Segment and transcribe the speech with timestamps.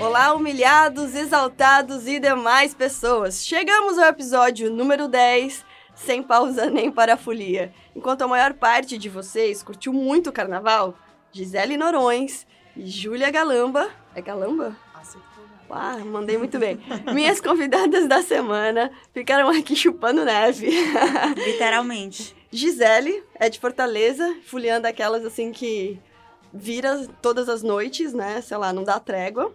[0.00, 3.46] Olá, humilhados, exaltados e demais pessoas!
[3.46, 7.72] Chegamos ao episódio número 10, sem pausa nem para a folia.
[7.94, 10.94] Enquanto a maior parte de vocês curtiu muito o carnaval,
[11.30, 12.46] Gisele Norões
[12.76, 13.90] e Júlia Galamba.
[14.14, 14.76] É Galamba?
[15.70, 16.80] Ah, mandei muito bem.
[17.12, 20.70] Minhas convidadas da semana ficaram aqui chupando neve.
[21.36, 22.37] Literalmente.
[22.50, 26.00] Gisele é de Fortaleza, fuliando aquelas assim que
[26.52, 28.40] vira todas as noites, né?
[28.40, 29.54] Sei lá, não dá trégua.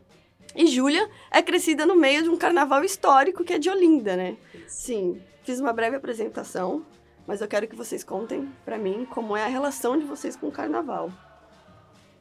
[0.56, 4.38] E Júlia é crescida no meio de um carnaval histórico que é de Olinda, né?
[4.68, 6.86] Sim, fiz uma breve apresentação,
[7.26, 10.48] mas eu quero que vocês contem para mim como é a relação de vocês com
[10.48, 11.12] o carnaval.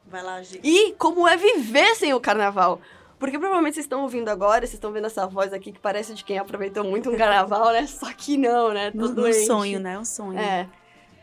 [0.06, 0.60] Vai lá, Gi.
[0.62, 2.80] E como é viver sem o carnaval.
[3.22, 6.24] Porque provavelmente vocês estão ouvindo agora, vocês estão vendo essa voz aqui que parece de
[6.24, 7.86] quem aproveitou muito um carnaval, né?
[7.86, 8.90] Só que não, né?
[8.90, 9.96] Tô um sonho, né?
[9.96, 10.40] Um sonho.
[10.40, 10.68] É.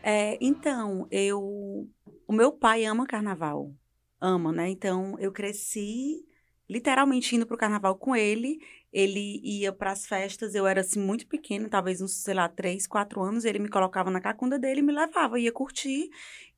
[0.02, 0.38] é.
[0.40, 1.86] Então, eu.
[2.26, 3.70] O meu pai ama carnaval.
[4.18, 4.70] Ama, né?
[4.70, 6.24] Então, eu cresci
[6.70, 8.58] literalmente indo pro carnaval com ele.
[8.90, 12.86] Ele ia para as festas, eu era assim muito pequena, talvez uns, sei lá, três,
[12.86, 13.44] quatro anos.
[13.44, 16.08] Ele me colocava na cacunda dele e me levava, ia curtir.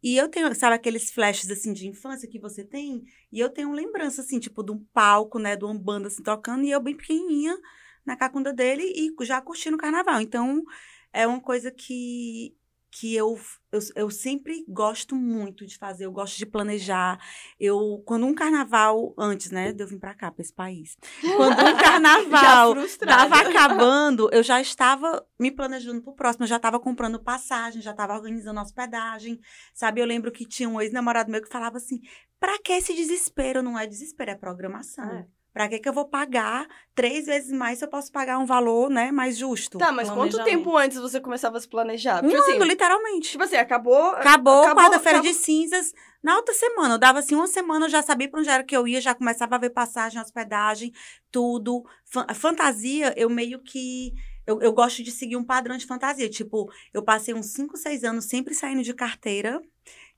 [0.03, 3.05] E eu tenho, sabe, aqueles flashes assim de infância que você tem?
[3.31, 6.65] E eu tenho lembrança, assim, tipo, de um palco, né, de uma banda assim tocando,
[6.65, 7.57] e eu bem pequenininha
[8.05, 10.21] na cacunda dele e já curtindo o carnaval.
[10.21, 10.63] Então,
[11.13, 12.55] é uma coisa que
[12.93, 13.41] que eu,
[13.73, 17.19] eu, eu sempre gosto muito de fazer, eu gosto de planejar.
[17.59, 20.97] Eu, quando um carnaval, antes, né, de eu vir para cá, para esse país,
[21.37, 26.57] quando um carnaval estava acabando, eu já estava me planejando para o próximo, eu já
[26.57, 29.41] estava comprando passagem, já estava organizando hospedagem,
[29.73, 30.03] sabe?
[30.03, 31.99] Eu lembro que tinha um ex-namorado meu que falava assim,
[32.39, 33.63] para que esse desespero?
[33.63, 35.11] Não é desespero, é programação.
[35.11, 35.27] É.
[35.53, 38.89] Pra que, que eu vou pagar três vezes mais se eu posso pagar um valor,
[38.89, 39.77] né, mais justo?
[39.77, 42.25] Tá, mas quanto tempo antes você começava a se planejar?
[42.25, 43.31] Um tipo assim, ano, literalmente.
[43.33, 44.11] Tipo assim, acabou...
[44.13, 45.93] Acabou, acabou quarta-feira de cinzas.
[46.23, 48.75] Na outra semana, eu dava assim, uma semana eu já sabia pra onde era que
[48.75, 50.91] eu ia, já começava a ver passagem, hospedagem,
[51.31, 51.85] tudo.
[52.35, 54.13] Fantasia, eu meio que...
[54.47, 56.29] Eu, eu gosto de seguir um padrão de fantasia.
[56.29, 59.61] Tipo, eu passei uns 5, 6 anos sempre saindo de carteira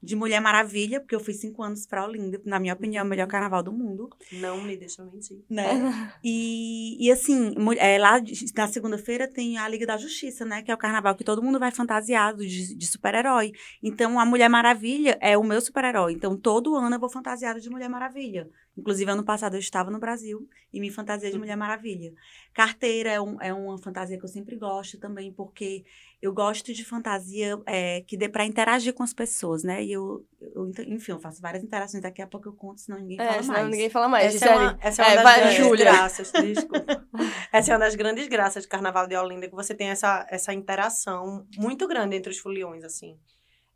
[0.05, 3.09] de Mulher Maravilha, porque eu fui cinco anos pra Olinda, na minha opinião, é o
[3.09, 4.11] melhor carnaval do mundo.
[4.33, 5.43] Não me deixa mentir.
[5.49, 6.13] Né?
[6.23, 8.21] e, e assim, é, lá
[8.55, 10.63] na segunda-feira tem a Liga da Justiça, né?
[10.63, 13.53] Que é o carnaval que todo mundo vai fantasiado de, de super-herói.
[13.83, 16.13] Então, a Mulher Maravilha é o meu super-herói.
[16.13, 18.49] Então, todo ano eu vou fantasiado de Mulher Maravilha.
[18.77, 22.13] Inclusive, ano passado eu estava no Brasil e me fantasiei de Mulher Maravilha.
[22.53, 25.85] Carteira é, um, é uma fantasia que eu sempre gosto também, porque
[26.21, 29.85] eu gosto de fantasia é, que dê para interagir com as pessoas, né?
[29.85, 32.03] E eu, eu, enfim, eu faço várias interações.
[32.03, 33.71] Daqui a pouco eu conto, senão ninguém é, fala senão mais.
[33.71, 34.35] ninguém fala mais.
[34.35, 35.85] Essa é uma, essa é uma é, das vai, grandes Júlia.
[35.85, 37.07] graças, desculpa.
[37.53, 40.53] essa é uma das grandes graças do Carnaval de Olinda, que você tem essa, essa
[40.53, 43.17] interação muito grande entre os foliões, assim.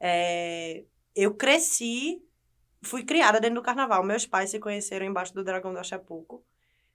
[0.00, 0.84] É,
[1.14, 2.22] eu cresci
[2.82, 4.02] fui criada dentro do carnaval.
[4.02, 6.42] Meus pais se conheceram embaixo do Dragão do Axepuco.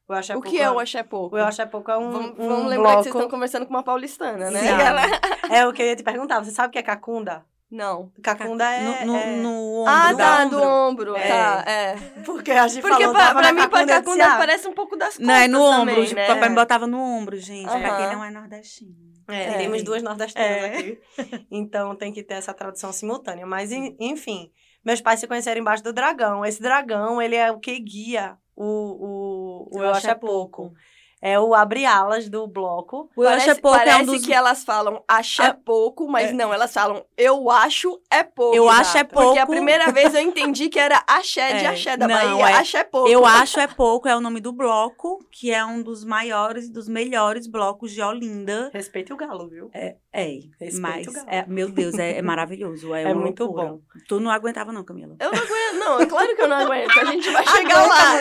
[0.08, 1.36] O, o que é o Axepuco?
[1.36, 2.98] O Axepuco é um Vamos, um vamos lembrar bloco...
[2.98, 4.62] que vocês estão conversando com uma paulistana, né?
[5.50, 6.44] é o que eu ia te perguntar.
[6.44, 7.46] Você sabe o que é cacunda?
[7.72, 8.12] Não.
[8.22, 9.06] Cacunda é...
[9.06, 9.36] No, no, é...
[9.38, 9.92] no ombro.
[9.92, 11.16] Ah, tá, do ombro.
[11.16, 11.28] É.
[11.28, 11.96] Tá, é.
[12.24, 15.26] Porque a gente Porque falou, pra, pra mim, pra cacunda parece um pouco das costas
[15.26, 15.96] Não, é no ombro.
[15.96, 16.28] também, né?
[16.28, 17.68] Papai me botava no ombro, gente.
[17.68, 17.82] Uh -huh.
[17.82, 18.94] Pra quem não é nordestino.
[19.28, 19.58] É, é.
[19.58, 20.66] temos duas nordestinas é.
[20.68, 21.02] aqui.
[21.50, 23.46] Então, tem que ter essa tradução simultânea.
[23.46, 24.52] Mas, enfim...
[24.84, 26.46] Meus pais se conheceram embaixo do dragão.
[26.46, 30.64] Esse dragão, ele é o que guia o, o, o Eu, Eu Acho É Pouco.
[30.64, 30.76] pouco
[31.26, 33.10] é o abre alas do bloco.
[33.16, 34.26] O parece, eu acho é pouco parece é um dos...
[34.26, 36.34] que elas falam acho é pouco, mas é.
[36.34, 38.54] não, elas falam eu acho é pouco.
[38.54, 39.28] Eu acho é pouco.
[39.28, 41.68] Porque a primeira vez eu entendi que era axé de é.
[41.70, 42.54] axé da não, Bahia, é.
[42.56, 43.08] acho é pouco.
[43.08, 46.90] Eu acho é pouco é o nome do bloco, que é um dos maiores, dos
[46.90, 48.70] melhores blocos de Olinda.
[48.74, 49.70] Respeita o galo, viu?
[49.74, 50.40] É, é
[50.80, 51.08] mas.
[51.28, 52.94] É, meu Deus, é, é maravilhoso.
[52.94, 53.70] É, é muito loucura.
[53.70, 53.80] bom.
[54.08, 55.16] Tu não aguentava não, Camila?
[55.20, 57.00] Eu não aguento, não, é claro que eu não aguento.
[57.00, 58.14] A gente vai chegar lá.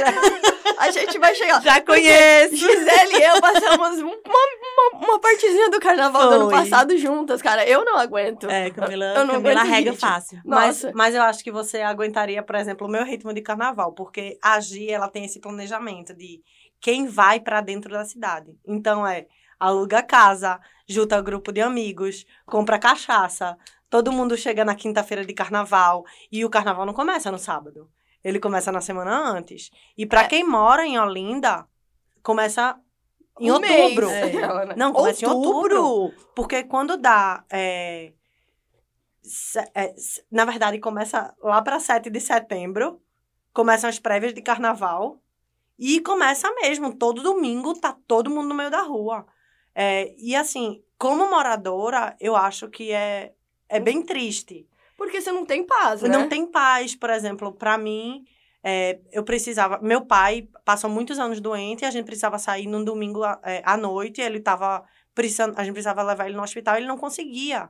[0.79, 1.63] A gente vai chegar.
[1.63, 2.57] Já conheço.
[2.57, 6.31] Gisele e eu passamos uma, uma, uma partezinha do carnaval Foi.
[6.31, 7.69] do ano passado juntas, cara.
[7.69, 8.49] Eu não aguento.
[8.49, 10.41] É, Camila, eu não Camila rega fácil.
[10.47, 14.39] Mas, mas eu acho que você aguentaria, por exemplo, o meu ritmo de carnaval, porque
[14.43, 16.41] a Gi, ela tem esse planejamento de
[16.81, 18.57] quem vai para dentro da cidade.
[18.67, 19.27] Então é
[19.67, 23.57] aluga casa, junta grupo de amigos, compra cachaça,
[23.89, 27.91] todo mundo chega na quinta-feira de carnaval e o carnaval não começa no sábado.
[28.25, 29.71] Ele começa na semana antes.
[29.99, 30.29] E para É.
[30.29, 31.67] quem mora em Olinda,
[32.23, 32.79] começa
[33.41, 34.07] em Um outubro.
[34.09, 34.35] mês.
[34.35, 34.77] É.
[34.77, 35.83] Não, começa em outubro.
[35.85, 36.27] outubro.
[36.35, 37.45] Porque quando dá.
[37.51, 38.13] é,
[39.75, 39.95] é,
[40.31, 43.01] na verdade, começa lá para 7 de setembro.
[43.53, 45.21] Começam as prévias de carnaval.
[45.79, 46.95] E começa mesmo.
[46.97, 49.27] Todo domingo tá todo mundo no meio da rua.
[49.75, 53.33] É, e assim, como moradora, eu acho que é,
[53.69, 54.67] é bem triste.
[54.97, 56.09] Porque você não tem paz, né?
[56.09, 58.25] Não tem paz, por exemplo, para mim,
[58.63, 59.79] é, eu precisava.
[59.83, 63.63] Meu pai passou muitos anos doente e a gente precisava sair num domingo à- é,
[63.65, 64.21] à noite.
[64.21, 64.85] Ele tava
[65.15, 67.69] precisando, a gente precisava levar ele no hospital, ele não conseguia.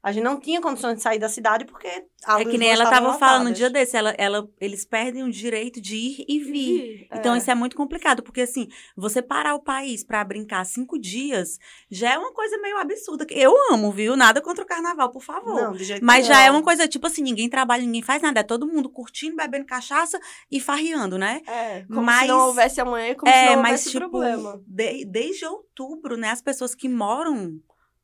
[0.00, 3.08] A gente não tinha condições de sair da cidade porque É que nem ela estavam
[3.08, 7.08] tava falando um dia desse, ela, ela, eles perdem o direito de ir e vir.
[7.12, 7.38] Então, É.
[7.38, 11.58] isso é muito complicado, porque assim, você parar o país pra brincar cinco dias
[11.90, 13.26] já é uma coisa meio absurda.
[13.28, 14.16] Eu amo, viu?
[14.16, 15.54] Nada contra o carnaval, por favor.
[15.62, 18.38] Não, de jeito Mas já é uma coisa, tipo assim, ninguém trabalha, ninguém faz nada.
[18.40, 20.18] É todo mundo curtindo, bebendo cachaça
[20.50, 21.40] e farreando, né?
[21.46, 24.62] É, como Mas- se não houvesse amanhã, como se é, não mas houvesse tipo, problema.
[24.64, 27.60] de- desde outubro, né, as pessoas que moram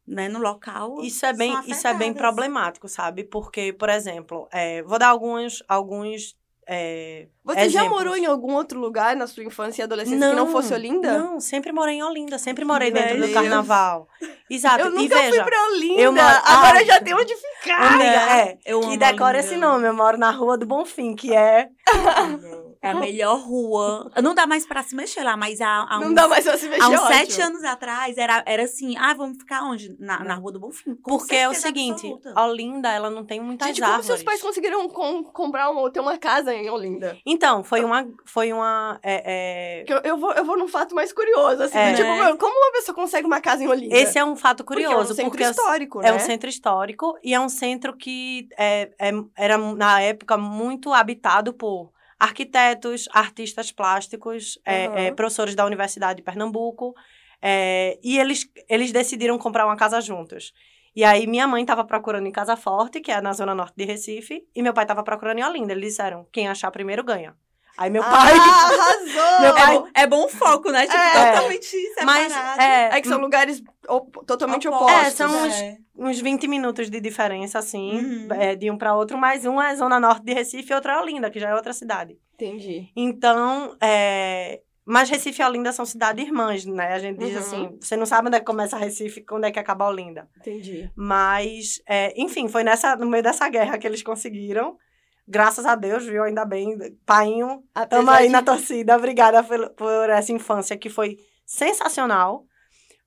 [0.06, 1.00] né, no local.
[1.00, 3.24] Isso é bem, são isso é bem problemático, sabe?
[3.24, 6.36] Porque, por exemplo, é, vou dar alguns, alguns
[6.66, 7.90] é, Você já exemplos.
[7.90, 11.18] morou em algum outro lugar na sua infância e adolescência que não fosse Olinda?
[11.18, 13.34] Não, sempre morei em Olinda, sempre morei Meu dentro do Deus.
[13.34, 14.08] carnaval.
[14.48, 14.80] Exato.
[14.84, 16.00] Eu e nunca veja, fui pra Olinda.
[16.00, 17.92] eu moro- Agora eu já tenho onde ficar.
[17.94, 18.58] Amiga, é.
[18.64, 19.52] Eu Que decora Olinda.
[19.52, 19.86] esse nome.
[19.88, 21.68] Eu moro na Rua do Bonfim, que é.
[22.84, 24.10] É a melhor rua.
[24.22, 26.56] Não dá mais pra se mexer lá, mas há, há Não uns, dá mais pra
[26.56, 27.14] se mexer, há uns ótimo.
[27.14, 29.96] sete anos atrás era, era assim, ah, vamos ficar onde?
[29.98, 30.94] Na, na Rua do Bonfim.
[30.96, 32.40] Com Porque é o seguinte: absoluta.
[32.42, 34.06] Olinda, ela não tem muitas Gente, como árvores.
[34.06, 37.16] seus pais conseguiram com- comprar um, ter uma casa em Olinda?
[37.24, 38.06] Então, foi uma.
[38.24, 41.78] Foi uma é, é, eu, eu vou, eu vou num fato mais curioso, assim.
[41.78, 41.94] É.
[41.94, 42.36] Tipo, Né?
[42.36, 43.94] como uma pessoa consegue uma casa em Olinda?
[43.96, 45.14] Esse é um fato Porque é um curioso.
[45.14, 46.08] centro é histórico, né?
[46.08, 50.92] É um centro histórico e é um centro que é, é- era, na época, muito
[50.92, 54.98] habitado por arquitetos, artistas plásticos, é, Aham.
[54.98, 56.94] é, professores da Universidade de Pernambuco.
[57.42, 60.52] é, e eles, eles decidiram comprar uma casa juntos.
[60.96, 63.84] E aí, minha mãe estava procurando em Casa Forte, que é na zona norte de
[63.84, 65.72] Recife, e meu pai estava procurando em Olinda.
[65.72, 67.36] Eles disseram: quem achar primeiro ganha.
[67.76, 68.32] Aí meu Ah, pai.
[68.38, 69.40] arrasou!
[69.40, 70.82] Meu É pai- bom, é bom foco, né?
[70.86, 71.32] Tipo, É.
[71.32, 72.06] totalmente separado.
[72.06, 75.06] Mas é, É que são lugares op- totalmente Opostos, opostos.
[75.06, 75.76] É, são uns- é.
[75.96, 78.28] uns 20 minutos de diferença, assim, Uhum.
[78.32, 81.00] é, de um para outro, mas um é Zona Norte de Recife e outro é
[81.00, 82.16] Olinda, que já é outra cidade.
[82.34, 82.88] Entendi.
[82.96, 84.60] Então, é...
[84.86, 86.92] mas Recife e Olinda são cidades irmãs, né?
[86.94, 87.38] A gente diz Uhum.
[87.38, 90.28] assim, você não sabe onde é que começa Recife e onde é que acaba Olinda.
[90.38, 90.90] Entendi.
[90.94, 94.76] Mas, é, enfim, foi nessa, no meio dessa guerra que eles conseguiram.
[95.26, 96.22] Graças a Deus, viu?
[96.22, 96.76] Ainda bem.
[97.06, 98.96] Painho, Apesar Tamo aí de- na torcida.
[98.96, 101.16] Obrigada por, por essa infância que foi
[101.46, 102.44] sensacional.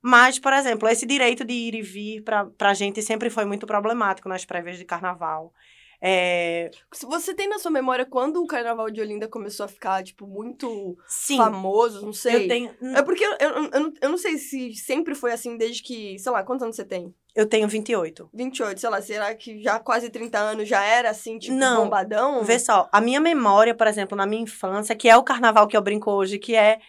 [0.00, 3.66] Mas, por exemplo, esse direito de ir e vir pra, pra gente sempre foi muito
[3.66, 5.52] problemático nas prévias de carnaval.
[6.00, 10.02] É, Se Você tem na sua memória quando o Carnaval de Olinda começou a ficar,
[10.04, 12.06] tipo, muito sim, famoso?
[12.06, 12.44] Não sei.
[12.44, 15.56] eu tenho, É porque eu, eu, eu, não- eu não sei se sempre foi assim
[15.56, 16.18] desde que.
[16.18, 17.14] Sei lá, quantos anos você tem?
[17.34, 18.28] eu tenho 28.
[18.34, 21.84] 28, sei lá, será que já quase 30 anos já era assim, tipo, Não.
[21.84, 22.42] bombadão?
[22.42, 25.76] Vê só, a minha memória, por exemplo, na minha infância, que é o carnaval que
[25.76, 26.80] eu brinco hoje, que é.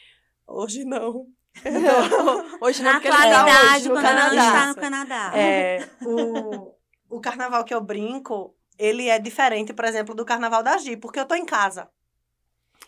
[0.47, 1.27] Hoje não.
[2.61, 4.35] hoje não, Na ele tá atualidade, hoje no quando Canadá.
[4.35, 5.31] está no Canadá.
[5.35, 6.73] É, o,
[7.09, 11.19] o carnaval que eu brinco, ele é diferente, por exemplo, do carnaval da Gi, porque
[11.19, 11.89] eu tô em casa.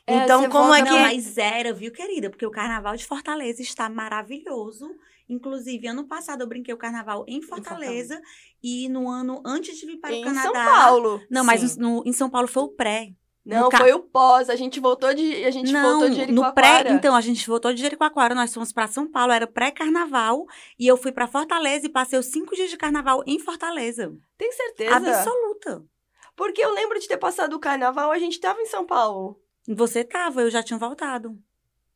[0.08, 0.90] É, então, você como é que.
[0.90, 2.30] Não, mas era, viu, querida?
[2.30, 4.90] Porque o carnaval de Fortaleza está maravilhoso.
[5.30, 8.20] Inclusive, ano passado eu brinquei o carnaval em Fortaleza.
[8.64, 10.44] E no ano antes de vir para o Em Canadá.
[10.44, 11.22] São Paulo.
[11.30, 13.14] Não, mas no- em São Paulo foi o pré.
[13.44, 14.50] Não, ca- foi o pós.
[14.50, 15.44] A gente voltou de.
[15.46, 16.90] A gente não, voltou de no pré, Jericoacoara.
[16.92, 20.46] então a gente voltou de Jericoacoara, nós fomos para São Paulo, era pré-carnaval,
[20.78, 24.14] e eu fui para Fortaleza e passei os cinco dias de carnaval em Fortaleza.
[24.38, 24.96] Tem certeza?
[24.96, 25.84] Absoluta.
[26.36, 29.40] Porque eu lembro de ter passado o carnaval, a gente tava em São Paulo.
[29.68, 31.38] Você tava, eu já tinha voltado,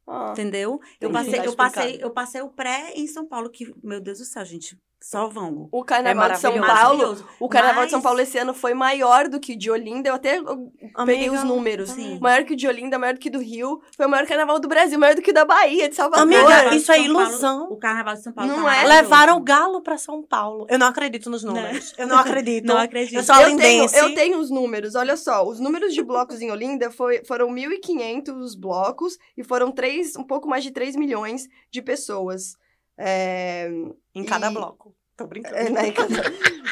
[0.07, 0.29] Ah.
[0.31, 0.79] entendeu?
[0.99, 4.25] Eu passei, eu passei, eu passei o pré em São Paulo, que, meu Deus do
[4.25, 5.69] céu, gente, só vamos.
[5.71, 6.59] O carnaval de São É.
[6.65, 7.23] Paulo.
[7.39, 10.09] O carnaval de Mas- São Paulo esse ano foi maior do que o de Olinda.
[10.09, 10.71] Eu até eu
[11.05, 11.91] peguei os números.
[11.91, 12.17] Sim.
[12.19, 13.79] Maior que o de Olinda, maior do que o do Rio.
[13.95, 16.23] Foi o maior carnaval do Brasil, maior do que o da Bahia, de Salvador.
[16.23, 17.67] Amiga, de isso é São Paulo- ilusão.
[17.69, 18.85] o carnaval de São Paulo Não tá é?
[18.87, 20.65] Levaram o galo pra São Paulo.
[20.69, 21.93] Eu não acredito nos números.
[21.99, 22.65] Eu não acredito.
[22.65, 23.15] Não acredito.
[23.17, 25.47] Eu sou eu tenho, eu tenho os números, olha só.
[25.47, 30.47] Os números de blocos em Olinda foi, foram 1.500 blocos e foram três, um pouco
[30.47, 32.55] mais de 3 milhões de pessoas.
[32.97, 33.69] É,
[34.15, 34.94] Em cada E- bloco.
[35.17, 35.55] Tô brincando.
[35.55, 35.93] é, né,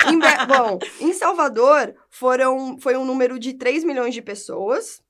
[0.07, 5.01] em Be- bom, em Salvador foram, foi um número de 3 milhões de pessoas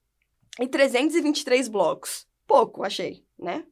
[0.60, 2.28] e 323 blocos.
[2.48, 3.64] Pouco, achei, né?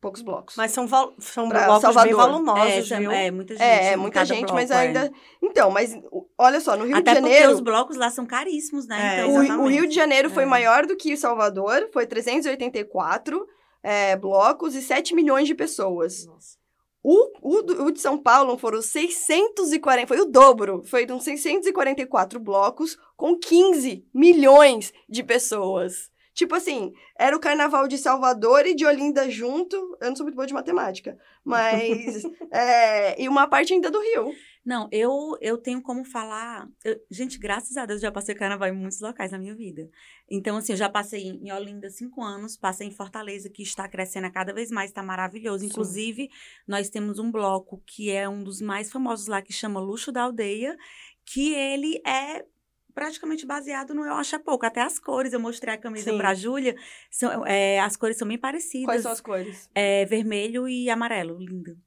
[0.00, 0.54] poucos blocos.
[0.56, 2.06] Mas são, vol- são Pra blocos Salvador.
[2.06, 3.10] bem volumosos, é, viu?
[3.10, 3.62] é, muita gente.
[3.64, 4.74] é, é em muita gente, bloco, mas é.
[4.76, 5.12] ainda.
[5.42, 7.52] Então, mas o- olha só, no Rio Até de porque Janeiro.
[7.54, 9.20] os blocos lá são caríssimos, né?
[9.22, 9.66] É, Então, O, o.
[9.68, 10.46] Rio de Janeiro foi É.
[10.46, 13.44] maior do que Salvador, foi 384
[13.82, 16.26] é, blocos e 7 milhões de pessoas.
[16.26, 16.56] Nossa.
[17.02, 23.38] O, o, o de São Paulo foram 640, foi o dobro, foram 644 blocos com
[23.38, 26.10] 15 milhões de pessoas.
[26.38, 29.74] Tipo assim, era o carnaval de Salvador e de Olinda junto.
[30.00, 32.22] Eu não sou muito boa de matemática, mas.
[32.52, 34.32] é, e uma parte ainda do Rio.
[34.64, 36.68] Não, eu, eu tenho como falar.
[36.84, 39.90] eu- gente, graças a Deus, eu já passei carnaval em muitos locais na minha vida.
[40.30, 44.30] Então, assim, eu já passei em Olinda cinco anos, passei em Fortaleza, que está crescendo
[44.30, 45.64] cada vez mais, está maravilhoso.
[45.64, 45.66] Sim.
[45.66, 46.30] Inclusive,
[46.68, 50.22] nós temos um bloco que é um dos mais famosos lá, que chama Luxo da
[50.22, 50.76] Aldeia,
[51.24, 52.44] que ele é
[52.98, 54.66] praticamente baseado no Eu Acho É Pouco.
[54.66, 56.18] Até as cores, eu mostrei a camisa Sim.
[56.18, 56.74] pra Júlia,
[57.08, 58.86] são, é, as cores são bem parecidas.
[58.86, 59.70] Quais são as cores?
[59.72, 61.78] É vermelho e amarelo, lindo.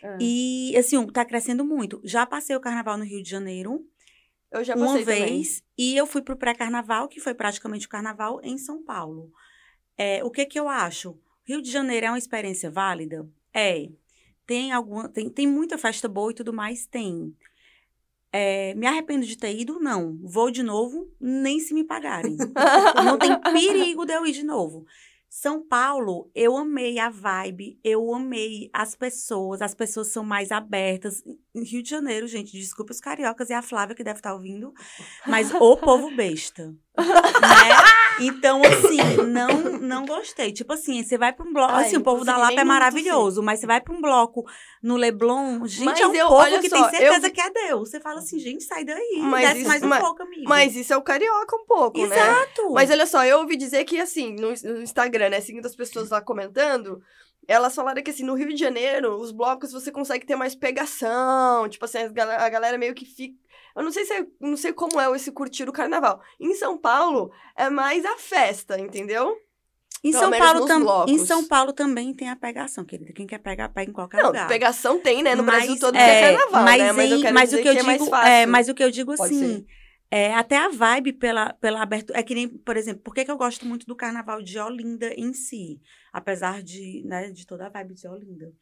[0.00, 0.16] Ah.
[0.20, 2.00] E, assim, tá crescendo muito.
[2.04, 3.84] Já passei o carnaval no Rio de Janeiro,
[4.52, 5.24] Eu já uma passei também.
[5.24, 9.32] vez, e eu fui pro pré-carnaval, que foi praticamente o carnaval, em São Paulo.
[9.98, 11.18] É, o que que eu acho?
[11.42, 13.28] Rio de Janeiro é uma experiência válida?
[13.52, 13.88] É.
[14.46, 15.08] Tem alguma.
[15.08, 16.86] Tem, tem muita festa boa e tudo mais?
[16.86, 17.34] Tem.
[18.32, 19.80] É, me arrependo de ter ido?
[19.80, 20.18] Não.
[20.22, 22.36] Vou de novo, nem se me pagarem.
[23.04, 24.86] Não tem perigo de eu ir de novo.
[25.32, 31.22] São Paulo, eu amei a vibe, eu amei as pessoas, as pessoas são mais abertas.
[31.54, 34.74] Em Rio de Janeiro, gente, desculpa os cariocas e a Flávia que deve estar ouvindo,
[35.28, 36.74] mas o povo besta, né?
[38.20, 39.48] Então, assim, não
[39.80, 40.52] não gostei.
[40.52, 42.64] Tipo assim, você vai para um bloco, Ai, assim, o povo da Lapa é nem
[42.64, 44.44] maravilhoso, mas você vai para um bloco
[44.82, 47.50] no Leblon, gente, Mas é um eu- povo que só, tem certeza eu- que é
[47.50, 47.90] Deus.
[47.90, 50.44] Você fala assim, gente, sai daí, Mas desce isso- mais um mas- pouco, amigo.
[50.48, 52.16] Mas isso é o carioca um pouco, né?
[52.16, 52.72] Exato.
[52.72, 56.10] Mas olha só, eu ouvi dizer que, assim, no, no Instagram, né, seguindo as pessoas
[56.10, 57.00] lá comentando,
[57.48, 61.68] elas falaram que, assim, no Rio de Janeiro, os blocos você consegue ter mais pegação,
[61.68, 63.34] tipo assim, a galera meio que fica...
[63.76, 66.20] Eu não sei se é, não sei como é esse curtir o carnaval.
[66.38, 69.36] Em São Paulo, é mais a festa, entendeu?
[70.02, 71.18] Em Pelo São, Paulo tam- em.
[71.18, 73.12] São Paulo também tem a pegação, querida.
[73.12, 74.48] Quem quer pegar, pega em qualquer Não, lugar.
[74.48, 75.34] pegação tem, né?
[75.34, 76.92] No Brasil Mas, todo é, tem carnaval, mas né?
[76.92, 78.28] Mas eu em- quero mas dizer o que eu é mais digo, fácil.
[78.32, 79.66] é, mas o que eu digo Pode assim, ser.
[80.10, 83.30] É até a vibe pela, pela abertura, é que nem, por exemplo, por que, que
[83.30, 85.80] eu gosto muito do carnaval de Olinda em si,
[86.12, 88.52] apesar de, né, de toda a vibe de Olinda.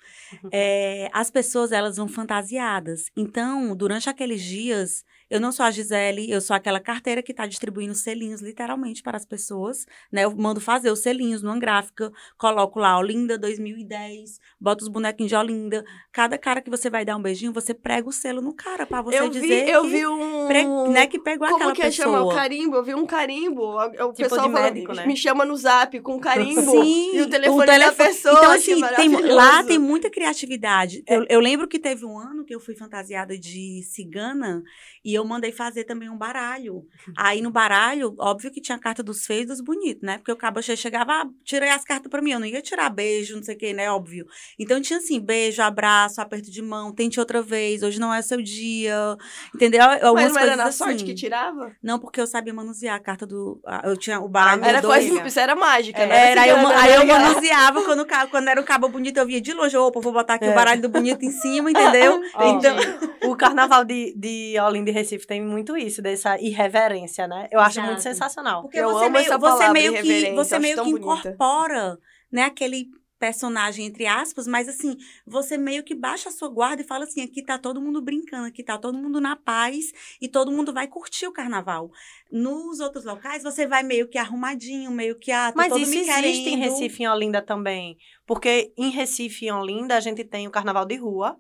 [0.52, 3.06] É, as pessoas, elas vão fantasiadas.
[3.16, 7.46] Então, durante aqueles dias, eu não sou a Gisele, eu sou aquela carteira que está
[7.46, 10.24] distribuindo selinhos, literalmente, para as pessoas, né?
[10.24, 15.36] Eu mando fazer os selinhos numa gráfica, coloco lá Olinda 2010, boto os bonequinhos de
[15.36, 15.84] Olinda.
[16.12, 19.02] Cada cara que você vai dar um beijinho, você prega o selo no cara, para
[19.02, 20.46] você eu dizer vi, eu que, vi um...
[20.48, 22.06] pre- né, que pegou Como aquela que é pessoa.
[22.18, 22.22] chama?
[22.24, 22.76] O carimbo?
[22.76, 23.62] Eu vi um carimbo.
[23.62, 25.06] O o Tipo pessoal médico, né?
[25.06, 26.60] me chama no zap com carimbo.
[26.70, 28.34] Sim, e o telefone, da telefone- pessoa.
[28.38, 31.02] Então, assim, tem- lá tem muita criatividade.
[31.06, 34.62] Eu, eu lembro que teve um ano que eu fui fantasiada de cigana
[35.04, 36.82] e eu mandei fazer também um baralho.
[37.16, 40.18] Aí no baralho, óbvio que tinha a carta dos feios e dos bonitos, né?
[40.18, 42.32] Porque o cabo che- chegava, ah, tirei as cartas pra mim.
[42.32, 43.90] Eu não ia tirar beijo, não sei o que, né?
[43.90, 44.26] Óbvio.
[44.58, 48.40] Então tinha assim, beijo, abraço, aperto de mão, tente outra vez, hoje não é seu
[48.42, 49.16] dia.
[49.54, 49.82] Entendeu?
[49.82, 51.04] Algumas Mas não era na sorte assim.
[51.06, 51.72] que tirava?
[51.82, 53.60] Não, porque eu sabia manusear a carta do.
[53.84, 55.04] Eu tinha o baralho Meu Era dois.
[55.04, 56.30] isso era mágica, É, né?
[56.32, 59.40] Era, aí eu, aí eu manuseava quando, o quando era um cabo bonito, eu via
[59.40, 60.50] de longe, opa, vou botar aqui É.
[60.50, 62.20] o baralho do bonito em cima, entendeu?
[62.34, 62.76] Ó, então,
[63.30, 67.48] o carnaval de, de Olinda e Recife tem muito isso, dessa irreverência, né?
[67.50, 67.86] Eu acho Exato.
[67.86, 68.62] muito sensacional.
[68.62, 70.98] porque Eu você amo meio, essa você meio que você meio que bonita.
[70.98, 71.98] incorpora,
[72.30, 72.86] né, aquele
[73.18, 74.96] personagem entre aspas, mas assim,
[75.26, 78.46] você meio que baixa a sua guarda e fala assim, aqui tá todo mundo brincando,
[78.46, 81.90] aqui tá todo mundo na paz e todo mundo vai curtir o carnaval.
[82.30, 86.58] Nos outros locais, você vai meio que arrumadinho, meio que ah, Mas isso existe em.
[86.58, 87.96] Recife e em Olinda também.
[88.26, 91.36] Porque em Recife e em Olinda a gente tem o carnaval de rua.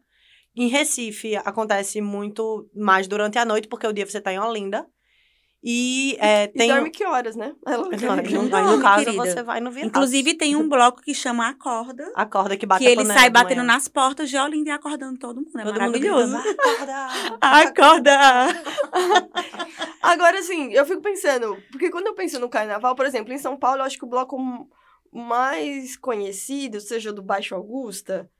[0.60, 4.84] Em Recife acontece muito mais durante a noite, porque o dia você tá em Olinda.
[5.62, 6.68] E é, E tem.
[6.68, 7.52] dorme que horas, né?
[7.66, 7.90] Não, Não não,
[8.48, 9.24] dorme, no caso, querida.
[9.24, 9.88] você vai no vilaço.
[9.88, 13.58] Inclusive tem um bloco que chama Acorda, A corda que bate que ele sai batendo
[13.58, 13.72] manhã.
[13.74, 15.48] nas portas de Olinda e acordando todo mundo.
[15.58, 16.36] É Todo mundo maravilhoso.
[16.40, 17.08] gritando, Acorda!
[17.42, 18.18] Acorda!
[20.02, 23.56] Agora, assim, eu fico pensando, porque quando eu penso no carnaval, por exemplo, em São
[23.56, 24.36] Paulo, eu acho que o bloco
[25.12, 28.30] mais conhecido, seja do Baixo Augusta,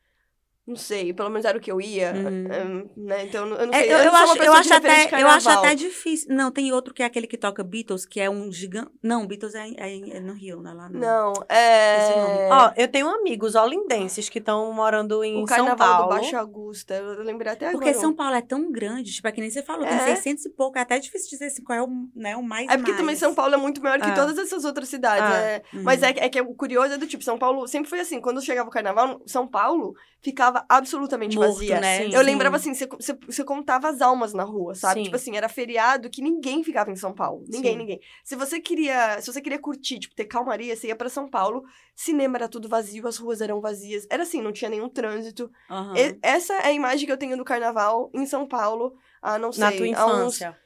[0.69, 2.91] Não sei, pelo menos era o que eu ia, Uhum.
[2.99, 3.25] um, né?
[3.25, 3.91] Então, eu não É, sei.
[3.95, 6.29] eu, não eu uma acho, eu, acho até, eu acho até difícil.
[6.35, 8.91] Não, tem outro que é aquele que toca Beatles, que é um gigante.
[9.03, 11.01] Não, Beatles é, é- é no Rio, não é lá não.
[11.01, 12.49] Não, é...
[12.53, 16.03] Ó, eu tenho amigos olindenses que estão morando em o São carnaval Paulo.
[16.15, 18.01] do Baixo Augusta, eu lembrei até Porque agora.
[18.03, 20.17] São Paulo é tão grande, tipo, é que nem você falou, tem É.
[20.17, 22.77] 600 e pouco, é até difícil dizer assim, qual é o, né, o mais É
[22.77, 23.19] porque também mais.
[23.19, 24.15] São Paulo é muito maior que É.
[24.15, 25.35] todas essas outras cidades.
[25.35, 25.55] É.
[25.57, 25.63] é.
[25.77, 25.83] Uhum.
[25.83, 28.21] Mas é, que- é que o curioso é do tipo, São Paulo sempre foi assim,
[28.21, 31.81] quando chegava o carnaval, São Paulo ficava absolutamente Morto, vazia.
[31.81, 32.05] né?
[32.05, 32.15] Sim.
[32.15, 35.01] Eu lembrava assim, você, contava as almas na rua, sabe?
[35.01, 35.05] Sim.
[35.05, 37.45] Tipo assim, era feriado que ninguém ficava em São Paulo.
[37.49, 37.79] Ninguém, Sim.
[37.79, 38.01] ninguém.
[38.25, 41.63] Se você queria, se você queria curtir, tipo, ter calmaria, você ia pra São Paulo,
[41.95, 44.07] cinema era tudo vazio, as ruas eram vazias.
[44.11, 45.51] Era assim, não tinha nenhum trânsito.
[45.71, 45.97] Aham.
[45.97, 49.53] E- essa é a imagem que eu tenho do carnaval em São Paulo, há não
[49.53, 50.59] sei, Na tua há uns infância.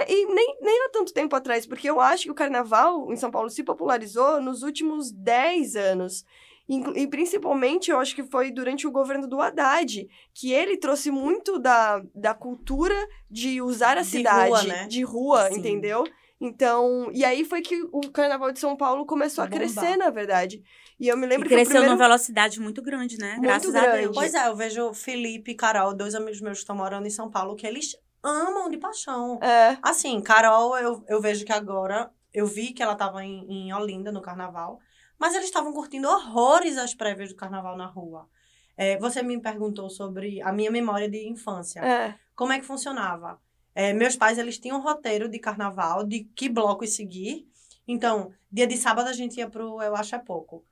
[0.00, 3.16] é, e nem, nem há tanto tempo atrás, porque eu acho que o carnaval em
[3.16, 6.24] São Paulo se popularizou nos últimos 10 anos.
[6.68, 11.58] E principalmente, eu acho que foi durante o governo do Haddad, que ele trouxe muito
[11.60, 12.94] da, da cultura
[13.30, 14.86] de usar a De cidade rua, né?
[14.88, 15.58] de rua, Sim.
[15.58, 16.04] entendeu?
[16.40, 19.60] Então, e aí foi que o carnaval de São Paulo começou a Bombar.
[19.60, 20.62] crescer, na verdade.
[21.00, 21.94] E eu me E lembro que o cresceu primeiro...
[21.94, 23.30] numa velocidade muito grande, né?
[23.32, 24.02] Muito Graças a grande.
[24.02, 24.14] Deus.
[24.16, 27.30] Pois é, eu vejo Felipe e Carol, dois amigos meus que estão morando em São
[27.30, 29.38] Paulo, que eles amam de paixão.
[29.42, 33.72] É, Assim, Carol, eu, eu vejo que agora, eu vi que ela estava em, em
[33.72, 34.78] Olinda no carnaval,
[35.18, 38.28] mas eles estavam curtindo horrores as prévias do carnaval na rua.
[38.76, 41.80] É, você me perguntou sobre a minha memória de infância.
[41.80, 42.14] é.
[42.34, 43.40] Como é que funcionava?
[43.74, 47.48] É, meus pais, eles tinham um roteiro de carnaval, de que blocos seguir.
[47.88, 50.62] Então, dia de sábado a gente ia pro Eu Acho É Pouco.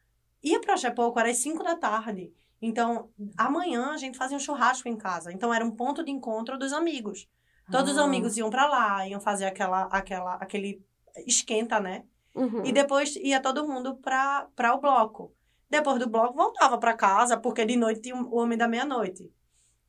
[0.42, 2.32] Ia pro Acho É Pouco, era às 5 da tarde.
[2.60, 5.32] Então, amanhã a gente fazia um churrasco em casa.
[5.32, 7.26] Então, era um ponto de encontro dos amigos.
[7.70, 8.04] Todos os Ah.
[8.04, 10.84] amigos iam pra lá, iam fazer aquela, aquela, aquele
[11.26, 12.04] esquenta, né?
[12.34, 12.64] Uhum.
[12.64, 15.32] E depois ia todo mundo pra, pra o bloco.
[15.70, 19.30] Depois do bloco, voltava pra casa, porque de noite tinha o Homem da Meia-Noite.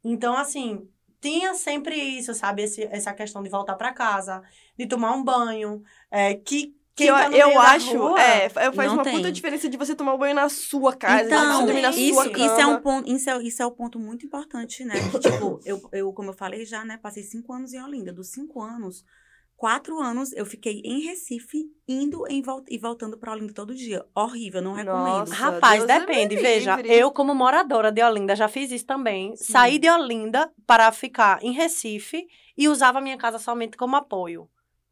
[0.04, 0.88] Então, assim,
[1.20, 2.64] tinha sempre isso, sabe?
[2.64, 4.42] Esse, essa questão de voltar pra casa,
[4.78, 7.98] de tomar um banho, é, que Que quem eu, tá no eu meio da acho,
[7.98, 9.16] rua- é, fa- faz uma tem.
[9.16, 11.90] puta diferença de você tomar um banho na sua casa, de Então, você dormir na
[11.90, 12.14] Exatamente.
[12.14, 12.46] sua isso, cama.
[12.46, 14.94] isso é um ponto, isso é, isso é o ponto muito importante, né?
[15.12, 18.14] Que, tipo, eu, eu, como eu falei já, né, passei cinco anos em Olinda.
[18.14, 19.04] Dos cinco anos,
[19.66, 24.06] quatro anos eu fiquei em Recife, indo em vol e voltando pra Olinda todo dia.
[24.14, 25.22] Horrível, não recomendo.
[25.22, 25.34] Nossa.
[25.34, 26.36] Rapaz, Deus depende.
[26.36, 29.36] me Veja, eu, como moradora de Olinda, já fiz isso também.
[29.36, 34.48] Saí de Olinda para ficar em Recife e usava a minha casa somente como apoio.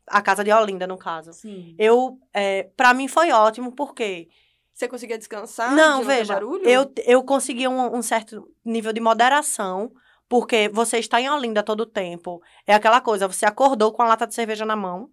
[0.07, 1.33] A casa de Olinda, no caso.
[1.33, 1.75] Sim.
[1.77, 4.27] Eu, é, para mim foi ótimo, porque
[4.73, 5.75] Você conseguia descansar?
[5.75, 6.67] não, veja, barulho?
[6.67, 9.91] eu, eu consegui um, um certo nível de moderação,
[10.29, 12.41] porque você está em Olinda todo o tempo.
[12.65, 15.09] É aquela coisa, você acordou com a lata de cerveja na mão,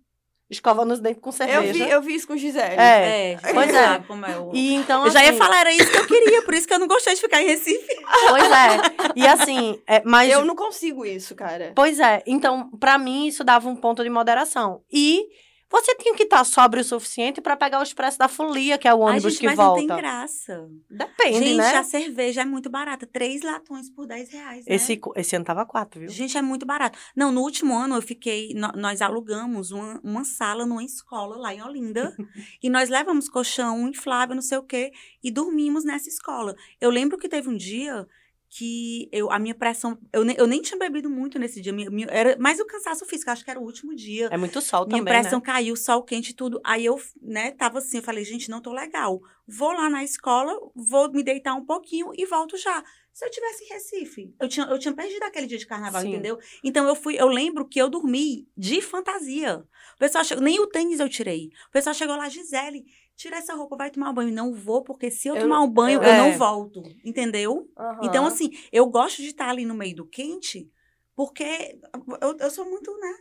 [0.49, 1.73] escovando os dentes com Eu cerveja.
[1.73, 2.75] vi, eu vi isso com Gisele.
[2.77, 3.33] É.
[3.33, 3.99] É, Pois você é.
[4.07, 4.51] como é o...
[4.53, 6.75] E então, Eu já ia assim, falar, era isso que eu queria, por isso que
[6.75, 7.97] eu não gostei de ficar em Recife.
[8.29, 9.13] Pois é.
[9.15, 11.73] E assim, é, mas Eu não consigo isso, cara.
[11.75, 12.23] Pois é.
[12.27, 14.83] Então, pra mim, isso dava um ponto de moderação.
[14.93, 15.25] E
[15.71, 18.95] você tinha que estar sóbrio o suficiente pra pegar o expresso da folia, que é
[18.95, 19.81] o Ai, ônibus gente, que mas volta.
[19.81, 20.69] não tem graça.
[20.91, 21.77] Depende, gente, né?
[21.77, 23.07] a cerveja é muito barata.
[23.07, 24.75] Três latões por 10 reais, né?
[24.75, 26.09] Esse, esse ano tava quatro, viu?
[26.09, 26.99] Gente, é muito barato.
[27.15, 28.53] Não, no último ano eu fiquei.
[28.55, 32.15] nó- nós alugamos uma, uma sala numa escola lá em Olinda.
[32.63, 36.55] e nós levamos colchão inflável, não sei o quê, e dormimos nessa escola.
[36.81, 38.07] Eu lembro que teve um dia
[38.53, 39.97] que eu, a minha pressão.
[40.13, 41.73] Eu, ne- eu nem tinha bebido muito nesse dia.
[41.73, 44.29] Minha, minha- era mais o cansaço físico, acho que era o último dia.
[44.33, 45.45] É muito sol Minha também, pressão né?
[45.45, 46.61] caiu, sol quente e tudo.
[46.65, 49.21] Aí eu, né, tava assim, eu falei, gente, não tô legal.
[49.47, 52.83] Vou lá na escola, vou me deitar um pouquinho e volto já.
[53.13, 56.09] Se eu tivesse em Recife, eu tinha, eu tinha perdido aquele dia de carnaval, Sim.
[56.09, 56.39] entendeu?
[56.65, 59.65] Então eu fui, eu lembro que eu dormi de fantasia.
[59.95, 61.51] O pessoal chegou, nem o tênis eu tirei.
[61.69, 62.85] O pessoal chegou lá, Gisele,
[63.21, 64.33] tira essa roupa, vai tomar um banho.
[64.33, 66.37] Não vou, porque se eu, Eu- tomar um banho, eu- eu não é.
[66.39, 67.69] volto, entendeu?
[67.77, 68.01] Aham.
[68.03, 70.71] Então, assim, eu gosto de estar ali no meio do quente,
[71.15, 71.79] porque
[72.23, 73.15] eu, eu sou muito, né?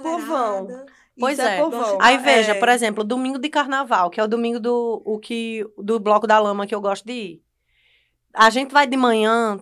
[0.00, 0.14] Povão.
[0.68, 0.86] acelerada.
[1.18, 1.60] Pois Isso é é.
[1.60, 1.98] povão.
[2.00, 2.58] Aí veja, É.
[2.58, 6.38] por exemplo, domingo de carnaval, que é o domingo do, o que, do Bloco da
[6.38, 7.42] Lama que eu gosto de ir.
[8.32, 9.60] A gente vai de manhã,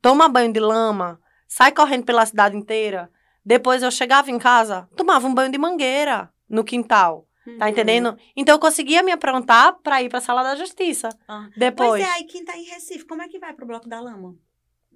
[0.00, 3.10] toma banho de lama, sai correndo pela cidade inteira.
[3.44, 7.26] Depois eu chegava em casa, tomava um banho de mangueira no quintal.
[7.58, 7.70] Tá Uhum.
[7.70, 8.16] entendendo?
[8.36, 11.08] Então eu conseguia me aprontar pra ir pra sala da justiça.
[11.26, 11.48] Ah.
[11.56, 14.00] Depois Pois é, aí quem tá em Recife, como é que vai pro Bloco da
[14.00, 14.34] Lama?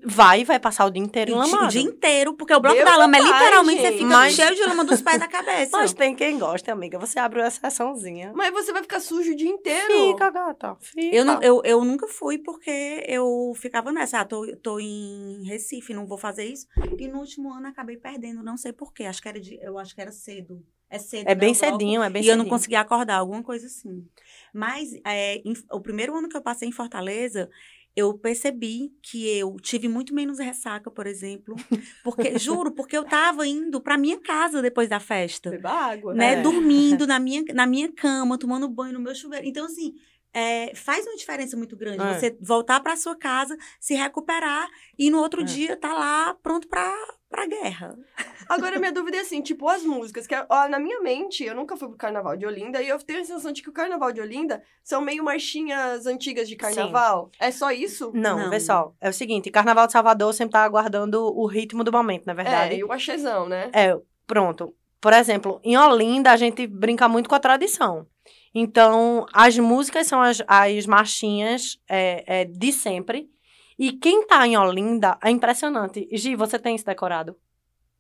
[0.09, 1.67] vai e vai passar o dia inteiro O di- enlamado.
[1.69, 3.97] O dia inteiro, porque o Bloco Deus da Lama é literalmente, você gente.
[4.03, 5.71] fica Mas- cheio de lama dos pés da cabeça.
[5.73, 6.99] Mas tem quem gosta, amiga.
[6.99, 8.31] Você abre uma exceçãozinha.
[8.37, 10.11] Mas você vai ficar sujo o dia inteiro.
[10.13, 10.77] Fica, gata.
[10.81, 11.17] Fica.
[11.17, 14.21] Eu, não, eu, eu nunca fui porque eu ficava nessa.
[14.21, 16.67] Ah, tô, tô em Recife, não vou fazer isso.
[16.99, 19.05] E no último ano acabei perdendo, não sei porquê.
[19.05, 20.63] Acho que era de, eu acho que era cedo.
[20.89, 21.29] É cedo.
[21.29, 22.33] É bem cedinho, é bem e cedinho.
[22.41, 24.07] eu não conseguia acordar, alguma coisa assim.
[24.55, 27.51] Mas é, em- o primeiro ano que eu passei em Fortaleza,
[27.95, 31.57] eu percebi que eu tive muito menos ressaca, por exemplo,
[32.05, 36.15] porque juro, porque eu tava indo para minha casa depois da festa, Beba água.
[36.15, 36.43] né, É.
[36.43, 39.47] dormindo na minha na minha cama, tomando banho no meu chuveiro.
[39.47, 39.95] Então assim,
[40.33, 42.19] é, faz uma diferença muito grande É.
[42.19, 44.69] você voltar para sua casa, se recuperar
[44.99, 45.45] e no outro É.
[45.45, 46.95] dia tá lá pronto para
[47.29, 47.97] para guerra.
[48.49, 51.77] Agora, minha dúvida é assim, tipo, as músicas, que ó, na minha mente, eu nunca
[51.77, 54.21] fui pro Carnaval de Olinda, e eu tenho a sensação de que o Carnaval de
[54.21, 57.31] Olinda são meio marchinhas antigas de carnaval.
[57.41, 58.13] É só isso?
[58.15, 58.61] Não, Não.
[58.61, 58.93] só.
[59.01, 62.37] É o seguinte, Carnaval de Salvador sempre tá aguardando o ritmo do momento, na É,
[62.37, 62.75] verdade.
[62.77, 63.71] e o axezão, né?
[63.73, 64.75] É, pronto.
[65.01, 68.07] Por exemplo, em Olinda a gente brinca muito com a tradição.
[68.55, 73.29] Então, as músicas são as, as marchinhas é, é, de sempre.
[73.79, 76.09] E quem tá em Olinda é impressionante.
[76.13, 77.37] Gi, você tem isso decorado?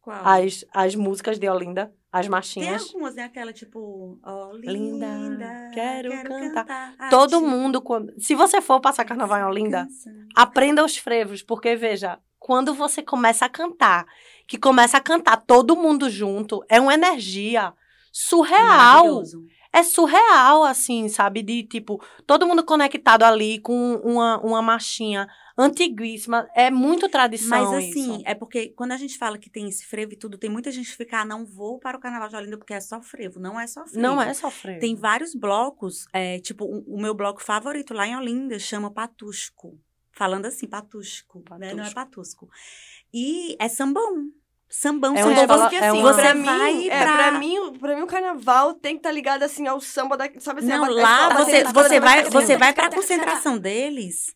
[0.01, 0.17] Qual?
[0.25, 2.83] As, as músicas de Olinda, as Tem marchinhas.
[2.89, 3.25] algumas, né?
[3.25, 6.95] Aquela tipo, ó, Linda, linda, quero cantar.
[6.99, 8.12] a Todo ti mundo, quando...
[8.19, 10.12] se você for passar carnaval em Olinda, canção.
[10.35, 14.07] aprenda os frevos, porque veja, quando você começa a cantar,
[14.47, 17.75] que começa a cantar todo mundo junto, é uma energia
[18.12, 18.67] surreal.
[19.05, 19.45] Maravilhoso.
[19.77, 21.43] É surreal, assim, sabe?
[21.43, 26.49] De tipo, todo mundo conectado ali com uma, uma marchinha antiguíssima.
[26.55, 27.49] É muito tradição.
[27.49, 28.23] Mas assim, isso.
[28.25, 30.91] é porque quando a gente fala que tem esse frevo e tudo, tem muita gente
[30.91, 33.39] que fica, ah, não vou para o Carnaval de Olinda porque é só frevo.
[33.39, 34.01] Não é só frevo.
[34.01, 34.81] Não é só frevo.
[34.81, 39.79] Tem vários blocos, é, tipo, o, o meu bloco favorito lá em Olinda chama Patusco.
[40.11, 41.75] Falando assim, Patusco, né?
[41.75, 42.49] Não é Patusco.
[43.12, 44.31] E é sambão.
[44.79, 45.23] Sambão, É
[45.71, 47.17] que é assim, um- você pra mim, é, pra...
[47.17, 50.29] pra mim, o- pra mim o carnaval tem que estar ligado assim ao samba da,
[50.39, 53.57] sabe assim, a Não, ba- lá a você, bateria- você vai, você vai pra concentração
[53.57, 54.35] deles,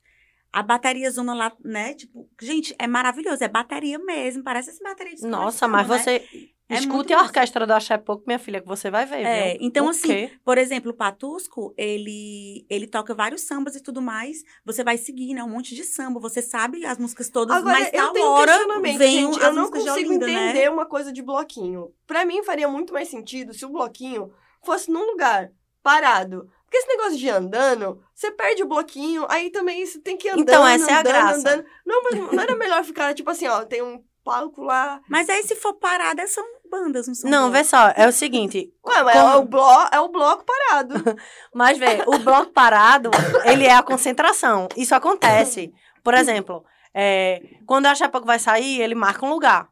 [0.50, 1.92] a bateria zona lá, né?
[1.92, 5.98] Tipo, gente, é maravilhoso, é bateria mesmo, parece essa bateria de Nossa, mas né?
[5.98, 6.24] você
[6.70, 9.58] É escute a orquestra do Axé Pouco, minha filha, que você vai ver, É, viu?
[9.60, 10.32] então, O assim, quê?
[10.44, 14.42] Por exemplo, o Patusco, ele, ele toca vários sambas e tudo mais.
[14.64, 15.42] Você vai seguir, né?
[15.42, 16.20] Um monte de samba.
[16.20, 19.38] Você sabe as músicas todas, Agora, mas tal um hora vem gente.
[19.38, 20.32] as Eu não consigo Olinda, né?
[20.50, 21.92] entender uma coisa de bloquinho.
[22.06, 25.50] Pra mim, faria muito mais sentido se o bloquinho fosse num lugar
[25.82, 26.48] parado.
[26.64, 30.42] Porque esse negócio de andando, você perde o bloquinho, aí também você tem que andando,
[30.42, 31.38] Então, essa é a andando, graça.
[31.38, 31.64] andando.
[31.84, 35.00] Não, mas não era melhor ficar, tipo assim, ó, tem um palco lá.
[35.08, 38.72] Mas aí, se for parada, são bandas, não são Não, vê só, é o seguinte,
[38.86, 40.94] Ué, mas Como- é, o blo é o bloco parado.
[41.52, 43.10] Mas, vê, o bloco parado,
[43.44, 44.68] ele é a concentração.
[44.76, 45.72] Isso acontece.
[46.02, 49.68] Por exemplo, é, quando a Pouco vai sair, ele marca um lugar.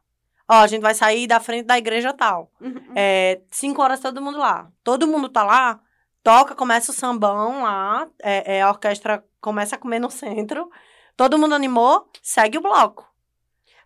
[0.47, 2.51] Ó, a gente vai sair da frente da igreja tal.
[2.95, 4.67] É, cinco horas todo mundo lá.
[4.83, 5.79] Todo mundo tá lá,
[6.23, 10.69] toca, começa o sambão lá, é, é, a orquestra começa a comer no centro.
[11.15, 13.08] Todo mundo animou, segue o bloco.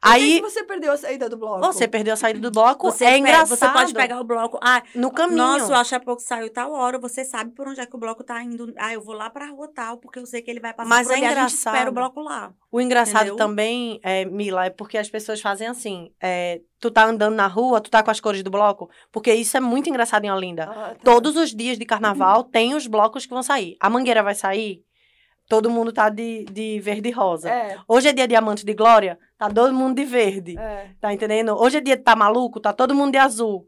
[0.03, 1.59] Aí que você perdeu a saída do bloco?
[1.65, 3.47] você perdeu a saída do bloco, Você, é engraçado.
[3.57, 4.59] você pode pegar o bloco.
[4.61, 5.37] Ah, no caminho.
[5.37, 6.99] nossa, o Acha Pouco saiu tal hora.
[6.99, 8.73] Você sabe por onde é que o bloco tá indo.
[8.77, 11.07] Ah, eu vou lá pra rua tal, porque eu sei que ele vai passar Mas
[11.07, 11.25] por é ali.
[11.25, 11.73] A gente engraçado.
[11.75, 12.53] espera o bloco lá.
[12.71, 13.35] O engraçado Entendeu?
[13.37, 16.11] também, é, Mila, é porque as pessoas fazem assim.
[16.21, 18.89] é, tu tá andando na rua, tu tá com as cores do bloco.
[19.09, 20.63] Porque isso é muito engraçado em Olinda.
[20.65, 20.95] Ah, tá.
[21.01, 23.77] Todos os dias de carnaval tem os blocos que vão sair.
[23.79, 24.83] A mangueira vai sair,
[25.47, 27.49] todo mundo tá de, de verde e rosa.
[27.49, 30.58] É, Hoje é dia de Amante de Glória, tá todo mundo de verde.
[30.58, 30.89] é.
[30.99, 31.53] Tá entendendo?
[31.56, 33.67] Hoje é dia de Tá Maluco, tá todo mundo de azul.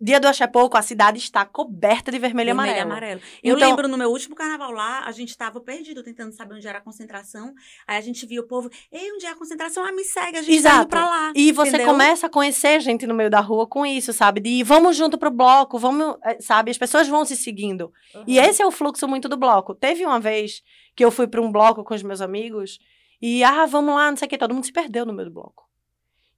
[0.00, 2.92] Dia do Axé Pouco, a cidade está coberta de vermelho, e Vermelho e amarelo.
[2.92, 3.20] amarelo.
[3.42, 6.68] Eu Então- lembro no meu último carnaval lá, a gente tava perdido tentando saber onde
[6.68, 7.52] era a concentração.
[7.84, 9.84] Aí a gente via o povo, ei, onde é a concentração?
[9.84, 10.76] Ah, me segue, a gente tá Exato.
[10.82, 11.32] indo pra lá.
[11.34, 11.86] E você entendeu?
[11.88, 14.38] começa a conhecer gente no meio da rua com isso, sabe?
[14.40, 16.70] De vamos junto pro bloco, vamos, eh, sabe?
[16.70, 17.92] As pessoas vão se seguindo.
[18.24, 19.74] E esse é o fluxo muito do bloco.
[19.74, 20.62] Teve uma vez
[20.96, 22.78] que eu fui para um bloco com os meus amigos
[23.22, 25.34] e, ah, vamos lá, não sei o que, todo mundo se perdeu no meio do
[25.34, 25.64] bloco.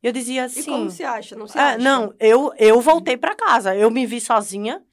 [0.02, 0.64] E eu dizia E assim.
[0.64, 1.34] como se acha?
[1.36, 1.78] Não se "Ah, acha?
[1.78, 3.74] não, eu, eu voltei para casa.
[3.74, 4.84] Eu me vi sozinha.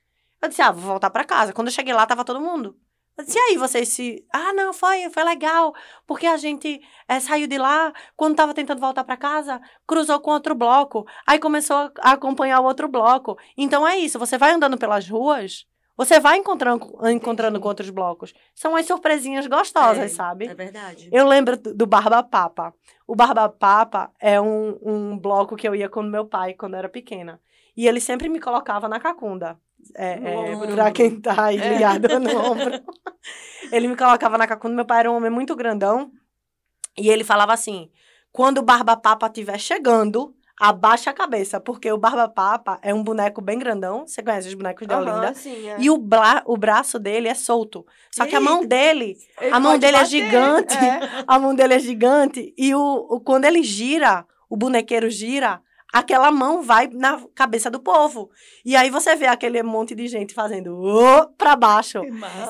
[0.41, 1.54] Eu disse, ah, vou voltar para casa.
[1.54, 2.75] Quando eu cheguei lá, tava todo mundo.
[3.15, 4.25] Eu disse, e aí, vocês se.
[4.34, 5.73] Ah, não, foi, foi legal.
[6.08, 10.32] Porque a gente eh, saiu de lá, quando tava tentando voltar para casa, cruzou com
[10.32, 11.06] outro bloco.
[11.25, 13.38] Aí começou a a acompanhar o outro bloco.
[13.56, 15.65] Então é isso, você vai andando pelas ruas,
[15.97, 18.34] você vai encontrando, encontrando com outros blocos.
[18.53, 20.47] São as surpresinhas gostosas, É, sabe?
[20.47, 21.10] É verdade.
[21.12, 22.73] Eu lembro do Barba Papa.
[23.08, 26.79] O Barba Papa é um, um bloco que eu ia com meu pai quando eu
[26.79, 27.39] era pequena.
[27.77, 29.60] E ele sempre me colocava na cacunda.
[29.95, 31.69] É, é, pra quem tá aí É.
[31.73, 32.81] ligado no ombro.
[33.71, 34.75] Ele me colocava na cacunda.
[34.75, 36.12] Meu pai era um homem muito grandão.
[36.97, 37.89] E ele falava assim:
[38.31, 41.60] quando o Barba Papa estiver chegando, abaixa a cabeça.
[41.60, 44.06] Porque o Barba Papa é um boneco bem grandão.
[44.08, 45.34] Você conhece os bonecos de Aham, Olinda?
[45.34, 45.76] sim, é.
[45.80, 47.86] E o, bra o braço dele é solto.
[48.12, 50.78] Só que a mão dele Ele a mão dele é bater, gigante.
[50.78, 51.00] é.
[51.28, 55.62] a mão dele é gigante e o, o- quando ele gira, o bonequeiro gira,
[55.95, 58.29] aquela mão vai na cabeça do povo.
[58.65, 62.01] E aí você vê aquele monte de gente fazendo oh, para baixo.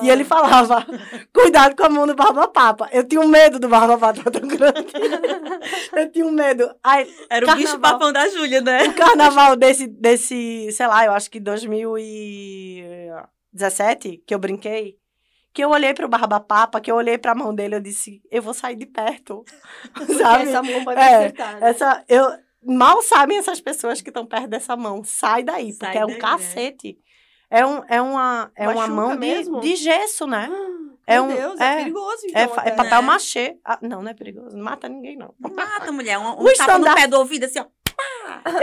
[0.02, 0.84] E ele falava:
[1.32, 2.88] cuidado com a mão do Barba Papa.
[2.90, 4.92] Eu tinha um medo do Barba Papa tão grande.
[5.94, 6.68] eu tinha um medo.
[6.82, 8.88] Aí, Era o bicho papão da Júlia, né?
[8.88, 14.98] O carnaval desse, desse, sei lá, eu acho que 2017, que eu brinquei
[15.52, 18.42] que eu olhei pro Barba Papa, que eu olhei pra mão dele, eu disse, eu
[18.42, 19.42] vou sair de perto.
[20.20, 20.50] Sabe?
[20.50, 21.58] Essa mão vai me É, acertar.
[21.58, 21.70] né?
[21.70, 22.30] Essa, eu,
[22.66, 25.02] mal sabem essas pessoas que estão perto dessa mão.
[25.04, 26.20] Sai daí, Sai porque é um daí, né?
[26.20, 26.98] cacete.
[27.50, 29.60] É, um, é uma, é uma mão de, mesmo?
[29.60, 30.48] de gesso, né?
[30.48, 32.42] Meu é um- Deus, é- é, perigoso, então.
[32.42, 32.70] É, fa- é até.
[32.76, 33.06] papel Né?
[33.06, 33.56] machê.
[33.64, 34.56] Ah, não, não é perigoso.
[34.56, 35.32] Não mata ninguém, não.
[35.38, 36.18] Mata, mulher.
[36.18, 37.66] Um, um O tapa no pé do ouvido, assim, ó.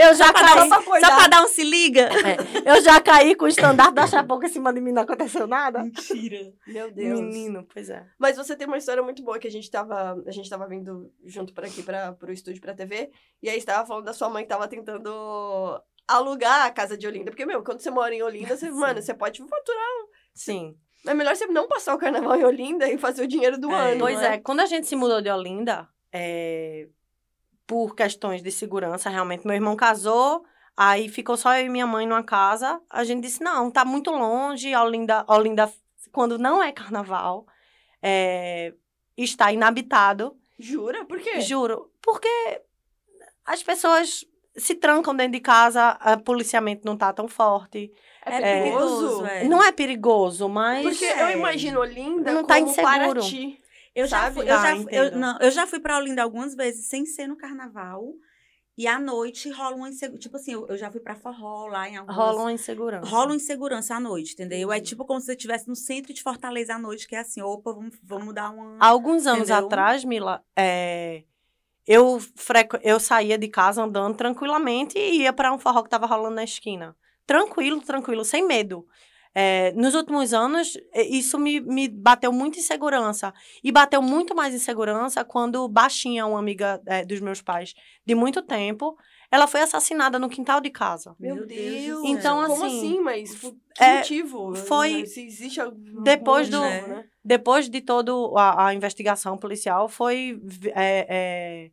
[0.00, 0.54] Eu já Só pra caí.
[0.54, 1.28] pra Só pra acordar.
[1.28, 2.02] dar um se liga.
[2.08, 5.46] é, eu já caí com o estandarte da Chapoca em cima de mim, não aconteceu
[5.46, 5.82] nada.
[5.82, 6.52] Mentira.
[6.66, 7.20] Meu Deus.
[7.20, 8.06] Menino, pois é.
[8.18, 11.10] Mas você tem uma história muito boa que a gente tava, a gente tava vindo
[11.24, 13.10] junto para aqui para pro estúdio pra TV,
[13.42, 15.10] e aí estava falando da sua mãe que tava tentando
[16.06, 18.78] alugar a casa de Olinda, porque meu, quando você mora em Olinda, você, Sim.
[18.78, 19.88] mano, você pode faturar.
[20.34, 20.76] Sim.
[21.06, 23.92] É melhor você não passar o carnaval em Olinda e fazer o dinheiro do É.
[23.92, 24.00] ano.
[24.00, 26.88] Pois não é, quando a gente se mudou de Olinda, é,
[27.66, 30.44] por questões de segurança, realmente, meu irmão casou,
[30.76, 32.80] aí ficou só eu e minha mãe numa casa.
[32.90, 35.72] A gente disse, não, tá muito longe, Olinda, Olinda
[36.12, 37.46] quando não é carnaval,
[38.02, 38.72] é,
[39.16, 40.36] está inabitado.
[40.58, 41.04] Jura?
[41.04, 41.40] Por quê?
[41.40, 42.28] Juro, porque
[43.44, 44.24] as pessoas
[44.56, 47.92] se trancam dentro de casa, o policiamento não tá tão forte.
[48.24, 49.26] É perigoso.
[49.26, 49.44] é.
[49.44, 50.82] Não é perigoso, mas...
[50.82, 53.20] Porque eu imagino Olinda Não como tá inseguro.
[53.20, 53.60] Paraty.
[53.94, 56.88] Eu já fui, eu Ah, já, eu, não, eu já fui pra Olinda algumas vezes
[56.88, 58.12] sem ser no carnaval.
[58.76, 60.18] E à noite rola uma insegurança.
[60.18, 62.16] Tipo assim, eu, eu já fui pra forró lá em algumas...
[62.16, 63.08] Rola uma insegurança.
[63.08, 64.72] Rola uma insegurança à noite, entendeu?
[64.72, 67.40] É tipo como se você estivesse no centro de Fortaleza à noite, que é assim,
[67.40, 68.76] opa, vamos, vamos dar uma...
[68.80, 69.66] Há alguns anos Entendeu?
[69.66, 71.22] atrás, Mila, é,
[71.86, 72.80] eu, frequ...
[72.82, 76.44] eu saía de casa andando tranquilamente e ia para um forró que tava rolando na
[76.44, 76.96] esquina.
[77.24, 78.84] Tranquilo, tranquilo, sem medo.
[79.34, 83.34] É, nos últimos anos, é, isso me, me bateu muito insegurança.
[83.62, 87.74] E bateu muito mais insegurança quando Baixinha, uma amiga é, dos meus pais
[88.06, 88.96] de muito tempo,
[89.30, 91.16] ela foi assassinada no quintal de casa.
[91.18, 93.00] Meu, Deus Então, Como assim, assim?
[93.00, 94.54] Mas por que é, motivo?
[94.54, 97.04] foi Se existe algum depois do- motivo, né?
[97.24, 100.40] depois de toda a, investigação policial, foi
[100.74, 101.70] é, é,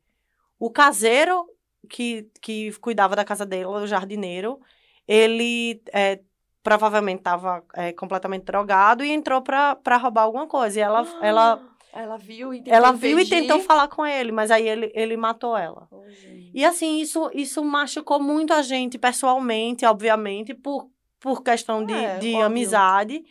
[0.58, 1.46] o caseiro
[1.88, 4.60] que, que cuidava da casa dele, o jardineiro,
[5.08, 6.20] ele é,
[6.64, 7.64] provavelmente estava
[7.98, 10.80] completamente drogado e entrou para roubar alguma coisa.
[10.80, 11.62] E ela, ela,
[11.94, 13.42] Ela viu e tentou ela viu e impedir.
[13.42, 15.88] tentou falar com ele, mas aí ele, ele matou ela.
[16.10, 16.52] Gente.
[16.54, 22.18] E assim, isso, isso machucou muito a gente pessoalmente, obviamente, por, por questão de, É,
[22.20, 22.46] de óbvio.
[22.46, 23.24] amizade.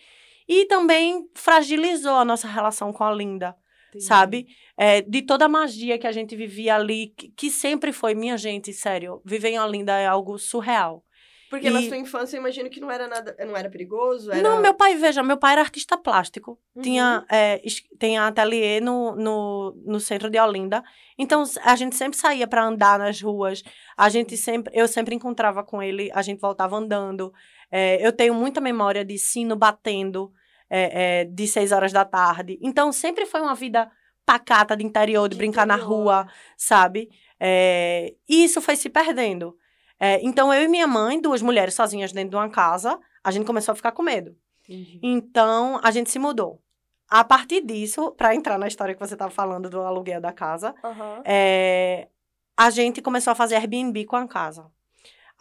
[0.49, 3.55] E também fragilizou a nossa relação com a Linda,
[3.91, 4.05] Entendi.
[4.05, 4.47] sabe?
[4.77, 8.37] É, de toda a magia que a gente vivia ali, que, que sempre foi, minha
[8.37, 11.05] gente, sério, viver em Olinda é algo surreal.
[11.51, 14.41] Porque na E- sua infância eu imagino que não era nada, não era perigoso, era...
[14.41, 16.57] Não, meu pai, veja, meu pai era artista plástico.
[16.77, 16.83] Uhum.
[16.83, 17.61] Tinha, é,
[17.99, 20.81] tem ateliê no, no, no centro de Olinda.
[21.19, 23.65] Então, a gente sempre saía para andar nas ruas.
[23.97, 27.33] A gente sempre, eu sempre encontrava com ele, a gente voltava andando.
[27.69, 30.33] É, eu tenho muita memória de sino batendo
[30.71, 32.61] é, é, de seis horas da tarde.
[32.63, 33.91] Então, sempre foi uma vida
[34.25, 35.97] pacata de interior, de, De brincar na interior.
[35.97, 37.09] rua, sabe?
[37.41, 39.57] É, e isso foi se perdendo.
[40.01, 43.45] É, então, eu e minha mãe, duas mulheres sozinhas dentro de uma casa, a gente
[43.47, 44.35] começou a ficar com medo.
[44.67, 44.99] Entendi.
[45.03, 46.61] Então, a gente se mudou.
[47.09, 50.75] A partir disso, para entrar na história que você estava falando do aluguel da casa,
[50.83, 51.23] Aham.
[51.25, 52.09] é,
[52.57, 54.71] a gente começou a fazer Airbnb com a casa.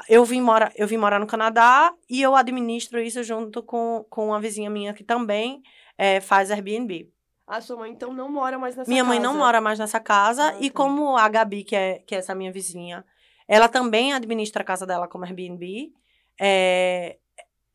[0.07, 4.27] Eu vim, mora, eu vim morar no Canadá e eu administro isso junto com, com
[4.27, 5.61] uma vizinha minha que também
[5.97, 7.09] é, faz Airbnb.
[7.45, 9.09] A sua mãe, então, não mora mais nessa minha casa.
[9.13, 10.75] mãe não mora mais nessa casa Ah, e tá.
[10.75, 13.03] como a Gabi, que é, que é essa minha vizinha,
[13.49, 15.91] ela também administra a casa dela como Airbnb,
[16.39, 17.17] é,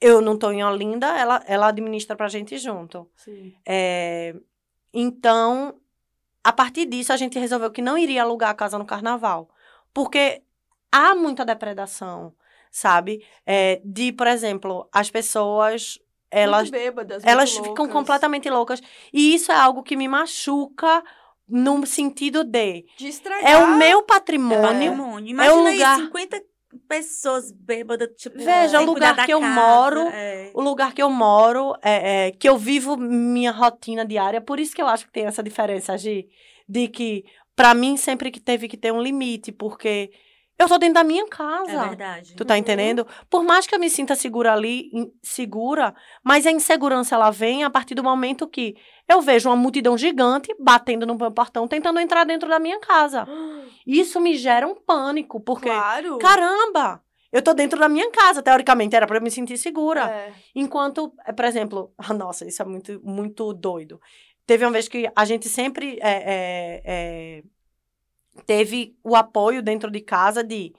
[0.01, 3.11] eu não estou em Olinda, ela, ela administra pra gente junto.
[3.17, 3.53] Sim.
[3.67, 4.37] É,
[4.93, 5.75] então,
[6.45, 9.51] a partir disso, a gente resolveu que não iria alugar a casa no carnaval.
[9.93, 10.43] Porque
[10.93, 12.33] há muita depredação,
[12.71, 13.27] sabe?
[13.45, 15.99] É, de, por exemplo, as pessoas.
[16.31, 18.81] Elas, muito bêbadas, elas ficam completamente loucas.
[19.13, 21.03] E isso é algo que me machuca
[21.49, 22.85] no sentido de.
[22.97, 23.45] De estragar.
[23.51, 24.63] É o meu É patrimônio.
[24.63, 25.31] patrimônio.
[25.31, 26.43] Imagina lugar- aí, 50
[26.89, 28.37] pessoas bêbadas, tipo...
[28.37, 30.51] Veja, sem o lugar da que eu casa, moro, é.
[30.53, 34.41] o lugar que eu moro, é, é, que eu vivo minha rotina diária.
[34.41, 36.27] Por isso que eu acho que tem essa diferença, Gi,
[36.69, 40.11] de que, para mim, sempre que teve que ter um limite, porque
[40.59, 41.73] Eu tô dentro da minha casa.
[41.73, 42.35] É verdade.
[42.37, 42.61] Tu tá Uhum.
[42.61, 43.07] entendendo?
[43.29, 44.89] Por mais que eu me sinta segura ali,
[45.23, 48.77] segura, mas a insegurança ela vem a partir do momento que
[49.09, 53.27] eu vejo uma multidão gigante batendo no meu portão, tentando entrar dentro da minha casa.
[53.87, 56.19] Isso me gera um pânico, porque, Claro.
[56.19, 60.03] caramba, eu tô dentro da minha casa, teoricamente era pra eu me sentir segura.
[60.09, 60.33] É.
[60.55, 64.01] Enquanto, eh, por exemplo, nossa, isso é muito, muito doido.
[64.47, 67.43] Teve uma vez que a gente sempre é, é, é,
[68.47, 70.73] teve o apoio dentro de casa de,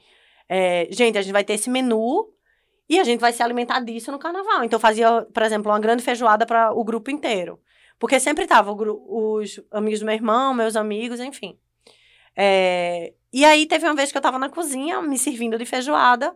[0.48, 2.32] é, gente, a gente vai ter esse menu
[2.88, 4.64] e a gente vai se alimentar disso no carnaval.
[4.64, 7.60] Então, fazia, por exemplo, uma grande feijoada para o grupo inteiro.
[7.98, 11.58] Porque sempre tava o os amigos do meu irmão, meus amigos, enfim.
[12.36, 16.36] É, e aí, teve uma vez que eu tava na cozinha, me servindo de feijoada.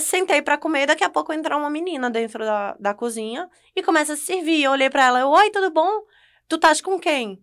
[0.00, 4.14] Sentei pra comer, daqui a pouco entrou uma menina dentro da, da cozinha e começa
[4.14, 4.64] a se servir.
[4.64, 6.02] Eu olhei pra ela, oi, tudo bom?
[6.48, 7.40] Tu estás com quem?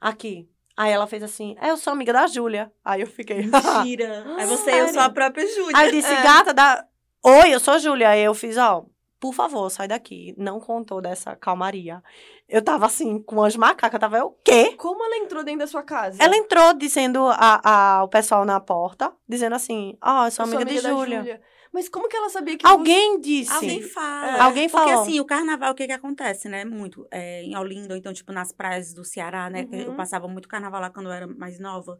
[0.00, 0.48] Aqui.
[0.78, 2.70] Aí ela fez assim, é, eu sou amiga da Júlia.
[2.84, 4.24] Aí eu fiquei, Mentira.
[4.38, 5.72] Aí você, eu sou a própria Júlia.
[5.76, 6.22] Aí eu disse, É.
[6.22, 6.84] gata, da...
[7.20, 8.10] oi, eu sou a Júlia.
[8.10, 8.84] Aí eu fiz, ó,
[9.18, 10.36] por favor, sai daqui.
[10.38, 12.00] Não contou dessa calmaria.
[12.48, 14.76] Eu tava assim, com as macacas, eu tava, eu, o quê?
[14.78, 16.22] Como ela entrou dentro da sua casa?
[16.22, 17.60] Ela entrou dizendo a,
[17.98, 21.40] a, o pessoal na porta, dizendo assim, ó, eu sou Eu amiga, de da Júlia.
[21.78, 23.52] Mas como que ela sabia que Alguém disse.
[23.52, 24.36] Alguém fala.
[24.36, 24.40] É.
[24.40, 25.02] Alguém Porque falou.
[25.04, 26.64] assim, o carnaval, o que que acontece, né?
[26.64, 27.06] Muito.
[27.08, 29.64] É, em Olinda, ou então, tipo, nas praias do Ceará, né?
[29.64, 29.96] que Eu Uhum.
[29.96, 31.96] passava muito carnaval lá quando eu era mais nova.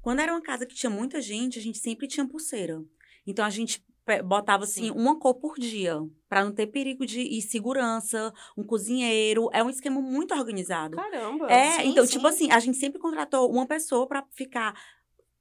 [0.00, 2.82] Quando era uma casa que tinha muita gente, a gente sempre tinha pulseira.
[3.26, 3.84] Então, a gente
[4.24, 4.90] botava, assim, Sim.
[4.92, 5.98] uma cor por dia.
[6.26, 9.50] Pra não ter perigo de e segurança, um cozinheiro.
[9.52, 10.96] É um esquema muito organizado.
[10.96, 11.52] Caramba.
[11.52, 12.12] É, sim, então, sim.
[12.12, 14.74] tipo assim, a gente sempre contratou uma pessoa pra ficar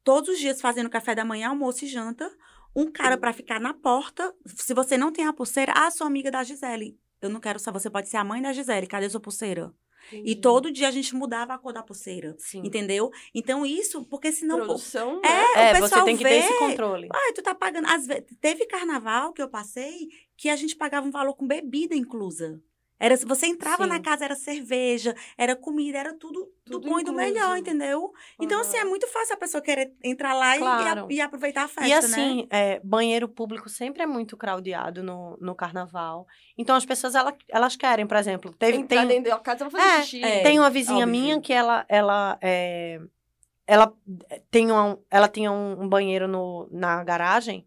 [0.04, 2.30] todos os dias fazendo café da manhã, almoço e janta.
[2.75, 4.34] Um cara pra ficar na porta.
[4.45, 6.97] Se você não tem a pulseira, ah, sou amiga da Gisele.
[7.21, 9.73] Eu não quero só, você pode ser a mãe da Gisele, cadê sua pulseira?
[10.12, 10.36] E Entendi.
[10.41, 12.34] todo dia a gente mudava a cor da pulseira.
[12.38, 12.62] Sim.
[12.63, 13.10] Entendeu?
[13.36, 14.58] Então, isso, porque senão.
[14.60, 15.43] Produção, É, né?
[15.43, 17.10] o É, você tem que ter vê- esse controle.
[17.13, 17.88] Ai, tu tá pagando.
[17.88, 21.93] Às vezes, teve carnaval que eu passei que a gente pagava um valor com bebida
[21.95, 22.62] inclusa.
[22.99, 23.89] Era, você entrava Sim.
[23.89, 28.12] na casa, era cerveja, era comida, era tudo, do Tudo bom e do melhor, entendeu?
[28.39, 31.05] Então, assim, é muito fácil a pessoa querer entrar lá e- e, Claro.
[31.05, 32.47] a- e aproveitar a festa, E assim, né?
[32.49, 36.25] é, banheiro público sempre é muito craudiado no, no carnaval.
[36.57, 39.69] Então as pessoas, ela, elas querem, por exemplo, teve, Entrar tem, dentro da casa pra
[39.69, 40.23] fazer É, xixi.
[40.23, 40.41] é.
[40.41, 41.21] tem uma vizinha óbvio.
[41.21, 42.99] minha que ela, ela, é,
[43.67, 43.93] ela,
[44.49, 47.65] tem um, ela tinha um, um banheiro no, na garagem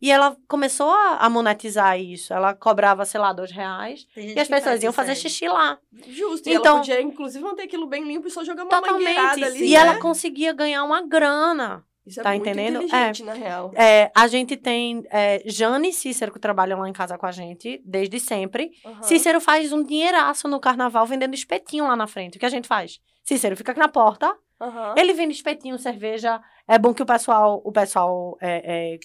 [0.00, 2.32] e ela começou a, monetizar isso.
[2.32, 5.14] Ela cobrava, sei lá, dois reais e as pessoas iam fazer é.
[5.14, 5.78] xixi lá.
[6.08, 6.48] Justo.
[6.48, 9.44] E Então- ela podia, inclusive, manter aquilo bem limpo e só jogar uma mangueirada Totalmente.
[9.44, 9.76] ali, e né?
[9.76, 11.84] ela conseguia ganhar uma grana.
[12.06, 12.82] Isso é tá muito entendendo?
[12.84, 13.72] inteligente, na real.
[13.74, 17.32] É, a gente tem é, Jane e Cícero que trabalham lá em casa com a
[17.32, 18.70] gente desde sempre.
[18.84, 19.02] Aham.
[19.02, 22.36] Cícero faz um dinheiraço no carnaval vendendo espetinho lá na frente.
[22.36, 23.00] O que a gente faz?
[23.24, 24.94] Cícero fica aqui na porta, Aham.
[24.96, 26.40] ele vende espetinho, cerveja.
[26.68, 28.98] É bom que o pessoal, o pessoal é,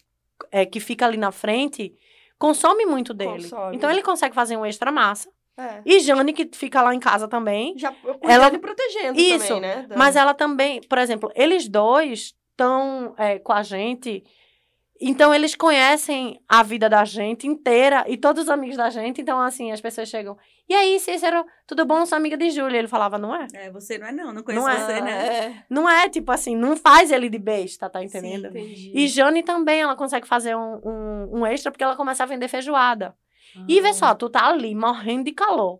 [0.51, 1.93] é, que fica ali na frente
[2.37, 3.43] consome muito dele.
[3.43, 3.75] Consome.
[3.75, 5.29] Então ele consegue fazer um extra massa.
[5.57, 5.81] É.
[5.85, 7.77] E Jane, que fica lá em casa também.
[7.77, 9.87] Já Ela- e protegendo Isso, também, né?
[9.95, 14.23] Mas ela também, por exemplo, eles dois estão é, com a gente.
[15.03, 19.19] Então, eles conhecem a vida da gente inteira e todos os amigos da gente.
[19.19, 20.37] Então, assim, as pessoas chegam.
[20.69, 22.05] E aí, Cícero, tudo bom?
[22.05, 22.77] Sou amiga de Júlia.
[22.77, 23.47] Ele falava, não é?
[23.53, 24.77] É, você não é não, não conheço Não é.
[24.85, 25.27] você, Ah, né?
[25.27, 25.63] é.
[25.69, 28.47] Não é, tipo assim, não faz ele de besta, tá entendendo?
[28.49, 28.91] Entendi.
[28.93, 32.47] e Jane também, ela consegue fazer um, um, um extra porque ela começa a vender
[32.47, 33.15] feijoada.
[33.67, 35.79] E vê só, tu tá ali morrendo de calor.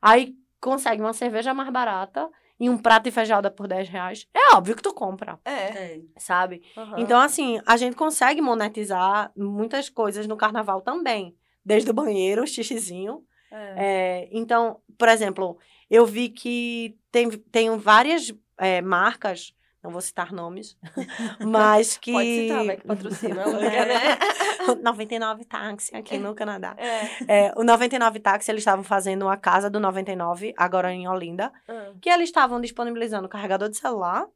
[0.00, 4.26] Aí consegue uma cerveja mais barata e um prato de feijoada por 10 reais.
[4.34, 5.50] É óbvio que tu compra, É.
[5.52, 6.00] É.
[6.16, 6.62] sabe?
[6.76, 7.00] aham.
[7.00, 11.36] Então, assim, a gente consegue monetizar muitas coisas no carnaval também.
[11.64, 13.22] Desde o banheiro, o xixizinho.
[13.50, 13.74] É.
[13.76, 15.58] É, então, por exemplo,
[15.90, 20.76] eu vi que tem, tem várias é, marcas, não vou citar nomes,
[21.46, 22.10] mas que...
[22.12, 23.42] Pode citar, vai que patrocina.
[23.62, 23.84] É.
[23.86, 24.18] né?
[24.82, 26.74] 99 táxi aqui no Canadá.
[26.78, 27.46] É.
[27.48, 31.92] É, o 99 táxi, eles estavam fazendo a casa do 99, agora em Olinda, Ah.
[32.00, 34.26] que eles estavam disponibilizando carregador de celular,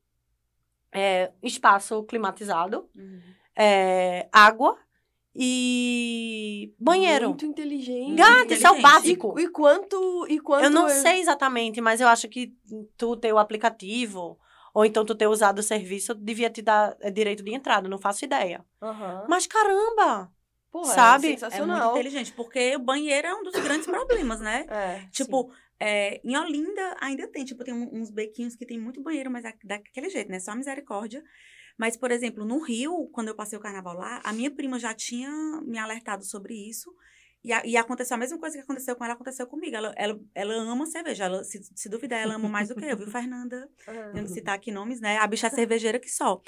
[0.92, 3.20] é, espaço climatizado, Uhum.
[3.56, 4.76] é, água
[5.34, 7.28] e banheiro.
[7.28, 8.14] Muito inteligente.
[8.16, 9.38] Gata, isso é o básico.
[9.38, 10.26] E, e quanto.
[10.28, 12.52] E quanto Eu não é- sei exatamente, mas eu acho que
[12.96, 14.38] tu ter o aplicativo,
[14.74, 17.98] ou então tu ter usado o serviço, devia te dar é, direito de entrada, não
[17.98, 18.64] faço ideia.
[18.82, 19.26] Aham.
[19.28, 20.32] Mas caramba!
[20.70, 21.28] Pô, sabe?
[21.28, 21.90] É É muito sensacional.
[21.92, 24.66] inteligente, porque o banheiro é um dos grandes problemas, né?
[24.68, 25.08] É.
[25.10, 25.50] Tipo,
[25.80, 29.54] é, em Olinda ainda tem, tipo, tem uns bequinhos que tem muito banheiro, mas é
[29.64, 30.38] daquele jeito, né?
[30.38, 31.22] Só misericórdia.
[31.78, 34.92] Mas, por exemplo, no Rio, quando eu passei o carnaval lá, a minha prima já
[34.92, 35.30] tinha
[35.62, 36.92] me alertado sobre isso.
[37.44, 39.74] E, a- e aconteceu a mesma coisa que aconteceu com ela, aconteceu comigo.
[39.76, 41.24] Ela, ela, ela ama cerveja.
[41.24, 43.68] Ela, se, se duvidar, ela ama mais do que eu, viu, Fernanda?
[43.86, 44.12] Ah.
[44.12, 45.16] Que citar aqui nomes, né?
[45.18, 46.42] A bicha é cervejeira que só.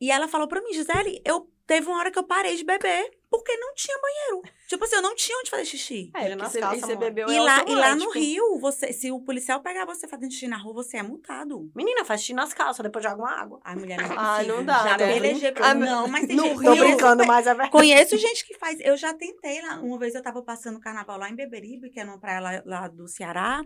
[0.00, 3.10] E ela falou pra mim, Gisele, eu teve uma hora que eu parei de beber
[3.32, 4.42] porque não tinha banheiro.
[4.68, 6.10] Tipo assim, eu não tinha onde fazer xixi.
[6.14, 8.10] É, Ele porque nas você, e bebeu E é lá, e lá no.
[8.10, 11.70] Rio, você, se o policial pegar você fazendo xixi na rua, você é multado.
[11.74, 13.58] Menina, faz xixi nas calças, depois joga uma água.
[13.64, 15.14] Ai, mulher, não é Ah, não dá, Já né?
[15.14, 17.70] pelejei Ah, não, mas tem no gente- Tô Rio- brincando, mas é verdade.
[17.70, 18.78] Conheço gente que faz.
[18.80, 19.80] Eu já tentei lá.
[19.80, 22.88] Uma vez eu tava passando carnaval lá em Beberibe, que é numa praia lá, lá
[22.88, 23.62] do Ceará.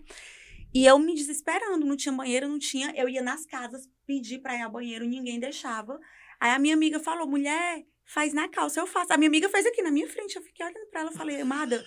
[0.74, 2.92] E eu me desesperando, não tinha banheiro, não tinha.
[2.96, 5.98] Eu ia nas casas pedir pra ir ao banheiro, ninguém deixava.
[6.38, 9.12] Aí a minha amiga falou: mulher, faz na calça, eu faço.
[9.12, 10.36] A minha amiga fez aqui na minha frente.
[10.36, 11.84] Eu fiquei olhando pra ela e falei, amada.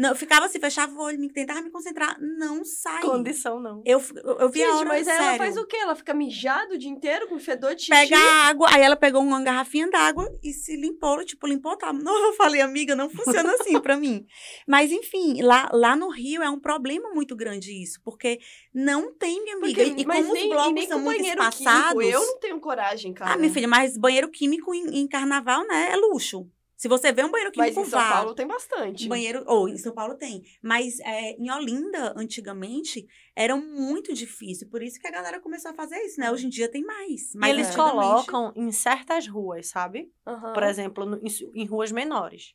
[0.00, 2.16] Não, eu ficava assim, fechava o olho, tentava me concentrar.
[2.18, 3.02] Não sai.
[3.02, 3.82] Condição não.
[3.84, 5.36] Eu, eu, eu vi a Gente, hora, mas ela sério.
[5.36, 5.76] faz o quê?
[5.76, 7.90] Ela fica mijada o dia inteiro com fedor de xixi?
[7.90, 11.92] Pega a água, aí ela pegou uma garrafinha d'água e se limpou, tipo, limpou, tá?
[11.92, 14.24] Não, eu falei, amiga, não funciona assim pra mim.
[14.66, 18.40] Mas, enfim, lá, lá no Rio é um problema muito grande isso, porque
[18.72, 19.84] não tem, minha amiga.
[19.84, 22.02] Porque, e como nem, os blocos nem são muito banheiro espaçados.
[22.02, 22.02] químico.
[22.02, 23.34] Eu não tenho coragem, cara.
[23.34, 26.48] Ah, minha filha, mas banheiro químico em, em carnaval, né, é luxo.
[26.80, 28.10] Se você vê um banheiro Mas químico, em São vá.
[28.10, 29.06] Paulo tem bastante.
[29.06, 30.42] Banheiro, ou em São Paulo tem.
[30.62, 33.06] Mas é, em Olinda, antigamente,
[33.36, 34.66] era muito difícil.
[34.70, 36.30] Por isso que a galera começou a fazer isso, né?
[36.32, 37.34] Hoje em dia tem mais.
[37.34, 40.10] E Mas eles antigamente- colocam em certas ruas, sabe?
[40.26, 41.28] Aham, Por exemplo, no- em,
[41.62, 42.54] em ruas menores.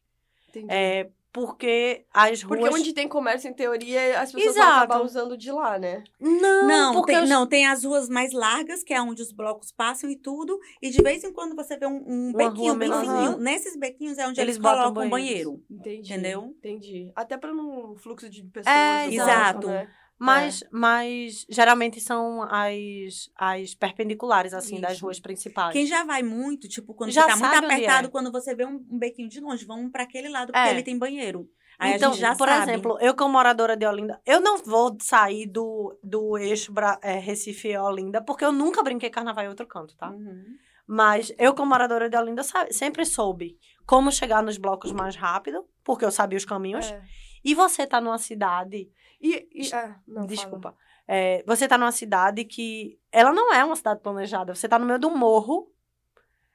[0.50, 0.74] entendi.
[0.74, 2.62] É, porque as ruas...
[2.62, 4.84] Porque onde tem comércio, em teoria, as pessoas vão Exato.
[4.86, 6.02] acabar usando de lá, né?
[6.18, 9.34] Não, Não, porque tem, os- não, tem as ruas mais largas, que é onde os
[9.34, 10.58] blocos passam e tudo.
[10.82, 12.90] E de vez em quando você vê um, um bequinho bem.
[12.90, 13.36] Aham.
[13.38, 15.52] Nesses bequinhos é onde Eles eles, botam colocam o banheiros.
[15.52, 15.64] banheiro.
[15.70, 16.14] Entendi.
[16.14, 16.44] Entendeu?
[16.58, 17.12] Entendi.
[17.14, 18.74] Até pra não fluxo de pessoas.
[18.74, 19.68] É, exato.
[19.68, 19.90] Né?
[20.18, 25.04] Mas, mas geralmente são as, as perpendiculares, assim, das Isso.
[25.06, 25.74] ruas principais.
[25.74, 28.12] Quem já vai muito, tipo, quando Já você tá muito apertado, é.
[28.12, 30.72] quando você vê um, um bequinho de longe, vamos pra aquele lado, porque É.
[30.72, 31.50] ali tem banheiro.
[31.78, 32.72] Aí então, a gente já por sabe.
[32.72, 37.20] exemplo, eu como moradora de Olinda, eu não vou sair do, do eixo Bra- é,
[37.20, 40.10] Recife e Olinda, porque eu nunca brinquei carnaval em outro canto, tá?
[40.12, 40.46] Uhum.
[40.88, 46.06] Mas eu, como moradora de Olinda, sempre soube como chegar nos blocos mais rápido, porque
[46.06, 46.86] eu sabia os caminhos.
[46.90, 47.02] É.
[47.44, 48.90] E você tá numa cidade.
[49.22, 50.76] E, e é, não, desculpa.
[51.08, 52.98] É, você tá numa cidade que.
[53.12, 54.54] Ela não é uma cidade planejada.
[54.56, 55.72] Você tá no meio do morro.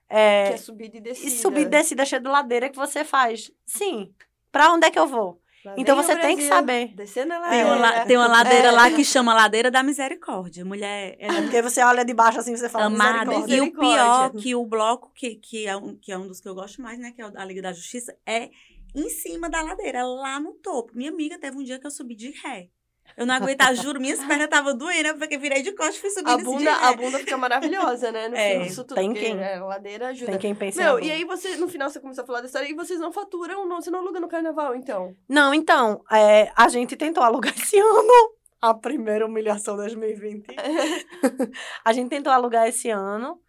[0.08, 1.28] é, Que é subida e descida.
[1.28, 3.50] e subir e descida cheia de ladeira que você faz.
[3.64, 4.12] Sim.
[4.50, 5.40] Pra onde é que eu vou?
[5.64, 6.88] Lá Então você tem que saber.
[6.94, 8.06] Descendo a Tem, uma, ladeira.
[8.06, 8.70] tem uma ladeira É.
[8.72, 10.64] lá que chama Ladeira da Misericórdia.
[10.64, 13.26] Mulher, ela É porque você olha de baixo assim, você fala amada.
[13.38, 13.56] misericórdia.
[13.56, 16.48] E o pior, que o bloco, que, que, é um, que é um dos que
[16.48, 17.12] eu gosto mais, né?
[17.12, 18.48] Que é o da Liga da Justiça, é
[18.94, 20.92] em cima da ladeira, lá no topo.
[20.94, 22.68] Minha amiga teve um dia que eu subi de ré.
[23.16, 26.28] Eu não aguentava, juro, minhas pernas estavam doendo, porque virei de costas e fui subindo
[26.30, 26.84] A assim de bunda, ré.
[26.86, 28.28] a bunda fica maravilhosa, né?
[28.28, 28.94] No É, fim disso tudo.
[28.94, 30.30] tem porque, quem- a ladeira ajuda.
[30.30, 30.80] Tem quem pensa.
[30.80, 33.10] Meu, e aí você, no final, você começou a falar da história e vocês não
[33.12, 35.14] faturam, não, você não aluga no carnaval, então.
[35.28, 38.32] Não, então, é, a gente tentou alugar esse ano.
[38.62, 40.46] A primeira humilhação 2020.
[41.84, 43.40] a gente tentou alugar esse ano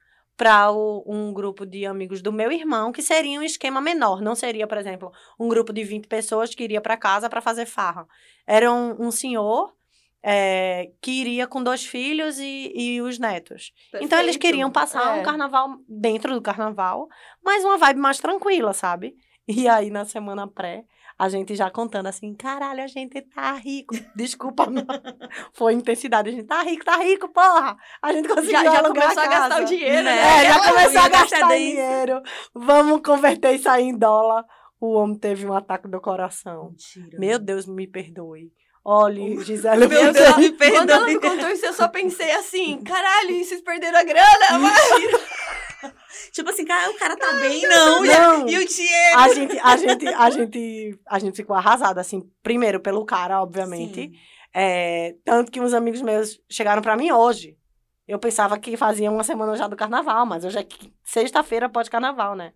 [0.41, 4.23] para um grupo de amigos do meu irmão, que seria um esquema menor.
[4.23, 7.67] Não seria, por exemplo, um grupo de 20 pessoas que iria para casa para fazer
[7.67, 8.07] farra.
[8.47, 9.71] Era um, um senhor
[10.23, 13.71] é, que iria com dois filhos e, e os netos.
[14.01, 14.39] Então eles Perfeito.
[14.39, 15.19] queriam passar É.
[15.19, 17.07] um carnaval dentro do carnaval,
[17.45, 19.13] mas uma vibe mais tranquila, sabe?
[19.47, 20.85] E aí na semana pré,
[21.23, 23.93] a gente já contando assim, caralho, a gente tá rico.
[24.15, 24.83] Desculpa, não.
[25.53, 27.77] foi intensidade, a gente tá rico, tá rico, porra.
[28.01, 29.61] A gente conseguiu Já, já começou a gastar casa.
[29.61, 30.15] o dinheiro, Né?
[30.15, 30.21] né?
[30.45, 32.21] É, já começou a gastar dinheiro.
[32.55, 34.43] Vamos converter isso aí em dólar.
[34.79, 36.69] O homem teve um ataque do coração.
[36.69, 37.19] Mentira.
[37.19, 38.51] Meu Deus, me perdoe.
[38.83, 41.13] Olhe, Gisele, Meu Deus, me Quando ela perdoe.
[41.13, 44.57] me contou isso, eu só pensei assim, caralho, vocês perderam a grana?
[44.59, 44.73] Mas...
[46.31, 48.03] Tipo assim, cara, o cara tá bem, não.
[48.03, 48.47] Não.
[48.47, 49.17] E o dinheiro?
[49.19, 54.11] A gente, a gente, a gente, a gente ficou arrasada, assim, primeiro pelo cara, obviamente.
[54.53, 57.57] É, tanto que uns amigos meus chegaram pra mim hoje.
[58.07, 61.89] Eu pensava que fazia uma semana já do carnaval, mas hoje é que- sexta-feira pode
[61.89, 62.53] carnaval, né?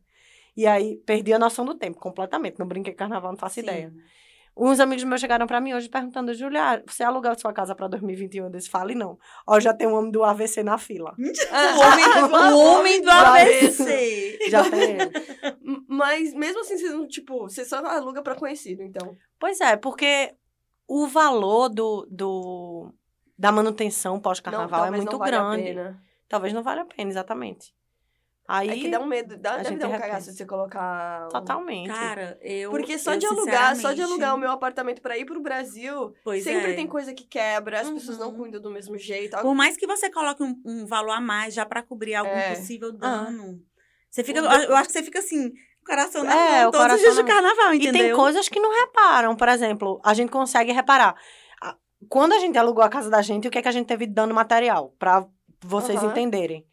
[0.55, 2.57] E aí perdi a noção do tempo completamente.
[2.59, 3.61] Não brinquei carnaval, não faço Sim.
[3.61, 3.93] ideia.
[4.58, 8.45] Uns amigos meus chegaram pra mim hoje perguntando, Julia, você alugou sua casa pra 2021?
[8.45, 9.18] Eu disse, fale não.
[9.45, 11.14] Ó, já tem um homem do AVC na fila.
[11.18, 14.39] O homem, o homem do AVC.
[14.49, 15.12] Já tem ele.
[15.88, 19.18] Mas mesmo assim, vocês não, tipo, você só aluga pra conhecido, então.
[19.39, 20.34] Pois é, porque
[20.88, 22.93] o valor do, do
[23.38, 25.64] da manutenção pós-carnaval é talvez muito não valha a grande.
[25.64, 26.03] pena.
[26.30, 27.74] Talvez não valha a pena, exatamente.
[28.48, 30.08] Aí, É que dá um medo, dá, deve dar um repensa.
[30.10, 31.26] cagaço de você colocar...
[31.26, 31.88] um- totalmente.
[31.88, 32.70] Cara, eu.
[32.70, 36.14] Porque só eu, de alugar, só de alugar o meu apartamento pra ir pro Brasil,
[36.24, 36.76] Pois sempre é.
[36.76, 38.38] tem coisa que quebra, as pessoas não Uhum.
[38.38, 39.36] cuidam do mesmo jeito.
[39.38, 42.54] Por mais que você coloque um, um valor a mais já pra cobrir algum É.
[42.56, 43.60] possível dano.
[44.12, 44.41] Você fica.
[44.41, 45.52] O Eu, acho que você fica assim,
[45.84, 47.93] coração na É, mão, o todos os coração dias na de carnaval, E entendeu?
[48.08, 49.36] tem coisas que não reparam.
[49.36, 51.16] Por exemplo, a gente consegue reparar.
[52.08, 54.06] Quando a gente alugou a casa da gente, o que, é que a gente teve
[54.06, 54.93] de dano material?
[55.00, 55.26] Pra
[55.64, 56.12] vocês Aham.
[56.12, 56.64] entenderem.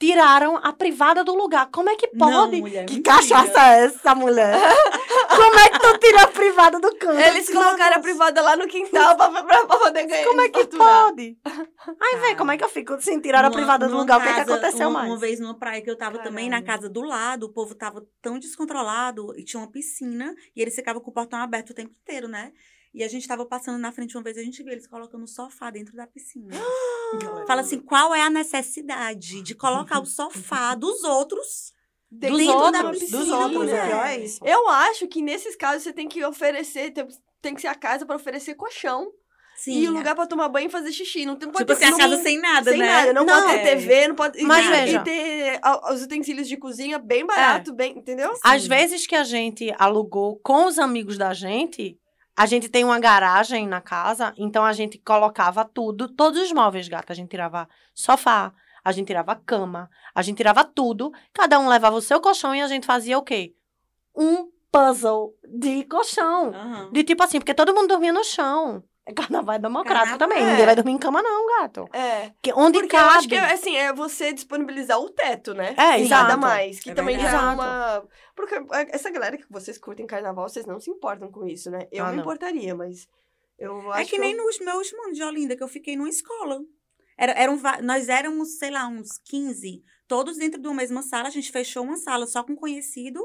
[0.00, 1.68] Tiraram a privada do lugar.
[1.70, 2.56] Como é que pode?
[2.56, 3.16] Não, mulher, que mentira.
[3.16, 4.54] cachaça é essa, mulher?
[5.28, 7.20] Como é que tu tira a privada do canto?
[7.20, 10.24] Eles colocaram a privada lá no quintal pra, pra, pra poder ganhar.
[10.26, 11.36] Como é que pode?
[11.44, 14.18] Aí, vem, como é que eu fico sem tirar a privada do lugar?
[14.18, 15.10] o que, é que casa- aconteceu uma, mais?
[15.12, 18.02] Uma vez numa praia que eu tava também, na casa do lado, o povo tava
[18.22, 21.92] tão descontrolado e tinha uma piscina e eles ficavam com o portão aberto o tempo
[22.02, 22.52] inteiro, né?
[22.92, 25.28] E a gente tava passando na frente uma vez, a gente viu eles colocando o
[25.28, 26.50] sofá dentro da piscina.
[27.46, 31.72] Fala assim, qual é a necessidade de colocar o sofá dos outros
[32.10, 33.18] Dos dentro da outros, piscina?
[33.20, 34.44] dos outros, é isso.
[34.44, 37.06] Eu acho que nesses casos você tem que oferecer, tem,
[37.40, 39.12] tem que ser a casa pra oferecer colchão.
[39.56, 39.82] Sim.
[39.82, 41.26] E o lugar pra tomar banho e fazer xixi.
[41.26, 42.86] Não tem não Tipo pode assim, a não- casa sem nada, sem né?
[42.86, 43.12] nada.
[43.12, 43.76] Não, Não, pode ter é.
[43.76, 44.42] TV, não pode.
[44.42, 44.96] Mas e, veja.
[44.98, 45.60] E ter
[45.92, 47.96] os utensílios de cozinha bem barato, bem.
[47.98, 48.32] Entendeu?
[48.42, 48.68] Às Sim.
[48.68, 51.98] vezes que a gente alugou com os amigos da gente,
[52.36, 56.88] a gente tem uma garagem na casa, então a gente colocava tudo, todos os móveis,
[56.88, 57.12] gata.
[57.12, 58.52] A gente tirava sofá,
[58.84, 61.12] a gente tirava cama, a gente tirava tudo.
[61.32, 63.54] Cada um levava o seu colchão e a gente fazia o quê?
[64.16, 66.54] Um puzzle de colchão.
[66.54, 66.90] Aham.
[66.92, 68.82] De tipo assim, porque todo mundo dormia no chão.
[69.06, 70.42] É Carnaval é democrático Carnaval, também.
[70.42, 70.50] é.
[70.50, 71.88] Ninguém vai dormir em cama, não, gato.
[71.92, 72.32] É.
[72.42, 73.18] Que onde Porque eu cabe.
[73.18, 75.74] acho que é, assim, é você disponibilizar o teto, né?
[75.76, 76.22] É, E exato.
[76.24, 76.78] Nada mais.
[76.80, 78.04] Que É também já é uma.
[78.36, 78.54] Porque
[78.92, 81.88] essa galera que vocês curtem carnaval, vocês não se importam com isso, né?
[81.90, 82.22] Eu Ah, me não.
[82.22, 83.08] importaria, mas.
[83.58, 85.96] Eu É acho que nem eu- no meu último ano de Olinda, que eu fiquei
[85.96, 86.60] numa escola.
[87.18, 91.28] Era, eram, nós éramos, sei lá, uns 15, todos dentro de uma mesma sala.
[91.28, 93.20] A gente fechou uma sala só com conhecido.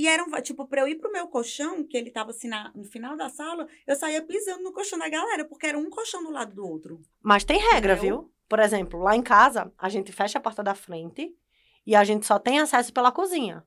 [0.00, 2.84] E eram, tipo, pra eu ir pro meu colchão, que ele tava assim na- no
[2.84, 6.30] final da sala, eu saía pisando no colchão da galera, porque era um colchão do
[6.30, 7.02] lado do outro.
[7.22, 8.20] Mas tem regra, Entendeu?
[8.22, 8.32] viu?
[8.48, 11.30] Por exemplo, lá em casa, a gente fecha a porta da frente
[11.86, 13.62] e a gente só tem acesso pela cozinha.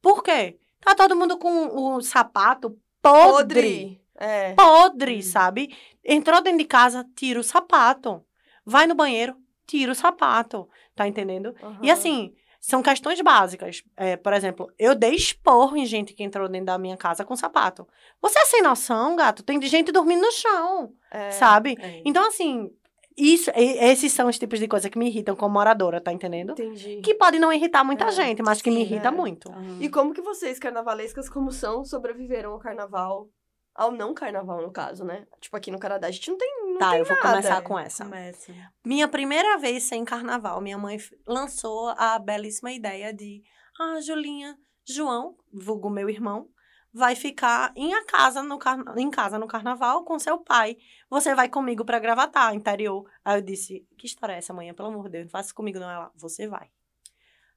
[0.00, 0.56] Por quê?
[0.80, 1.66] Tá todo mundo com
[1.96, 3.28] o sapato podre.
[3.32, 4.02] Podre.
[4.16, 4.54] É.
[4.54, 5.22] Podre, Hum.
[5.22, 5.76] sabe?
[6.04, 8.24] Entrou dentro de casa, tira o sapato.
[8.64, 10.68] Vai no banheiro, tira o sapato.
[10.94, 11.54] Tá entendendo?
[11.82, 11.92] E Aham.
[11.92, 12.34] assim,
[12.64, 13.82] são questões básicas.
[13.96, 17.34] É, por exemplo, eu dei esporro em gente que entrou dentro da minha casa com
[17.34, 17.86] sapato.
[18.22, 19.42] Você é sem noção, gato?
[19.42, 21.32] Tem gente dormindo no chão, É.
[21.32, 21.76] sabe?
[21.80, 22.02] É.
[22.04, 22.70] Então, assim,
[23.16, 26.52] isso, esses são os tipos de coisa que me irritam como moradora, tá entendendo?
[26.52, 27.00] Entendi.
[27.02, 29.10] Que pode não irritar muita É, gente, mas que me sim, irrita é.
[29.10, 29.50] muito.
[29.50, 29.78] Aham.
[29.80, 33.28] E como que vocês, carnavalescas, como são, sobreviveram ao carnaval?
[33.74, 35.26] Ao não carnaval, no caso, né?
[35.40, 36.48] Tipo, aqui no Canadá, a gente não tem.
[36.72, 37.28] Não Tá, tem eu vou nada.
[37.30, 38.04] começar com essa.
[38.04, 38.52] Começa.
[38.84, 43.42] Minha primeira vez sem carnaval, minha mãe lançou a belíssima ideia de:
[43.80, 46.48] Ah, Julinha, João, vulgo meu irmão,
[46.92, 50.76] vai ficar em, a casa no carna- em casa no carnaval com seu pai.
[51.08, 53.08] Você vai comigo pra Gravatar, interior.
[53.24, 54.74] Aí eu disse: Que história é essa, manhã?
[54.74, 55.88] Pelo amor de Deus, não faça isso comigo não.
[55.90, 56.70] Ela, você vai.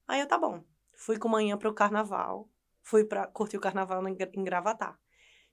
[0.08, 0.64] Aí eu, tá bom.
[0.98, 2.48] Fui com manhã pro carnaval.
[2.82, 4.98] Fui pra curtir o carnaval em Gravatar.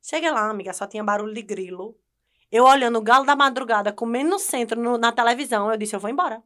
[0.03, 1.97] Cheguei lá, amiga, só tinha barulho de grilo.
[2.51, 6.01] Eu olhando o galo da madrugada, comendo no centro, no- na televisão, eu disse, eu
[6.01, 6.43] vou embora.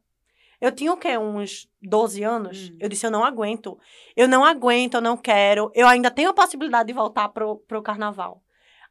[0.61, 1.17] Eu tinha o quê?
[1.17, 2.69] Uns 12 anos?
[2.69, 2.77] Hum.
[2.79, 3.77] Eu disse, eu não aguento.
[4.15, 5.71] Eu não aguento, eu não quero.
[5.75, 8.41] Eu ainda tenho a possibilidade de voltar pro, pro carnaval.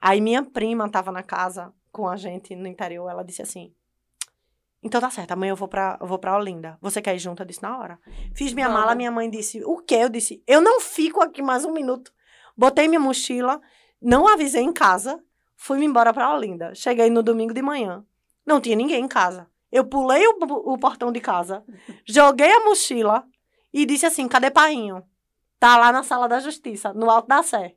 [0.01, 3.73] Aí minha prima tava na casa com a gente no interior, ela disse assim,
[4.83, 6.77] então tá certo, amanhã eu vou pra, eu vou pra Olinda.
[6.83, 7.43] Você quer ir junto?
[7.43, 7.99] Eu disse, na hora.
[8.35, 8.81] Fiz minha Vamos.
[8.83, 9.97] mala, minha mãe disse, o quê?
[9.97, 12.13] Eu disse, eu não fico aqui mais um minuto.
[12.57, 13.61] Botei minha mochila,
[14.01, 15.23] não avisei em casa,
[15.57, 16.75] fui embora pra Olinda.
[16.75, 18.05] Cheguei no domingo de manhã,
[18.45, 19.49] não tinha ninguém em casa.
[19.71, 20.37] Eu pulei o,
[20.73, 21.65] o portão de casa,
[22.07, 23.25] joguei a mochila
[23.73, 25.03] e disse assim, cadê Painho?
[25.59, 27.75] Tá lá na sala da justiça, no Alto da Sé.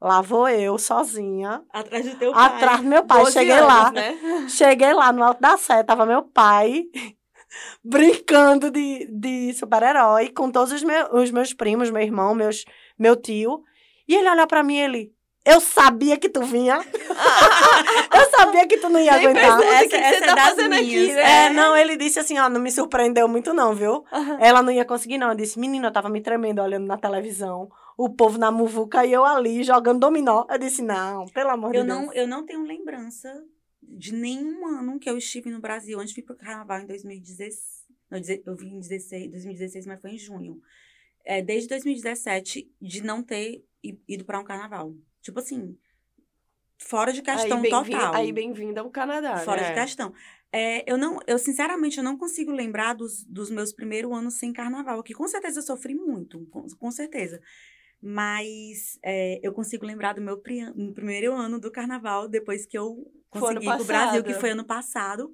[0.00, 2.44] Lá vou eu, sozinha, Atrás do teu pai.
[2.44, 3.20] atrás do meu pai.
[3.20, 4.18] 12 Cheguei anos, lá, Né?
[4.48, 6.84] Cheguei lá no Alto da Sé, tava meu pai
[7.84, 12.64] brincando de, de super-herói com todos os, meus os meus primos, meu irmão, meus,
[12.98, 13.62] meu tio.
[14.08, 15.12] E ele olhou pra mim ele,
[15.44, 16.78] eu sabia que tu vinha.
[18.14, 19.60] eu sabia que tu não ia Nem aguentar.
[19.62, 21.46] Essa- que, que essa você é tá das fazendo aqui, né?
[21.46, 24.04] É, não, ele disse assim, ó, não me surpreendeu muito não, viu?
[24.40, 25.30] Ela não ia conseguir não.
[25.30, 29.12] Eu disse, menina, eu tava me tremendo olhando na televisão, o povo na muvuca e
[29.12, 30.46] eu ali jogando dominó.
[30.48, 32.00] Eu disse, não, pelo amor Eu de Deus.
[32.00, 33.32] não, eu não tenho lembrança
[33.82, 37.82] de nenhum ano que eu estive no Brasil antes de ir pro carnaval em 2016.
[38.10, 40.58] Não, deze- eu vim em 16, 2016, mas foi em junho.
[41.24, 43.64] É, desde 2017, de não ter
[44.08, 44.92] ido pra um carnaval.
[45.22, 45.78] Tipo assim,
[46.78, 48.14] fora de questão aí, total.
[48.14, 49.38] Aí, bem-vindo ao Canadá.
[49.38, 49.68] Fora né?
[49.68, 50.12] de questão.
[50.52, 54.52] É, eu não, eu sinceramente eu não consigo lembrar dos, dos meus primeiros anos sem
[54.52, 55.14] carnaval aqui.
[55.14, 57.40] Com certeza eu sofri muito, com, com certeza.
[58.00, 63.10] Mas é, eu consigo lembrar do meu pri- primeiro ano do carnaval, depois que eu
[63.30, 65.32] consegui ir pro Brasil, que foi ano passado,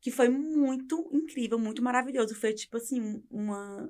[0.00, 2.34] que foi muito incrível, muito maravilhoso.
[2.34, 3.88] Foi tipo assim, uma.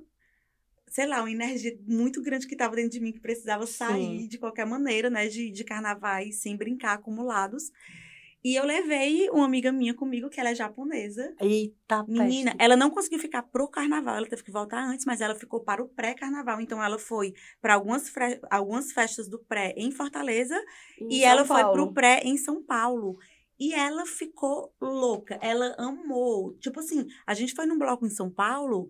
[0.91, 4.27] Sei lá, uma energia muito grande que estava dentro de mim, que precisava sair Sim.
[4.27, 5.27] de qualquer maneira, né?
[5.29, 7.71] De, de carnavais sem brincar acumulados.
[8.43, 11.33] E eu levei uma amiga minha comigo, que ela é japonesa.
[11.39, 12.63] Eita, Menina, peste.
[12.63, 15.81] ela não conseguiu ficar pro carnaval, ela teve que voltar antes, mas ela ficou para
[15.81, 16.59] o pré-carnaval.
[16.59, 18.11] Então ela foi para algumas,
[18.49, 20.59] algumas festas do pré em Fortaleza
[20.99, 21.73] Em e São ela foi Paulo.
[21.73, 23.17] pro pré em São Paulo.
[23.59, 26.55] E ela ficou louca, ela amou.
[26.55, 28.89] Tipo assim, a gente foi num bloco em São Paulo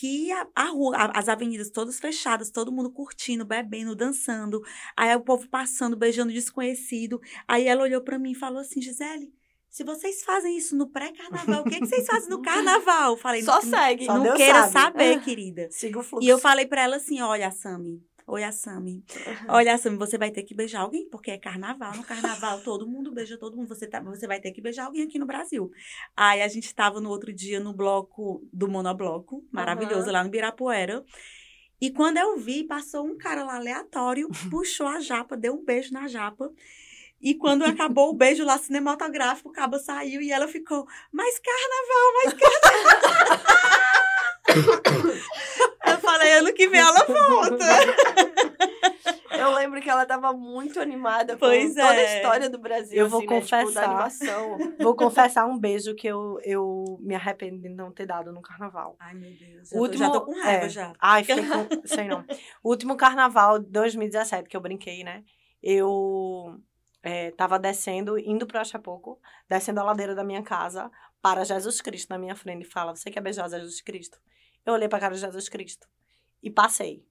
[0.00, 4.62] que a, a rua, a- as avenidas todas fechadas, todo mundo curtindo, bebendo, dançando.
[4.96, 7.20] Aí o povo passando, beijando desconhecido.
[7.46, 9.30] Aí ela olhou pra mim e falou assim: Gisele,
[9.68, 13.16] se vocês fazem isso no pré-carnaval, o que, que vocês fazem no carnaval?
[13.18, 14.06] Falei, Só não, segue.
[14.06, 14.72] Só não queira sabe.
[14.72, 15.68] saber, querida.
[15.70, 16.26] Siga o fluxo.
[16.26, 18.02] E eu falei pra ela assim: olha, Sami.
[18.32, 19.04] Oi, Assami.
[19.48, 21.96] Olha, Assami, você vai ter que beijar alguém, porque é carnaval.
[21.96, 23.66] No carnaval, todo mundo beija todo mundo.
[23.66, 25.68] Você, tá, você vai ter que beijar alguém aqui no Brasil.
[26.16, 30.12] Aí a gente tava no outro dia no bloco do Monobloco, maravilhoso, Aham.
[30.12, 31.04] lá no Birapuera.
[31.80, 35.92] E quando eu vi, passou um cara lá aleatório, puxou a japa, deu um beijo
[35.92, 36.52] na japa.
[37.20, 42.14] E quando acabou o beijo lá cinematográfico, o cabo saiu e ela ficou, mais carnaval,
[42.14, 44.00] mais carnaval.
[45.86, 47.64] eu falei, ano que vem ela volta.
[49.38, 52.16] Eu lembro que ela tava muito animada com Pois toda a é.
[52.16, 52.98] história do Brasil.
[52.98, 53.40] Eu vou assim, né?
[53.40, 53.84] Tipo, da confessar.
[53.84, 54.58] animação.
[54.80, 58.96] Vou confessar um beijo que eu, eu me arrependo de não ter dado no carnaval.
[59.00, 59.70] Ai, meu Deus.
[59.72, 60.68] O Já, tô, último- já tô com raiva é.
[60.68, 60.92] já.
[61.00, 61.66] Ai, fiquei com.
[61.86, 62.24] sei não.
[62.62, 65.22] O último carnaval de 2017 que eu brinquei, né?
[65.62, 66.58] Eu
[67.02, 70.90] é, tava descendo, indo pro Achapoco, descendo a ladeira da minha casa
[71.22, 74.18] para Jesus Cristo na minha frente e fala: Você quer beijar Jesus Cristo?
[74.66, 75.86] Eu olhei pra cara de Jesus Cristo
[76.42, 77.04] e passei.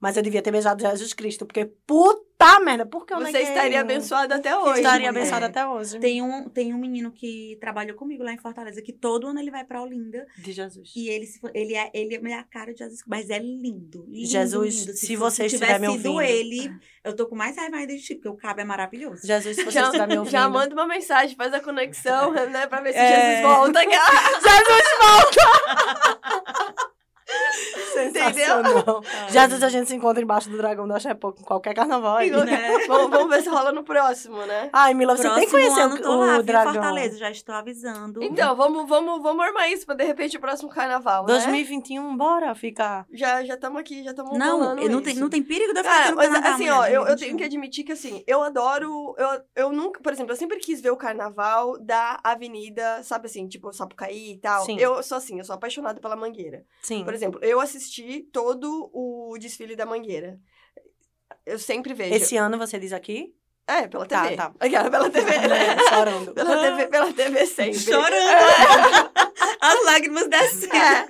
[0.00, 3.42] Mas eu devia ter beijado Jesus Cristo, porque puta merda, por que eu Você neguei?
[3.42, 4.80] estaria abençoada até hoje.
[4.80, 5.20] Estaria mulher.
[5.22, 5.98] abençoada até hoje.
[5.98, 9.50] Tem um, tem um menino que trabalhou comigo lá em Fortaleza, que todo ano ele
[9.50, 10.26] vai pra Olinda.
[10.36, 10.92] De Jesus.
[10.94, 14.04] E ele, se for- ele, é, ele é a cara de Jesus, mas é lindo.
[14.06, 14.92] lindo Jesus, lindo.
[14.98, 16.20] se for- você tivesse estiver me sido ouvindo.
[16.22, 16.70] ele,
[17.02, 19.26] eu tô com mais raiva ainda de ti, porque o cabo é maravilhoso.
[19.26, 20.32] Jesus, se você Já, estiver me ouvindo.
[20.32, 22.66] já manda uma mensagem, faz a conexão, né?
[22.66, 23.36] Pra ver se É.
[23.36, 23.80] Jesus volta.
[28.32, 29.02] Sensacional.
[29.28, 32.16] Jesus, a gente se encontra embaixo do dragão da Xepoca em qualquer carnaval.
[32.16, 32.30] aí.
[32.30, 32.78] Né?
[32.88, 34.70] vamos, vamos ver se rola no próximo, né?
[34.72, 36.74] Ai, Mila, você tem que conhecer ano, o, lá, o viu, dragão.
[36.74, 38.22] Fortaleza, já estou avisando.
[38.22, 41.32] Então, vamos, vamos, vamos armar isso pra de repente o próximo carnaval, né?
[41.32, 43.06] 2021, bora ficar.
[43.12, 45.84] Já já estamos aqui, já estamos não, eu não, tem, não tem perigo de eu
[45.84, 47.16] ficar Cara, no mas carnaval, assim, ó, eu, eu 2021.
[47.26, 49.14] tenho que admitir que assim, eu adoro.
[49.18, 53.46] Eu, eu nunca, por exemplo, eu sempre quis ver o carnaval da avenida, sabe assim,
[53.48, 54.64] tipo Sapucaí e tal.
[54.64, 54.78] Sim.
[54.78, 56.64] Eu sou assim, eu sou apaixonada pela mangueira.
[56.82, 57.04] Sim.
[57.04, 60.38] Por exemplo, eu assisti todo o desfile da mangueira.
[61.44, 62.14] Eu sempre vejo.
[62.14, 63.34] Esse ano você diz aqui?
[63.66, 64.36] É, pela Tá, TV.
[64.36, 64.54] tá.
[64.60, 65.78] Aquela, pela TV, né?
[65.88, 66.32] Chorando.
[66.34, 67.78] pela TV, pela TV sempre.
[67.78, 68.10] Chorando.
[69.60, 70.74] As lágrimas descendo.
[70.76, 71.08] É.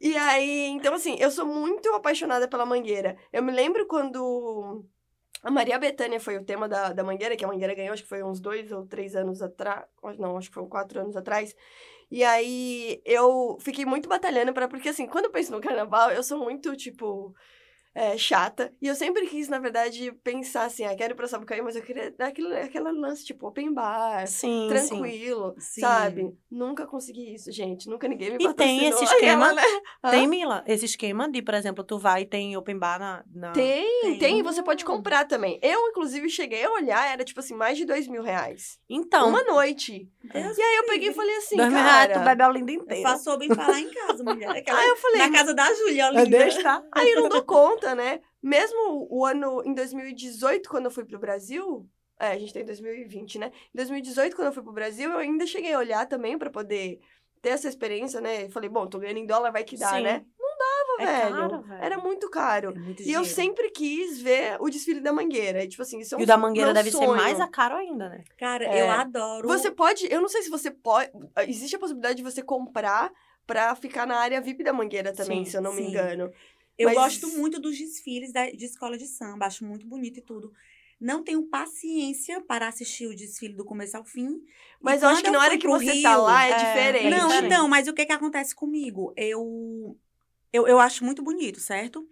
[0.00, 3.16] E aí, então assim, eu sou muito apaixonada pela Mangueira.
[3.32, 4.84] Eu me lembro quando
[5.42, 8.08] a Maria Bethânia foi o tema da, da Mangueira, que a Mangueira ganhou, acho que
[8.08, 9.84] foi uns dois ou três anos atrás.
[10.18, 11.54] Não, acho que foi quatro anos atrás.
[12.10, 16.22] E aí eu fiquei muito batalhando para porque assim, quando eu penso no carnaval, eu
[16.22, 17.34] sou muito, tipo.
[17.94, 18.72] É, chata.
[18.82, 21.82] E eu sempre quis, na verdade, pensar assim, ah, quero ir pra Sapucaí, mas eu
[21.82, 24.68] queria dar aquele, aquela lance, tipo, open bar, Sim, sim.
[24.68, 25.80] tranquilo, Sim.
[25.80, 26.36] sabe?
[26.50, 27.88] Nunca consegui isso, gente.
[27.88, 29.46] Nunca ninguém me E tem esse esquema?
[29.50, 29.80] Aquela, né?
[30.10, 33.24] Tem, Mila, esse esquema de, por exemplo, tu vai e tem open bar na...
[33.32, 33.52] na...
[33.52, 34.18] Tem, Tem.
[34.18, 35.58] tem, e você pode comprar também.
[35.62, 38.78] Eu, inclusive, cheguei a olhar, era tipo assim, mais de dois mil reais.
[38.88, 40.08] Então, Uma noite.
[40.22, 42.20] Deus E aí eu peguei e falei assim, dois mil reais, cara...
[42.20, 43.02] tu bebe a Olinda inteira.
[43.02, 44.48] Passou bem falar em casa, mulher.
[44.50, 46.38] Aquela- Aí eu falei, na casa da Júlia, É linda.
[46.38, 46.82] deixa, tá?
[46.92, 48.20] aí eu não dou conta, né?
[48.40, 51.84] Mesmo o ano, em 2018, quando eu fui pro Brasil...
[52.20, 53.50] É, a gente tá em 2020, né?
[53.74, 57.00] Em 2018, quando eu fui pro Brasil, eu ainda cheguei a olhar também pra poder
[57.42, 58.48] ter essa experiência, né?
[58.50, 60.02] Falei, bom, tô ganhando em dólar, vai que dá, Sim.
[60.04, 60.24] né?
[60.38, 61.34] Não dava, É velho.
[61.36, 61.84] caro, velho.
[61.84, 62.70] Era muito caro.
[62.70, 65.64] É muito E eu sempre quis ver o desfile da Mangueira.
[65.64, 67.16] E, tipo assim, isso é um E o da Mangueira deve ser sonho.
[67.16, 68.22] mais a caro ainda, né?
[68.38, 68.80] Cara, É.
[68.82, 69.48] eu adoro.
[69.48, 71.10] Você pode, eu não sei se você pode,
[71.48, 73.12] existe a possibilidade de você comprar
[73.44, 75.88] pra ficar na área VIP da Mangueira também, Sim, se eu não me sim.
[75.90, 76.32] engano.
[76.78, 80.22] Eu Mas- gosto muito dos desfiles da- de escola de samba, acho muito bonito e
[80.22, 80.52] tudo.
[81.00, 84.42] Não tenho paciência para assistir o desfile do começo ao fim.
[84.80, 87.10] Mas eu acho que na hora que você Rio, tá lá é, é, diferente.
[87.10, 87.46] Não, diferente.
[87.46, 89.12] então, mas o que que acontece comigo?
[89.16, 89.98] Eu,
[90.52, 92.08] eu, eu acho muito bonito, certo?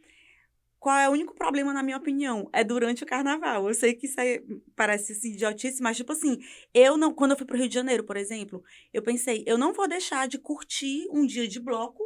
[0.79, 2.51] Qual é o único problema, na minha opinião?
[2.53, 3.69] É durante o carnaval.
[3.69, 4.43] Eu sei que isso aí
[4.75, 6.39] parece assim, idiotice, mas, tipo assim,
[6.75, 7.15] eu não.
[7.15, 10.27] Quando eu fui pro Rio de Janeiro, por exemplo, eu pensei, eu não vou deixar
[10.27, 12.03] de curtir um dia de bloco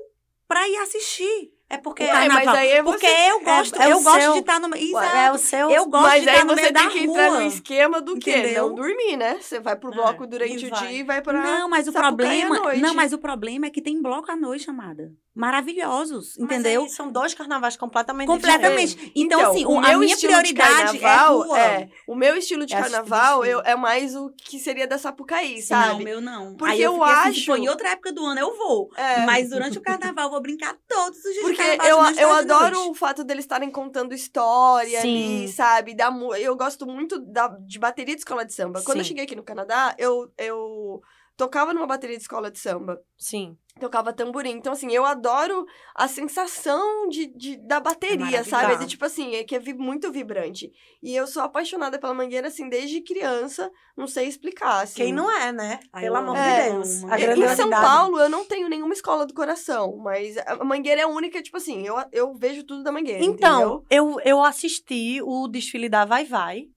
[0.47, 1.56] pra ir assistir.
[1.69, 2.45] É porque Ué, carnaval.
[2.45, 4.69] mas aí é você- Porque eu gosto, é o eu gosto seu- de estar no
[4.69, 4.97] meio.
[4.99, 5.35] é Exato.
[5.35, 5.71] o seu.
[5.71, 7.41] Eu gosto Mas de estar no você meio da tem que entrar rua.
[7.41, 8.31] no esquema do quê?
[8.39, 8.69] Entendeu?
[8.69, 9.39] Não dormir, né?
[9.41, 10.81] Você vai pro É, bloco durante e o vai.
[10.89, 14.01] dia e vai pra Não, mas o problema, não, mas o problema é que tem
[14.01, 15.11] bloco à noite, amada.
[15.35, 16.89] Maravilhosos, Mas entendeu?
[16.89, 19.13] são dois carnavais completamente Completamente.
[19.15, 21.59] Então, assim, o a minha prioridade carnaval é rua.
[21.61, 24.97] é, o meu estilo de É assistir carnaval eu, é mais o que seria da
[24.99, 25.89] Sapucaí, sabe?
[25.91, 26.55] Não, meu não.
[26.57, 28.91] Porque Aí eu, eu assim, acho- for em outra época do ano, eu vou.
[28.97, 29.27] É.
[29.27, 32.13] Mas durante o carnaval, eu vou brincar todos os dias Porque carnaval.
[32.13, 35.53] eu, eu adoro o fato deles estarem contando história ali, Sim.
[35.53, 35.95] sabe?
[35.95, 38.83] Da, eu gosto muito da, de bateria de escola de samba.
[38.83, 39.09] Quando eu Sim.
[39.09, 41.03] cheguei aqui no Canadá, eu, eu
[41.37, 43.01] tocava numa bateria de escola de samba.
[43.17, 43.57] Sim.
[43.79, 44.53] Tocava tamborim.
[44.53, 48.49] Então, assim, eu adoro a sensação de, de- da bateria, maravilhoso.
[48.51, 48.73] sabe?
[48.73, 50.73] É de, tipo assim, é que é vi- muito vibrante.
[51.03, 53.71] E eu sou apaixonada pela mangueira, assim, desde criança.
[53.95, 54.95] Não sei explicar, assim.
[55.03, 55.81] Quem não é, né?
[55.93, 56.43] Pelo amor amo.
[56.43, 57.05] de É, Deus.
[57.05, 57.55] A Em.
[57.55, 61.43] São Paulo, eu não tenho nenhuma escola do coração, mas a Mangueira é a única,
[61.43, 63.87] tipo assim, eu, eu vejo tudo da Mangueira, Então, entendeu?
[63.91, 66.69] eu, eu assisti o desfile da Vai Vai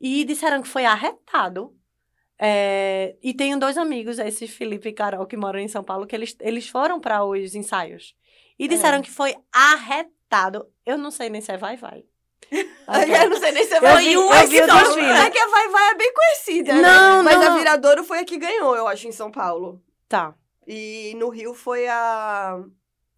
[0.00, 1.74] e disseram que foi arretado.
[2.42, 6.16] É, e tenho dois amigos, esse Felipe e Carol, que moram em São Paulo, que
[6.16, 8.14] eles, eles foram para os ensaios.
[8.58, 9.02] E disseram É.
[9.02, 10.66] que foi arretado.
[10.86, 12.02] Eu não sei nem se é Vai Vai.
[12.50, 14.78] Eu não sei nem se é Vai vi- eu É que não-.
[14.78, 16.80] É que a Vai Vai é bem conhecida, né?
[16.82, 17.52] Não, Mas não.
[17.52, 19.80] a Viradouro foi a que ganhou, eu acho, em São Paulo.
[20.08, 20.34] Tá.
[20.66, 22.58] E no Rio foi a...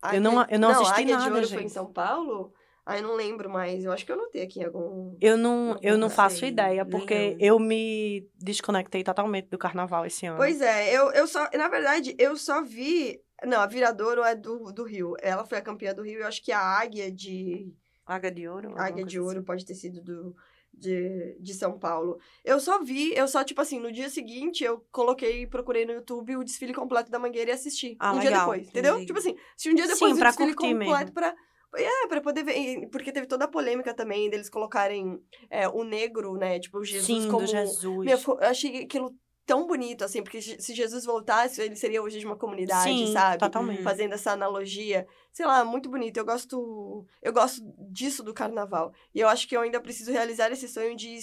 [0.02, 1.72] a Eu não- eu não assisti a nada, de Ouro foi em gente.
[1.72, 2.52] São Paulo?
[2.85, 3.85] Aí não lembro mais.
[3.85, 5.16] Eu acho que eu anotei aqui algum...
[5.20, 7.55] Eu não, eu não faço sei, ideia, porque eu.
[7.55, 10.37] eu me desconectei totalmente do carnaval esse ano.
[10.37, 11.49] Pois é, eu, eu só...
[11.55, 13.20] Na verdade, eu só vi...
[13.45, 15.14] Não, a Viradouro é do, do Rio.
[15.20, 16.20] Ela foi a campeã do Rio.
[16.20, 17.72] Eu acho que a Águia de...
[18.05, 18.74] Águia de Ouro?
[18.76, 20.37] Águia de Ouro pode ter sido do,
[20.72, 22.18] de, de São Paulo.
[22.45, 26.37] Eu só vi, eu só, tipo assim, no dia seguinte eu coloquei, procurei no YouTube
[26.37, 27.97] o desfile completo da Mangueira e assisti.
[27.99, 28.95] Ah, um dia legal, depois, entendeu?
[28.95, 29.07] entendi.
[29.07, 31.12] Tipo assim, se um dia Sim, depois o pra desfile completo mesmo.
[31.12, 31.35] pra.
[31.74, 32.88] É, pra poder ver.
[32.90, 36.58] Porque teve toda a polêmica também deles colocarem é, o negro, né?
[36.58, 37.46] Tipo, o Jesus Sim, como.
[37.46, 38.04] do Jesus.
[38.04, 39.14] Meu, eu achei aquilo
[39.44, 43.38] tão bonito, assim, porque se Jesus voltasse, ele seria hoje de uma comunidade, Sim, sabe?
[43.38, 43.82] totalmente.
[43.82, 45.06] fazendo essa analogia.
[45.32, 46.16] Sei lá, muito bonito.
[46.16, 47.60] Eu gosto, eu gosto
[47.90, 48.92] disso do carnaval.
[49.14, 51.18] E eu acho que eu ainda preciso realizar esse sonho de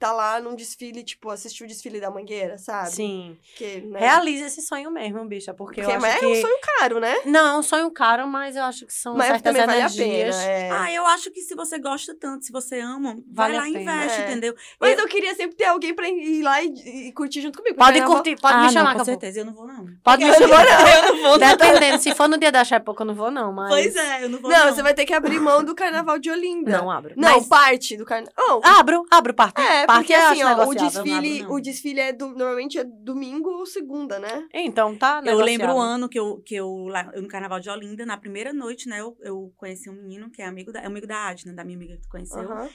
[0.00, 2.90] estar lá num desfile, tipo, assistir o desfile da Mangueira, sabe?
[2.90, 3.36] Sim.
[3.54, 4.00] Que, né?
[4.00, 6.24] Realize esse sonho mesmo, bicha, porque, Porque eu acho que...
[6.24, 7.14] é um sonho caro, né?
[7.26, 9.84] Não, é um sonho caro, mas eu acho que são Mas certas também vale a
[9.84, 10.36] energias.
[10.36, 10.50] pena.
[10.50, 10.70] é.
[10.70, 13.82] Ah, eu acho que se você gosta tanto, se você ama, Vale vai lá e
[13.82, 14.24] investe, É.
[14.30, 14.54] entendeu?
[14.80, 17.76] Mas eu queria sempre ter alguém pra ir lá e, e curtir junto comigo.
[17.76, 19.04] Pode curtir, pode ah, me não, chamar, com eu vou.
[19.04, 19.86] certeza, eu não vou, não.
[20.02, 20.70] Pode me Eu não vou, chamar.
[20.96, 21.48] Eu não vou, não.
[21.56, 23.68] Dependendo, se for no dia da Chepoca, eu não vou, não, mas...
[23.68, 24.74] Pois é, eu não vou, Não, não.
[24.74, 26.70] você vai ter que abrir mão do carnaval de Olinda.
[26.78, 27.12] Não abro.
[27.16, 28.60] Não, Mas parte do carnaval.
[28.64, 29.60] abro, abro parte.
[29.60, 31.52] É, parte porque eu assim, acho ó, o desfile, não abro, não.
[31.54, 34.48] o desfile é do, normalmente é domingo ou segunda, né?
[34.52, 35.44] Então, tá Eu negociável.
[35.44, 38.52] lembro o ano que eu, que eu, lá, eu no Carnaval de Olinda, na primeira
[38.52, 41.52] noite, né, eu, eu conheci um menino que é amigo da, é amigo da Adna,
[41.52, 42.40] da minha amiga que tu conheceu.
[42.40, 42.68] Aham.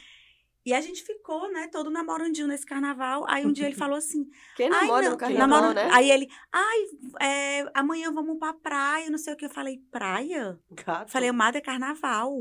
[0.66, 3.24] E a gente ficou, né, todo namorandinho nesse carnaval.
[3.28, 5.89] Aí um dia ele falou assim, Quem namora no carnaval, namora- né?
[5.93, 6.78] Aí ele, ai,
[7.22, 9.45] é, amanhã vamos pra praia, não sei o que.
[9.45, 10.59] Eu falei, praia?
[10.72, 11.11] Gato.
[11.11, 12.34] Falei, amada, é carnaval.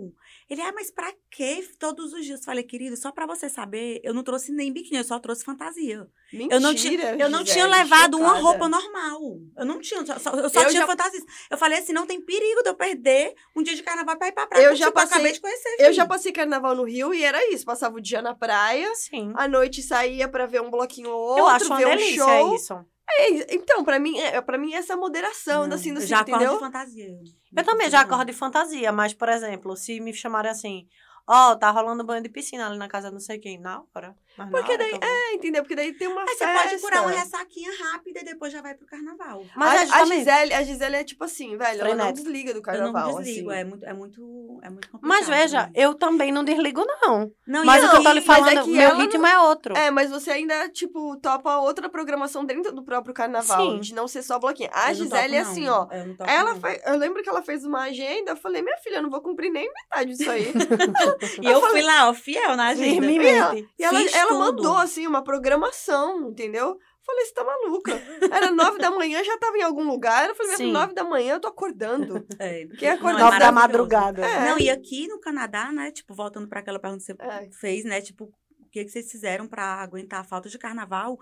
[0.49, 2.45] Ele, ah, mas pra quê todos os dias?
[2.45, 6.07] Falei, querido, só pra você saber, eu não trouxe nem biquíni, eu só trouxe fantasia.
[6.33, 8.43] Mentira, Eu não tinha, eu não tinha levado uma chocada.
[8.43, 9.20] roupa normal.
[9.57, 11.20] Eu não tinha, só- eu só Eu tinha já- fantasia.
[11.51, 14.33] Eu falei assim, não tem perigo de eu perder um dia de carnaval pra ir
[14.33, 14.64] pra praia.
[14.64, 16.09] Eu já porque passei- acabei de conhecer, Eu já filho.
[16.09, 17.64] passei carnaval no Rio e era isso.
[17.64, 19.33] Passava o dia na praia, Sim.
[19.37, 22.25] à noite saía pra ver um bloquinho ou outro, eu acho uma ver um delícia
[22.25, 22.55] show.
[22.55, 22.85] isso.
[23.19, 26.37] É, então, pra mim, é, pra mim essa moderação, Não, assim, do eu já acordo
[26.37, 26.55] entendeu?
[26.55, 27.19] de fantasia.
[27.57, 30.89] Eu também já acordo de fantasia, mas, por exemplo, se me chamarem assim,
[31.29, 34.17] ó, tá rolando banho de piscina ali na casa de não sei quem, na hora.
[34.37, 35.62] Mas Porque daí, eu é, entendeu?
[35.62, 36.68] Porque daí tem uma Aí você festa.
[36.68, 39.45] pode curar uma ressaquinha rápida e depois já vai pro carnaval.
[39.57, 42.59] Mas a, é a Gisele, a Gisele é tipo assim, velho, ela não desliga do
[42.59, 43.61] eu carnaval, não desligo, assim.
[43.61, 44.20] é muito, é muito,
[44.62, 45.01] é muito complicado.
[45.09, 45.72] Mas veja, né?
[45.74, 47.30] eu também não desligo, não.
[47.47, 49.39] Não, Mas e o que eu tô aí- lhe é falando, que meu ritmo é
[49.41, 49.76] outro.
[49.76, 53.80] É, mas você ainda, tipo, topa outra programação dentro do próprio carnaval, Sim.
[53.80, 54.70] de não ser só bloquinho.
[54.72, 55.89] A eu não Gisele topo, é assim, não.
[55.91, 55.95] ó.
[55.95, 56.61] Eu não Ela não.
[56.61, 59.20] faz, eu lembro que ela fez uma agenda, eu falei, minha filha, eu não vou
[59.20, 60.53] cumprir nem metade disso aí.
[61.41, 63.07] E eu fui lá, ó, fiel na agenda.
[63.07, 64.62] E ela, ela tudo.
[64.62, 66.79] mandou, assim, uma programação, entendeu?
[67.07, 67.93] Falei, você tá maluca.
[68.33, 70.29] Era nove da manhã, já tava em algum lugar.
[70.29, 72.27] Eu falei, nove da manhã, eu tô acordando.
[72.41, 72.66] É.
[72.79, 73.53] Quem é Nove da maravilhoso.
[73.53, 74.27] madrugada.
[74.27, 74.51] É.
[74.51, 77.51] Não, e aqui no Canadá, né, tipo, voltando para aquela pergunta que você É.
[77.61, 78.25] fez, né, tipo,
[78.59, 81.18] o que, que vocês fizeram para aguentar a falta de carnaval?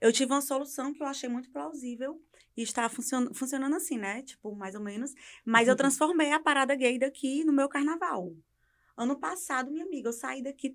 [0.00, 2.18] Eu tive uma solução que eu achei muito plausível
[2.56, 5.12] e está funcion funcionando assim, né, tipo, mais ou menos.
[5.44, 8.32] Mas eu transformei a parada gay daqui no meu carnaval.
[8.96, 10.74] Ano passado, minha amiga, eu saí daqui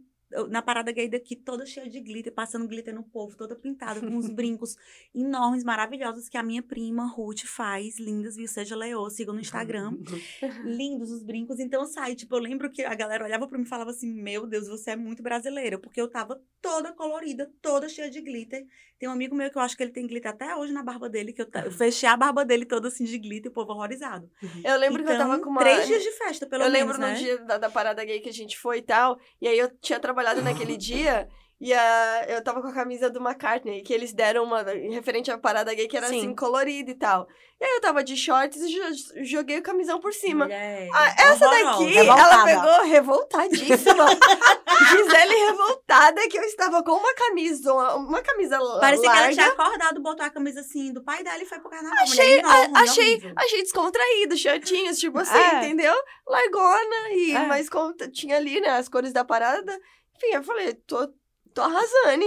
[0.49, 4.07] na parada gay daqui, toda cheia de glitter, passando glitter no povo, toda pintada, com
[4.07, 4.75] uns brincos
[5.13, 8.47] enormes, maravilhosos, que a minha prima Ruth faz, lindas, viu?
[8.47, 9.97] Seja Leô, sigam no Instagram.
[10.63, 11.59] lindos os brincos.
[11.59, 14.47] Então sai, tipo, eu lembro que a galera olhava pra mim e falava assim: Meu
[14.47, 18.65] Deus, você é muito brasileira, porque eu tava toda colorida, toda cheia de glitter.
[19.03, 21.09] Tem um amigo meu que eu acho que ele tem glitter até hoje na barba
[21.09, 24.31] dele, que eu, eu fechei a barba dele toda assim de glitter, o povo horrorizado.
[24.63, 25.59] Eu lembro que eu tava Então, com uma.
[25.59, 26.95] Três dias de festa, pelo eu menos.
[26.95, 27.11] lembro né?
[27.11, 29.19] no dia da, da parada gay que a gente foi e tal.
[29.41, 31.27] E aí eu tinha trabalhado naquele dia.
[31.65, 35.37] E a, eu tava com a camisa do McCartney, que eles deram uma referente à
[35.37, 36.17] parada gay que era Sim.
[36.19, 37.25] assim, colorida e tal.
[37.61, 40.45] E aí eu tava de shorts e jo- joguei o camisão por cima.
[40.93, 42.33] Ah, essa daqui, Revoltada.
[42.33, 44.05] ela pegou revoltadíssima.
[44.89, 49.33] Gisele revoltada que eu estava com uma camisa, uma camisa Parecia que ela larga.
[49.33, 51.97] tinha acordado, botou a camisa assim do pai dela e foi pro carnaval.
[52.03, 53.33] Achei- Mulher enorme, achei, horrível.
[53.37, 55.57] achei descontraído, shortinhos, tipo assim, É.
[55.63, 55.93] entendeu?
[56.27, 57.45] Largona, e, É.
[57.47, 57.69] mas
[58.11, 59.71] tinha ali, né, as cores da parada,
[60.17, 61.07] enfim, eu falei, tô,
[61.53, 62.25] tô arrasando.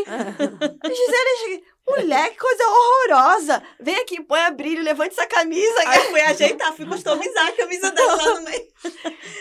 [0.83, 3.63] A Gisele, mulher, que coisa horrorosa.
[3.81, 5.75] Vem aqui, põe a brilho, levante essa camisa.
[5.87, 8.67] Aí eu fui ajeitar, fui customizar a camisa dela lá no meio,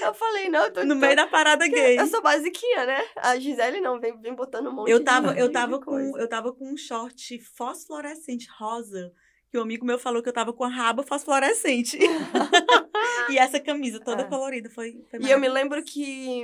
[0.01, 1.99] Eu falei, não, eu tô, no tô- meio da parada gay.
[1.99, 3.03] eu sou basiquinha, né?
[3.17, 6.11] A Gisele não, vem, vem botando um monte Eu de- tava, eu de tava coisa.
[6.11, 9.11] com, eu tava com um short fosforescente rosa,
[9.55, 11.97] que um amigo meu falou que eu tava com a raba fosforescente.
[13.31, 14.25] e essa camisa toda É.
[14.25, 16.43] colorida foi, foi E eu me lembro que.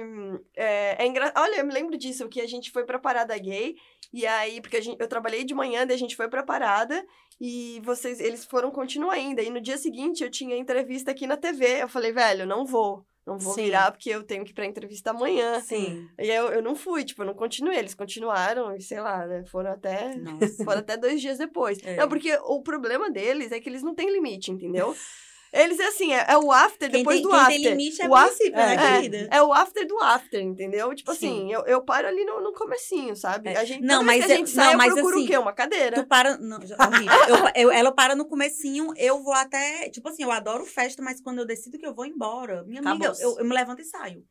[0.56, 1.34] É, é engra...
[1.36, 3.76] Olha, eu me lembro disso, que a gente foi pra parada gay.
[4.14, 7.06] E aí, porque a gente, eu trabalhei de manhã, daí a gente foi pra parada.
[7.40, 9.42] E vocês, eles foram continuar ainda.
[9.42, 11.82] E no dia seguinte eu tinha entrevista aqui na TV.
[11.82, 13.06] Eu falei, velho, não vou.
[13.26, 13.66] Não vou Sim.
[13.66, 15.60] virar porque eu tenho que ir pra entrevista amanhã.
[15.62, 16.10] Sim.
[16.20, 17.78] E eu, eu não fui, tipo, eu não continuei.
[17.78, 19.44] Eles continuaram, e sei lá, né?
[19.46, 20.16] Foram até.
[20.16, 20.64] Nossa.
[20.64, 21.78] Foram até dois dias depois.
[21.84, 21.98] É.
[21.98, 24.96] Não, porque o problema deles é que eles não têm limite, entendeu?
[25.54, 27.48] Eles é assim, é, é o after Quem depois tem, do after.
[27.62, 29.28] tem limite é o after, né, é, querida?
[29.36, 30.96] é o after do after, entendeu?
[30.96, 31.18] Tipo Sim.
[31.28, 33.50] assim, eu, eu paro ali no, no comecinho, sabe?
[33.50, 33.58] É.
[33.58, 35.28] A gente, Não, mas que a eu- gente não, sai, mas eu procuro assim, o
[35.28, 35.38] quê?
[35.38, 35.96] Uma cadeira.
[36.02, 36.38] Tu para.
[36.38, 37.18] Não, horrível.
[37.28, 39.90] Eu- eu- ela para no comecinho, eu vou até.
[39.90, 43.14] Tipo assim, eu adoro festa, mas quando eu decido que eu vou embora, minha amiga,
[43.20, 44.24] eu, eu me levanto e saio.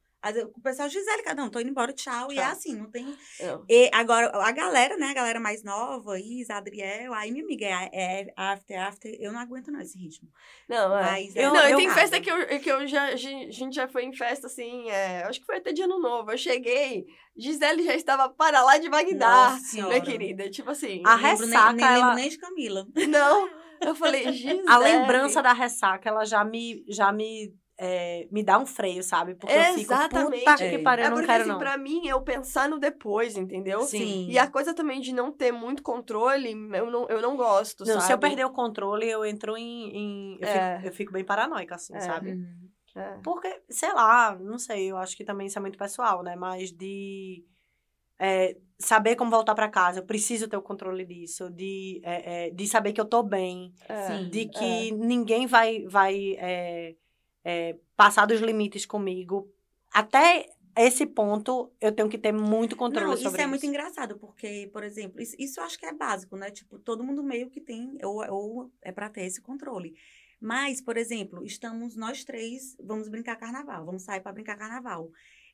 [0.55, 2.31] O pessoal, Gisele, cada um, tô indo embora, tchau.
[2.31, 2.53] E é Tchau.
[2.53, 3.07] assim, não tem.
[3.41, 3.64] Não.
[3.68, 5.07] E agora, a galera, né?
[5.09, 9.16] A galera mais nova, Isa, Adriel, aí minha amiga é, é after, after.
[9.18, 10.29] Eu não aguento não esse ritmo.
[10.68, 11.03] Não, é.
[11.03, 13.05] Mas Eu- não, e eu- tem eu- festa que eu, que eu já.
[13.07, 16.31] A gente já foi em festa assim, é, acho que foi até de ano novo.
[16.31, 17.07] Eu cheguei,
[17.37, 20.51] Gisele já estava para lá de Bagdá, minha querida.
[20.51, 21.03] Tipo assim.
[21.07, 22.87] A Não lembro nem- ressaca, nem, lembro ela- nem de Camila.
[23.09, 23.49] Não.
[23.81, 24.64] Eu falei, Gisele.
[24.68, 29.35] A lembrança da ressaca, ela já me, já me, é, me dá um freio, sabe?
[29.35, 30.41] Porque eu fico, Exatamente.
[30.45, 30.78] puta que É.
[30.83, 31.59] pariu, É não porque, quero assim, não.
[31.59, 33.81] pra mim, eu pensar no depois, entendeu?
[33.81, 34.26] Sim.
[34.28, 37.95] E a coisa também de não ter muito controle, eu não, eu não gosto, Não,
[37.95, 38.03] sabe?
[38.05, 39.97] se eu perder o controle, eu entro em...
[39.97, 40.74] em- eu, É.
[40.76, 42.01] fico, eu fico bem paranoica, assim, É.
[42.01, 42.33] sabe?
[42.33, 42.68] Uhum.
[42.95, 43.18] É.
[43.22, 46.37] Porque, sei lá, não sei, eu acho que também isso é muito pessoal, né?
[46.37, 47.43] Mas de
[48.18, 52.51] é, saber como voltar pra casa, eu preciso ter o controle disso, de, é, é,
[52.51, 54.24] de saber que eu tô bem, É.
[54.24, 56.37] De que ninguém vai, vai
[57.45, 59.53] é, passar dos limites comigo.
[59.93, 64.18] Até esse ponto, eu tenho que ter muito controle Não, sobre isso é muito engraçado,
[64.18, 66.51] porque, por exemplo, isso, isso eu acho que é básico, né?
[66.51, 69.95] Tipo, todo mundo meio que tem, ou, ou é pra ter esse controle.
[70.41, 75.11] Mas, por exemplo, estamos nós três, vamos brincar carnaval, vamos sair pra brincar carnaval.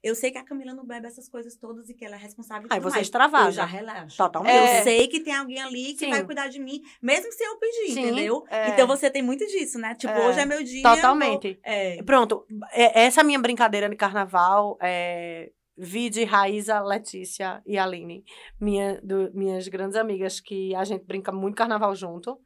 [0.07, 2.69] Eu sei que a Camila não bebe essas coisas todas e que ela é responsável.
[2.71, 3.49] Aí você extravasa.
[3.49, 4.17] Eu já relaxo.
[4.17, 4.55] Totalmente.
[4.55, 4.79] É.
[4.81, 6.11] Eu sei que tem alguém ali que Sim.
[6.11, 8.45] vai cuidar de mim, mesmo sem eu pedir, Sim, entendeu?
[8.49, 8.69] é.
[8.69, 9.95] Então você tem muito disso, né?
[9.95, 10.29] Tipo, É.
[10.29, 10.79] hoje é meu dia.
[10.79, 11.59] eu vou- Totalmente.
[11.65, 12.03] É.
[12.05, 15.51] Pronto, é- essa minha brincadeira de carnaval é.
[15.79, 18.25] Vide Raíza, Letícia e Aline,
[18.59, 22.39] minha, do- minhas grandes amigas, que a gente brinca muito carnaval junto.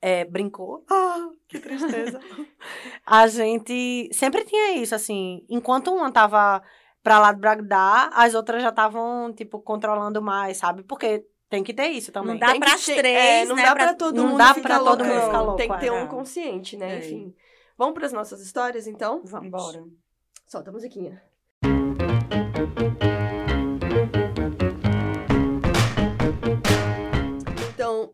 [0.00, 0.84] É, brincou.
[0.90, 2.20] Ah, que tristeza.
[3.04, 5.44] a gente sempre tinha isso, assim.
[5.48, 6.62] Enquanto uma tava
[7.02, 10.82] pra lá de Bagdá, as outras já estavam, tipo, controlando mais, sabe?
[10.84, 12.32] Porque tem que ter isso também.
[12.34, 14.38] Não dá Tem pras ter- três, é, não né, dá pra- pra todo não mundo
[14.38, 15.92] dá ficar pra todo mundo ficar louco, Tem que ter é.
[15.92, 16.94] um consciente, né?
[16.94, 16.98] É.
[16.98, 17.34] Enfim.
[17.76, 19.22] Vamos pras nossas histórias, então?
[19.24, 19.50] Vamos.
[19.50, 19.82] Bora.
[20.46, 21.22] Solta a musiquinha.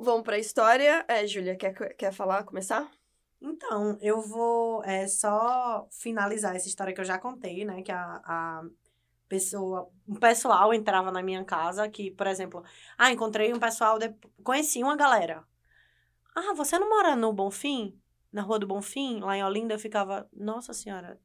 [0.01, 1.05] Vamos pra história.
[1.09, 2.91] É, Júlia, quer, quer falar, começar?
[3.41, 7.83] Então, eu vou é, só finalizar essa história que eu já contei, né?
[7.83, 8.63] Que a, a
[9.29, 12.65] pessoa, um pessoal entrava na minha casa que, por exemplo,
[12.99, 15.45] ah, encontrei um pessoal, de- conheci uma galera.
[16.35, 17.99] Ah, você não mora no Bonfim?
[18.33, 19.75] Na Rua do Bonfim, lá em Olinda?
[19.75, 21.21] Eu ficava, nossa senhora,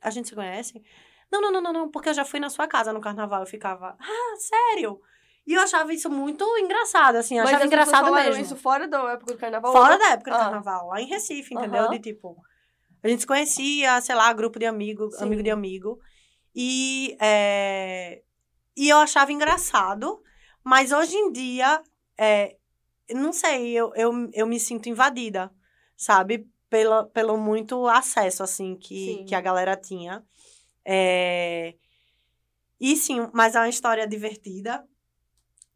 [0.00, 0.82] a gente se conhece?
[1.30, 3.40] Não, não, não, não, não, porque eu já fui na sua casa no carnaval.
[3.42, 5.00] Eu ficava, ah, sério?
[5.46, 8.42] E eu achava isso muito engraçado, assim, eu Mas achava engraçado mesmo.
[8.42, 9.72] isso fora da época do carnaval?
[9.72, 10.40] Fora da época do Ah.
[10.40, 11.82] carnaval, lá em Recife, entendeu?
[11.82, 11.90] Aham.
[11.90, 12.36] De tipo.
[13.02, 15.24] A gente se conhecia, sei lá, grupo de amigo, Sim.
[15.24, 16.00] amigo de amigo.
[16.54, 18.22] E é,
[18.74, 20.22] e eu achava engraçado,
[20.64, 21.82] mas hoje em dia,
[22.16, 22.56] é,
[23.10, 25.52] não sei, eu, eu, eu me sinto invadida,
[25.96, 26.48] sabe?
[26.70, 29.24] Pela, pelo muito acesso, assim, que, Sim.
[29.26, 30.24] que a galera tinha.
[30.84, 31.74] É,
[32.80, 34.84] E sim, mas é uma história divertida,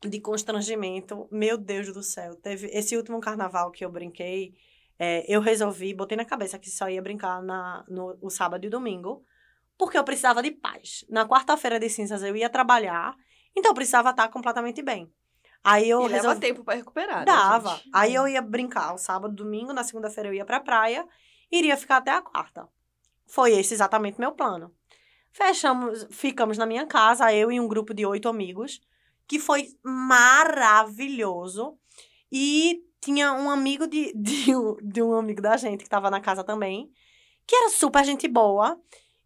[0.07, 1.29] de constrangimento.
[1.31, 2.35] Meu Deus do céu.
[2.37, 4.55] Teve esse último carnaval que eu brinquei,
[4.99, 8.69] é, eu resolvi, botei na cabeça que só ia brincar na, no o sábado e
[8.69, 9.25] domingo,
[9.77, 11.05] porque eu precisava de paz.
[11.09, 13.15] Na quarta-feira de cinzas eu ia trabalhar,
[13.57, 15.13] então eu precisava estar completamente bem.
[15.63, 16.41] Aí eu e leva resolvi...
[16.41, 17.77] tempo pra recuperar, né, Dava.
[17.77, 17.91] gente?
[17.93, 21.07] Aí eu ia brincar o sábado, domingo, na segunda-feira eu ia pra praia,
[21.51, 22.69] iria ficar até a quarta.
[23.27, 24.75] Foi esse exatamente meu plano.
[25.33, 28.81] Fechamos, ficamos na minha casa, eu e um grupo de oito amigos,
[29.29, 31.77] que foi maravilhoso.
[32.33, 36.21] E tinha um amigo de, de, um- de um amigo da gente que tava na
[36.21, 36.91] casa também,
[37.47, 38.79] que era super gente boa.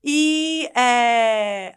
[0.05, 1.76] E é,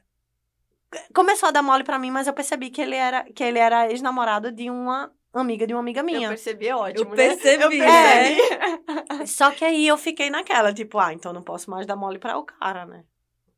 [1.14, 3.90] começou a dar mole pra mim, mas eu percebi que ele era, que ele era
[3.92, 6.30] ex-namorado de uma amiga de uma amiga Eu minha.
[6.30, 7.16] percebi, é ótimo, Eu né?
[7.16, 9.28] percebi, Eu percebi.
[9.28, 12.38] Só que aí eu fiquei naquela, tipo, ah, então não posso mais dar mole pra
[12.38, 13.04] o cara, né?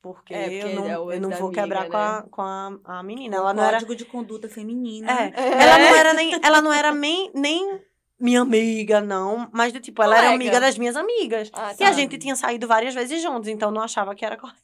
[0.01, 1.91] Porque, É, porque eu não, é eu não vou da quebrar amiga,
[2.29, 2.77] com, a, né?
[2.81, 3.37] com a, a menina.
[3.37, 3.73] Um Ela não era.
[3.77, 5.11] código de conduta feminina.
[5.11, 5.63] É, É.
[5.63, 6.39] ela não era nem.
[6.43, 7.81] Ela não era nem, nem
[8.19, 9.49] minha amiga, não.
[9.51, 10.35] Mas do tipo, ela era Colega.
[10.43, 11.49] amiga das minhas amigas.
[11.53, 11.91] Ah, E a tá.
[11.93, 14.57] gente tinha saído várias vezes juntos, então não achava que era correto.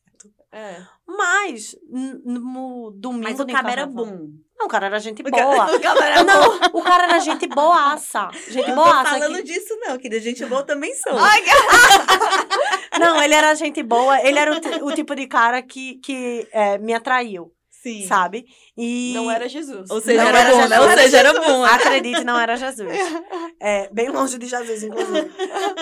[0.51, 0.77] É.
[1.05, 1.75] Mas,
[2.23, 3.23] no domingo.
[3.23, 4.29] Mas o cabo era bom.
[4.63, 5.65] Não, o cara era gente O boa.
[5.75, 8.29] O cara era Não, o cara era gente boaça.
[8.47, 9.09] Gente não tô boaça.
[9.19, 11.17] falando que- disso, não, que gente boa também sou.
[11.17, 11.41] Ai,
[12.99, 14.21] Não, ele era gente boa.
[14.21, 18.07] Ele era o, o tipo de cara que, que é, me atraiu, Sim.
[18.07, 18.45] sabe?
[18.77, 19.11] E...
[19.15, 19.89] Não era Jesus.
[19.89, 20.61] Ou seja, Não era, era bom, né?
[20.67, 20.79] Jesus.
[20.79, 21.65] Ou Era seja, era bom.
[21.65, 22.87] Acredite, não era Jesus.
[23.65, 25.31] É, bem longe de Jesus, inclusive.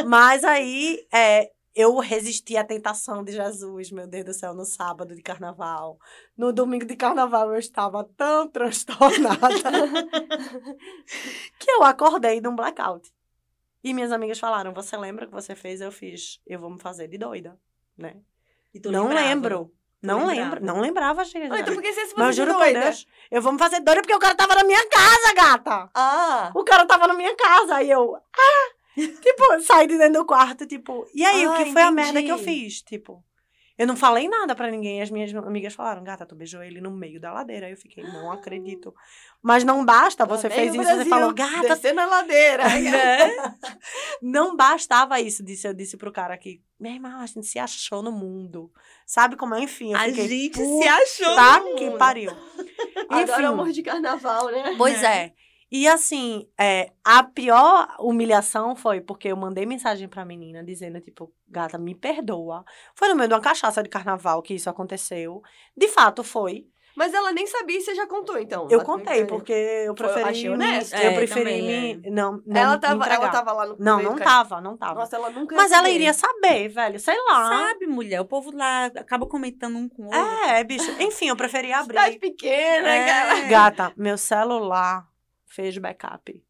[0.06, 5.16] Mas aí, é, eu resisti à tentação de Jesus, meu Deus do céu, no sábado
[5.16, 5.98] de carnaval.
[6.38, 9.48] No domingo de carnaval eu estava tão transtornada
[11.60, 13.10] que eu acordei de um blackout.
[13.84, 15.82] E minhas amigas falaram: Você lembra o que você fez?
[15.82, 16.40] Eu fiz.
[16.46, 17.58] Eu vou me fazer de doida,
[17.98, 18.16] né?
[18.86, 19.28] Não lembrava?
[19.28, 19.74] lembro.
[20.02, 20.42] Não lembrava?
[20.42, 20.66] lembro.
[20.66, 21.46] Não lembrava, gente.
[21.46, 22.80] Então por que você se Mas juro por doida?
[22.82, 25.90] Deus, eu vou me fazer doida porque o cara tava na minha casa, gata.
[25.94, 28.16] Ah, O cara tava na minha casa, aí eu.
[28.16, 28.81] Ah!
[29.22, 31.06] tipo, saí de dentro do quarto, tipo.
[31.14, 32.82] E aí, o Ah, que foi a merda que eu fiz?
[32.82, 33.24] Tipo.
[33.78, 35.02] Eu não falei nada pra ninguém.
[35.02, 37.66] As minhas amigas falaram, gata, tu beijou ele no meio da ladeira.
[37.66, 38.94] Aí eu fiquei, não acredito.
[39.42, 42.64] Mas não basta, você fez o isso, você Brasil, falou, gata, Descendo a ladeira.
[42.80, 43.36] Né?
[44.22, 46.62] não bastava isso, disse, eu disse pro cara aqui.
[46.80, 48.72] Meu irmão, a gente se achou no mundo.
[49.06, 49.62] Sabe como é?
[49.62, 50.28] Enfim, eu A fiquei.
[50.28, 51.36] gente "Puta se achou.
[51.36, 52.32] Tá que pariu.
[53.10, 54.76] É amor de carnaval, né?
[54.78, 55.34] Pois é.
[55.72, 61.34] E assim, é, a pior humilhação foi porque eu mandei mensagem pra menina dizendo, tipo,
[61.48, 62.66] gata, me perdoa.
[62.94, 65.42] Foi no meio de uma cachaça de carnaval que isso aconteceu.
[65.78, 66.66] De fato, foi.
[66.94, 68.68] Mas ela nem sabia e você já contou, então.
[68.70, 70.24] Eu contei, porque eu preferi.
[70.30, 70.94] achei me- honesto.
[70.94, 72.10] eu É, preferi também, me.
[72.12, 74.96] Não, não Ela me tava, ela tava lá no Não, não do tava, não tava.
[75.00, 77.00] Nossa, ela nunca Mas ela iria saber, velho.
[77.00, 77.48] Sei lá.
[77.70, 78.20] Sabe, mulher?
[78.20, 80.20] O povo lá acaba comentando um com o outro.
[80.20, 80.92] É, bicho.
[81.02, 81.98] Enfim, eu preferi abrir.
[81.98, 83.06] Cidade pequena, É.
[83.08, 83.40] cara.
[83.48, 85.08] Gata, meu celular
[85.54, 86.44] fez backup.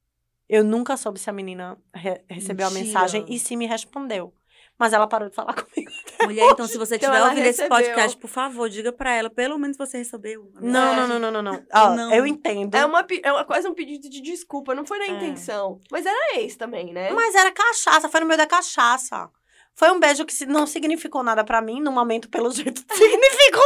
[0.49, 2.85] Eu nunca soube se a menina re- recebeu a Mentira.
[2.85, 4.33] mensagem e se me respondeu.
[4.77, 5.91] Mas ela parou de falar comigo.
[6.23, 9.57] Mulher, então, se você Então ela ouvindo esse podcast, por favor, diga pra ela, pelo
[9.59, 10.51] menos você recebeu.
[10.55, 11.65] a Não, não, não, não, não, não.
[11.73, 12.13] Ó, Não.
[12.13, 12.73] Eu entendo.
[12.75, 15.07] É, uma, é uma- quase um pedido de desculpa, não foi na É.
[15.09, 15.79] intenção.
[15.91, 17.11] Mas era ex também, né?
[17.11, 19.29] Mas era cachaça, foi no meio da cachaça.
[19.73, 23.61] Foi um beijo que não significou nada pra mim, no momento, pelo jeito, significou.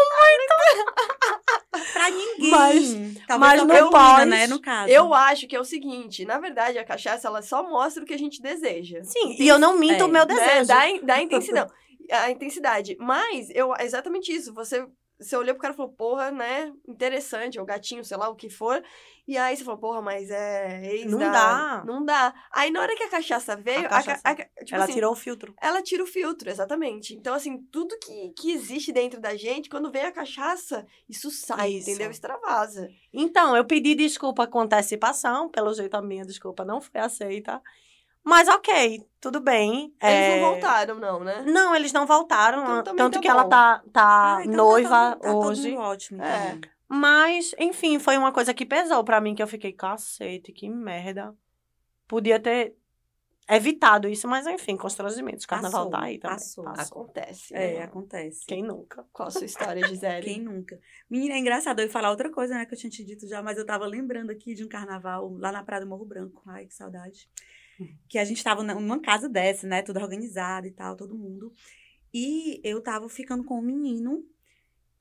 [1.93, 2.49] Pra ninguém.
[2.51, 2.93] Mas-
[3.27, 4.91] Talvez mas menina, pós, né, no caso.
[4.91, 8.13] Eu acho que é o seguinte, na verdade, a cachaça, ela só mostra o que
[8.13, 9.03] a gente deseja.
[9.03, 10.35] Sim, e eu não minto É, o meu Né?
[10.35, 10.67] desejo.
[10.67, 11.71] Dá, in- dá intensidade.
[12.11, 12.95] a intensidade.
[12.99, 14.53] Mas eu, é exatamente isso.
[14.53, 14.85] Você,
[15.19, 16.73] você olhou pro cara e falou, porra, né?
[16.87, 18.83] Interessante, ou gatinho, sei lá, o que for.
[19.27, 21.83] E aí você falou, porra, mas é ex Não da- dá.
[21.85, 22.33] Não dá.
[22.51, 24.21] Aí na hora que a cachaça veio, a ca- cachaça.
[24.23, 25.55] a ca- tipo Ela assim, tirou o filtro.
[25.61, 27.15] ela tira o filtro, exatamente.
[27.15, 31.71] Então, assim, tudo que, que existe dentro da gente, quando vem a cachaça, isso sai,
[31.71, 31.89] Isso.
[31.89, 32.11] entendeu?
[32.11, 32.87] Extravasa.
[33.13, 37.61] Então, eu pedi desculpa com antecipação, pelo jeito a minha desculpa não foi aceita.
[38.25, 39.93] Mas ok, tudo bem.
[40.01, 41.43] Eles é, não voltaram, não, né?
[41.45, 42.63] Não, eles não voltaram.
[42.63, 43.49] Então também tanto tá que ela bom.
[43.49, 45.75] tá, tá Ah, então noiva tá, tá hoje.
[45.77, 46.23] Ótimo.
[46.23, 46.59] É.
[46.89, 51.35] Mas, enfim, foi uma coisa que pesou pra mim, que eu fiquei, cacete, que merda.
[52.07, 52.75] Podia ter
[53.47, 55.45] evitado isso, mas enfim, constrangimentos.
[55.45, 56.35] Carnaval Passou, tá aí também.
[56.37, 56.63] passou.
[56.63, 57.01] Passou.
[57.03, 57.53] Acontece.
[57.53, 57.83] É, né?
[57.83, 58.45] acontece.
[58.47, 59.05] Quem nunca?
[59.13, 60.25] Qual a sua história, Gisele?
[60.33, 60.79] Quem nunca?
[61.07, 63.43] Menina, é engraçado eu ia falar outra coisa, né, que eu tinha te dito já,
[63.43, 66.41] mas eu tava lembrando aqui de um carnaval lá na Praia do Morro Branco.
[66.47, 67.29] Ai, que saudade.
[68.09, 71.53] Que a gente tava na- numa casa dessa, né, tudo organizado e tal, todo mundo.
[72.13, 74.25] E eu tava ficando com um menino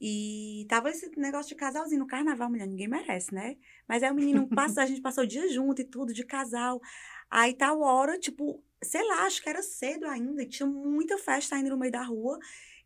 [0.01, 3.57] E tava esse negócio de casalzinho no carnaval, mulher, ninguém merece, né?
[3.89, 6.81] Mas aí o menino passa, a gente passou o dia junto e tudo, de casal.
[7.31, 11.57] Aí tal hora, tipo, sei lá, acho que era cedo ainda, e tinha muita festa
[11.57, 12.39] ainda no meio da rua.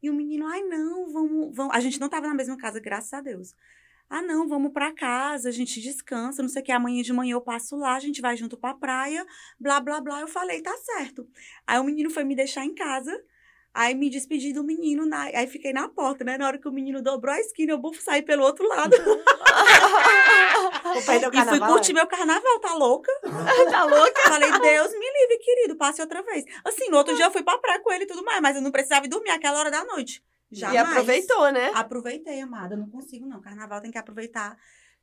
[0.02, 1.74] E o menino, ai não, vamos, vamos.
[1.74, 3.54] A gente não tava na mesma casa, graças a Deus.
[4.10, 7.34] Ah, não, vamos pra casa, a gente descansa, não sei o que, amanhã de manhã
[7.34, 9.26] eu passo lá, a gente vai junto pra praia,
[9.60, 10.20] blá, blá, blá.
[10.20, 11.28] Eu falei, tá certo.
[11.66, 13.12] Aí o menino foi me deixar em casa,
[13.74, 15.24] aí me despedi do menino, na...
[15.24, 16.38] aí fiquei na porta, né?
[16.38, 18.96] Na hora que o menino dobrou a esquina, eu vou sair pelo outro lado.
[21.54, 21.94] E fui curtir é?
[21.94, 23.12] meu carnaval, tá louca?
[23.70, 24.20] tá louca?
[24.22, 26.44] Falei, Deus me livre, querido, passe outra vez.
[26.64, 28.62] Assim, no outro dia eu fui pra praia com ele e tudo mais, mas eu
[28.62, 30.22] não precisava ir dormir aquela hora da noite.
[30.50, 30.74] Jamais.
[30.74, 31.70] E aproveitou, né?
[31.74, 32.76] Aproveitei, amada.
[32.76, 33.40] Não consigo, não.
[33.40, 34.56] Carnaval tem que aproveitar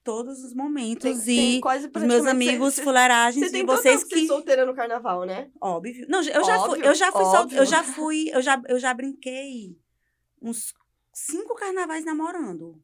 [0.03, 3.65] todos os momentos Tem, e tem quase os meus amigos, Você, fuleiragens você tem e
[3.65, 4.21] vocês que...
[4.21, 4.27] que.
[4.27, 5.49] solteira no carnaval, né?
[5.59, 6.05] Óbvio.
[6.07, 8.79] Não, eu já fui, Óbvio, eu já fui, sol- eu já fui, eu já, eu
[8.79, 9.77] já brinquei
[10.41, 10.73] uns
[11.11, 12.81] cinco carnavais namorando.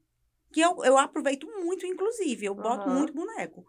[0.52, 2.46] Que eu, eu aproveito muito, inclusive.
[2.46, 2.98] Eu boto Aham.
[2.98, 3.66] muito boneco.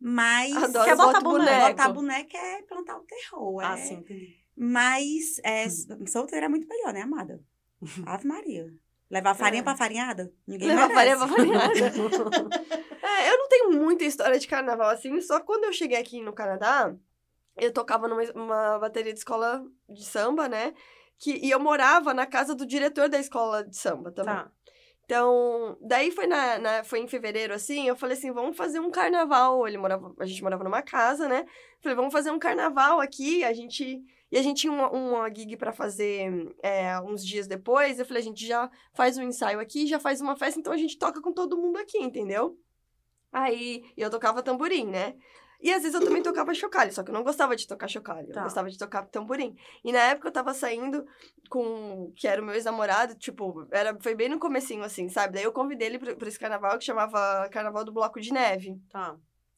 [0.00, 0.54] Mas.
[0.56, 1.68] Adoro Quer botar boto boneco?
[1.68, 3.60] Botar boneco é plantar o terror.
[3.62, 4.36] Ah, é- sim, entendi.
[4.56, 5.68] Mas é,
[6.08, 7.40] solteira é muito melhor, né, amada?
[8.06, 8.72] Ave Maria.
[9.10, 9.64] Levar farinha É.
[9.64, 10.32] pra farinhada?
[10.46, 11.18] Ninguém Levar farinha merece.
[11.18, 12.74] pra farinhada.
[13.04, 16.32] É, eu não tenho muita história de carnaval assim, só quando eu cheguei aqui no
[16.32, 16.94] Canadá,
[17.54, 20.72] eu tocava numa uma bateria de escola de samba, né?
[21.18, 24.34] Que, e eu morava na casa do diretor da escola de samba também.
[24.34, 24.50] Tá.
[25.04, 28.90] Então, daí foi, na, na- foi em fevereiro, assim, eu falei assim, vamos fazer um
[28.90, 29.68] carnaval.
[29.68, 31.44] Ele morava, a gente morava numa casa, né?
[31.82, 34.02] Falei, vamos fazer um carnaval aqui, a gente...
[34.32, 37.98] E a gente tinha uma, uma gig pra fazer é, uns dias depois.
[37.98, 40.76] Eu falei, a gente já faz um ensaio aqui, já faz uma festa, então a
[40.76, 42.58] gente toca com todo mundo aqui, entendeu?
[43.32, 45.14] Aí, eu tocava tamborim, né?
[45.60, 48.28] E às vezes eu também tocava chocalho, só que eu não gostava de tocar chocalho,
[48.28, 48.42] eu Tá.
[48.42, 49.56] gostava de tocar tamborim.
[49.82, 51.06] E na época eu tava saindo
[51.48, 55.34] com, que era o meu ex-namorado, tipo, era, foi bem no comecinho, assim, sabe?
[55.34, 58.78] Daí eu convidei ele pra esse carnaval que chamava Carnaval do Bloco de Neve.
[58.90, 59.16] Tá.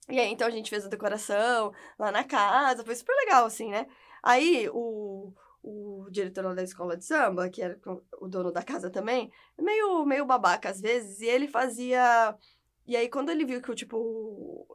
[0.09, 3.69] E aí, então, a gente fez a decoração lá na casa, foi super legal, assim,
[3.71, 3.87] né?
[4.29, 7.79] Aí, o, o diretor da escola de samba, que era
[8.21, 12.37] o dono da casa também, é meio, meio babaca às vezes, e ele fazia...
[12.85, 13.97] E aí, quando ele viu que, o tipo,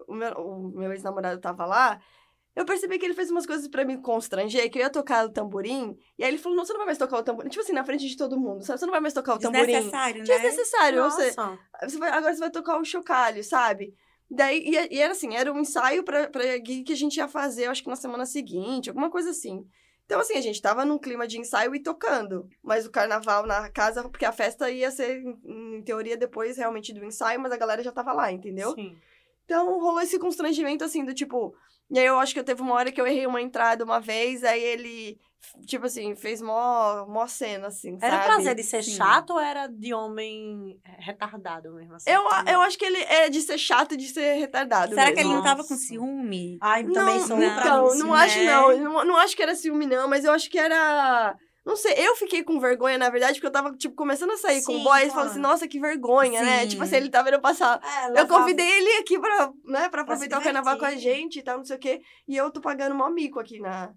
[0.08, 2.00] o meu, o meu ex-namorado tava lá,
[2.56, 5.30] eu percebi que ele fez umas coisas pra me constranger, que eu ia tocar o
[5.30, 7.50] tamborim, e aí ele falou, não, você não vai mais tocar o tamborim.
[7.50, 8.80] Tipo assim, na frente de todo mundo, sabe?
[8.80, 9.66] Você não vai mais tocar o tamborim.
[9.66, 10.26] Desnecessário, né?
[10.26, 11.26] Desnecessário, você...
[11.36, 11.60] Nossa.
[11.84, 13.94] Você vai- agora você vai tocar o chocalho, sabe?
[14.34, 16.06] Daí, e, e era assim, era um ensaio
[16.66, 19.66] gig que a gente ia fazer, acho que na semana seguinte, alguma coisa assim.
[20.06, 22.48] Então, assim, a gente tava num clima de ensaio e tocando.
[22.62, 26.94] Mas o carnaval na casa, porque a festa ia ser, em em teoria, depois realmente
[26.94, 28.74] do ensaio, mas a galera já tava lá, entendeu?
[28.74, 28.96] Sim.
[29.46, 31.54] Então rolou esse constrangimento, assim, do tipo.
[31.90, 34.00] E aí eu acho que eu teve uma hora que eu errei uma entrada uma
[34.00, 35.20] vez, aí ele,
[35.66, 38.26] tipo assim, fez mó, mó cena, assim, Era sabe?
[38.26, 38.92] prazer de ser Sim.
[38.92, 41.96] chato ou era de homem retardado mesmo?
[41.96, 44.90] Assim, Eu, Como- eu acho que ele é de ser chato e de ser retardado.
[44.92, 45.16] Será mesmo.
[45.16, 46.58] que ele não tava com ciúme?
[46.62, 48.12] Ai, também não, sou não, pra Então, não sim.
[48.14, 48.46] acho né?
[48.46, 48.78] não.
[48.78, 49.06] não.
[49.06, 51.36] Não acho que era ciúme, não, mas eu acho que era.
[51.64, 54.64] Não sei, eu fiquei com vergonha, na verdade, porque eu tava, tipo, começando a sair
[54.64, 56.62] com Sim, boys e falando assim, nossa, que vergonha, né?
[56.64, 56.70] Sim.
[56.70, 57.80] Tipo assim, ele vendo eu passar.
[58.16, 61.38] É, Eu convidei ele aqui pra, né, pra Pra aproveitar o carnaval com a gente
[61.38, 62.02] e tal, não sei o quê.
[62.28, 63.94] E eu tô pagando mó mico aqui na.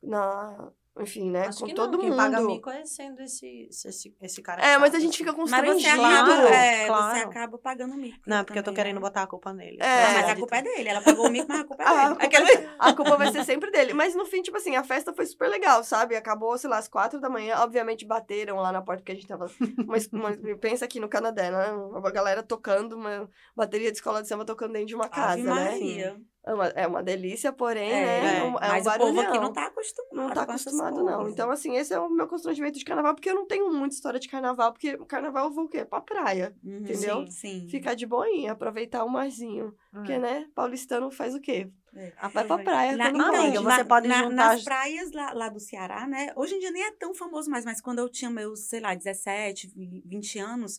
[0.00, 0.70] na
[1.00, 1.46] enfim, né?
[1.48, 2.08] Acho com que todo não, mundo.
[2.08, 5.40] Quem paga mico é sendo esse, esse, esse cara É, mas a gente fica Mas
[5.40, 5.80] constrangido.
[5.80, 7.18] você Claro, acaba, é, claro.
[7.18, 8.18] você acaba pagando o mico.
[8.26, 9.00] Não, porque eu tô também, querendo né?
[9.00, 9.78] botar a culpa nele.
[9.80, 10.88] É, mas a culpa é dele.
[10.88, 12.02] Ela pagou o mico, mas a culpa é Ah, dele.
[12.04, 13.92] a culpa, Aquela- a culpa vai ser sempre dele.
[13.94, 16.16] Mas no fim, tipo assim, a festa foi super legal, sabe?
[16.16, 17.56] Acabou, sei lá, às quatro da manhã.
[17.60, 19.50] Obviamente bateram lá na porta que a gente tava.
[19.86, 21.70] Mas, mas pensa aqui no Canadá, né?
[21.72, 25.42] Uma galera tocando, uma bateria de escola de samba tocando dentro de uma casa, Ave
[25.42, 25.52] né?
[25.52, 26.16] Maria.
[26.48, 28.34] É uma, é uma delícia, porém, É, né?
[28.36, 28.38] é.
[28.38, 30.14] É um, é mas um o povo aqui não tá acostumado.
[30.16, 31.28] Não tá acostumado, não.
[31.28, 34.18] Então, assim, esse é o meu constrangimento de carnaval, porque eu não tenho muita história
[34.18, 35.84] de carnaval, porque carnaval eu vou o quê?
[35.84, 36.54] Pra praia.
[36.64, 37.26] Uhum, entendeu?
[37.26, 37.60] Sim.
[37.60, 37.68] sim.
[37.68, 39.74] Ficar de boinha, aproveitar o marzinho.
[39.92, 40.18] Porque, É.
[40.18, 41.70] né, paulistano faz o quê?
[41.94, 42.12] É.
[42.32, 42.96] Vai pra praia.
[42.96, 43.36] Na, pode.
[43.36, 46.32] amiga, você na- pode na- juntar nas as- praias lá, lá do Ceará, né?
[46.36, 48.94] Hoje em dia nem é tão famoso mais, mas quando eu tinha meus, sei lá,
[48.94, 49.70] 17,
[50.04, 50.78] 20 anos,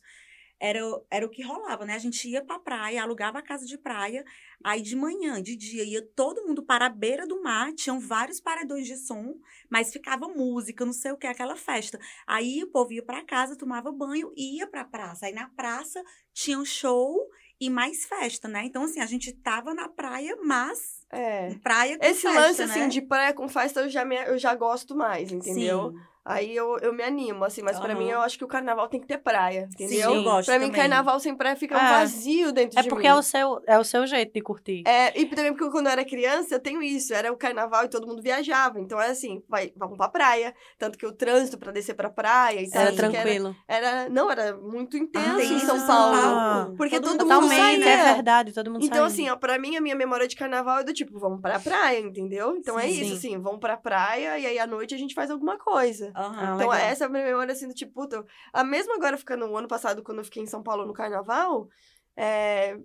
[0.62, 1.94] era, o- era o que rolava, né?
[1.96, 4.24] A gente ia pra praia, alugava a casa de praia,
[4.64, 8.40] aí de manhã, de dia, ia todo mundo para a beira do mar, tinham vários
[8.40, 9.36] paredões de som,
[9.70, 12.00] mas ficava música, não sei o que, aquela festa.
[12.28, 15.26] Aí o povo ia pra casa, tomava banho e ia pra praça.
[15.26, 16.04] Aí na praça
[16.34, 17.18] tinha um show
[17.60, 18.64] e mais festa, né?
[18.66, 21.56] Então, assim, a gente tava na praia, mas É.
[21.62, 22.66] praia com Esse festa, lance, né?
[22.66, 25.92] assim, de praia com festa, eu já, me, eu já gosto mais, entendeu?
[25.92, 26.00] Sim.
[26.26, 28.00] Aí eu, eu me animo, assim, mas pra Aham.
[28.00, 30.12] mim eu acho que o carnaval tem que ter praia, entendeu?
[30.12, 30.82] Sim, eu gosto pra mim, também.
[30.82, 31.90] carnaval sem praia fica um É.
[32.00, 33.14] vazio dentro É de porque mim.
[33.14, 34.84] é o, seu, é o seu jeito de curtir.
[34.86, 37.14] É, e também porque quando eu era criança, eu tenho isso.
[37.14, 38.80] Era o carnaval e todo mundo viajava.
[38.80, 40.54] Então, é assim, vai, vamos pra praia.
[40.78, 42.82] Tanto que o trânsito pra descer pra praia e tal.
[42.82, 43.56] Era tranquilo.
[43.68, 46.16] Era, era- não, era muito intenso Ah, em São Paulo.
[46.18, 47.90] Ah, Porque todo, mundo Totalmente, saía.
[47.90, 50.84] é verdade, todo mundo Então, assim, ó, pra mim, a minha memória de carnaval é
[50.84, 52.56] do tipo, vamos pra praia, entendeu?
[52.56, 53.34] Então é Sim, isso, sim.
[53.36, 56.09] assim, vamos pra praia e aí à noite a gente faz alguma coisa.
[56.16, 56.74] Ah, Então, legal.
[56.76, 59.68] essa é a minha memória, assim, do tipo, puta, a mesmo agora ficando o ano
[59.68, 61.68] passado, quando eu fiquei em São Paulo no carnaval,
[62.16, 62.78] é,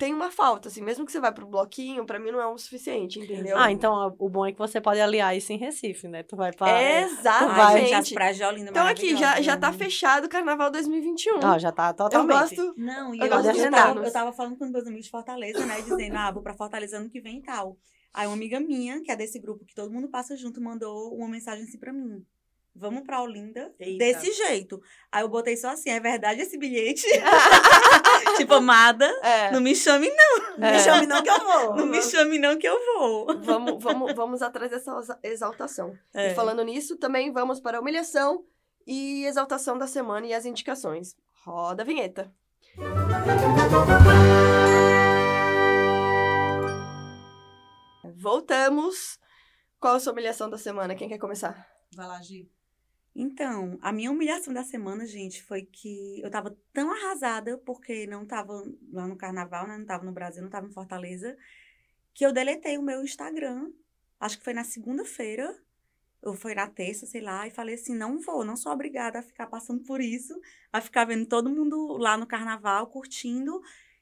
[0.00, 2.56] tem uma falta, assim, mesmo que você vai pro bloquinho, pra mim não é o
[2.56, 3.58] suficiente, entendeu?
[3.58, 6.22] Ah, então o bom é que você pode aliar isso em Recife, né?
[6.22, 6.68] Tu vai pra.
[6.68, 7.88] Ai, Exatamente.
[7.88, 9.76] gente, praias de Olinda então aqui, já, já tá né?
[9.76, 11.40] fechado o carnaval 2021.
[11.44, 12.56] Ah, já tá eu totalmente.
[12.56, 12.74] gosto...
[12.78, 15.10] Não, e Eu eu, gosto eu, de tava, eu tava falando com meus amigos de
[15.10, 15.82] Fortaleza, né?
[15.82, 17.76] Dizendo, ah, vou pra Fortaleza ano que vem e tal.
[18.14, 21.28] Aí uma amiga minha, que é desse grupo que todo mundo passa junto, mandou uma
[21.28, 22.24] mensagem assim pra mim.
[22.74, 23.98] Vamos pra Olinda Eita.
[23.98, 24.80] desse jeito.
[25.10, 27.04] Aí eu botei só assim, é verdade esse bilhete?
[28.36, 30.58] tipo, amada, É, não me chame não.
[30.58, 31.76] Me chame não que eu vou.
[31.76, 33.40] Não me chame não que eu vou.
[33.42, 35.96] vamos, vamos, vamos atrás dessa exa- exaltação.
[36.14, 36.30] É.
[36.32, 38.44] E falando nisso, também vamos para a humilhação
[38.86, 41.16] e exaltação da semana e as indicações.
[41.44, 42.32] Roda a vinheta.
[48.04, 49.18] Voltamos.
[49.78, 50.94] Qual a sua humilhação da semana?
[50.94, 51.66] Quem quer começar?
[51.94, 52.48] Vai lá, Gi.
[53.14, 58.24] Então, a minha humilhação da semana, gente, foi que eu tava tão arrasada porque não
[58.24, 58.52] tava
[58.92, 59.76] lá no carnaval, né?
[59.76, 61.36] Não tava no Brasil, não tava em Fortaleza,
[62.14, 63.72] que eu deletei o meu Instagram.
[64.20, 65.60] Acho que foi na segunda-feira,
[66.22, 69.22] ou foi na terça, sei lá, e falei assim: não vou, não sou obrigada a
[69.22, 70.38] ficar passando por isso,
[70.72, 73.60] a ficar vendo todo mundo lá no carnaval, curtindo.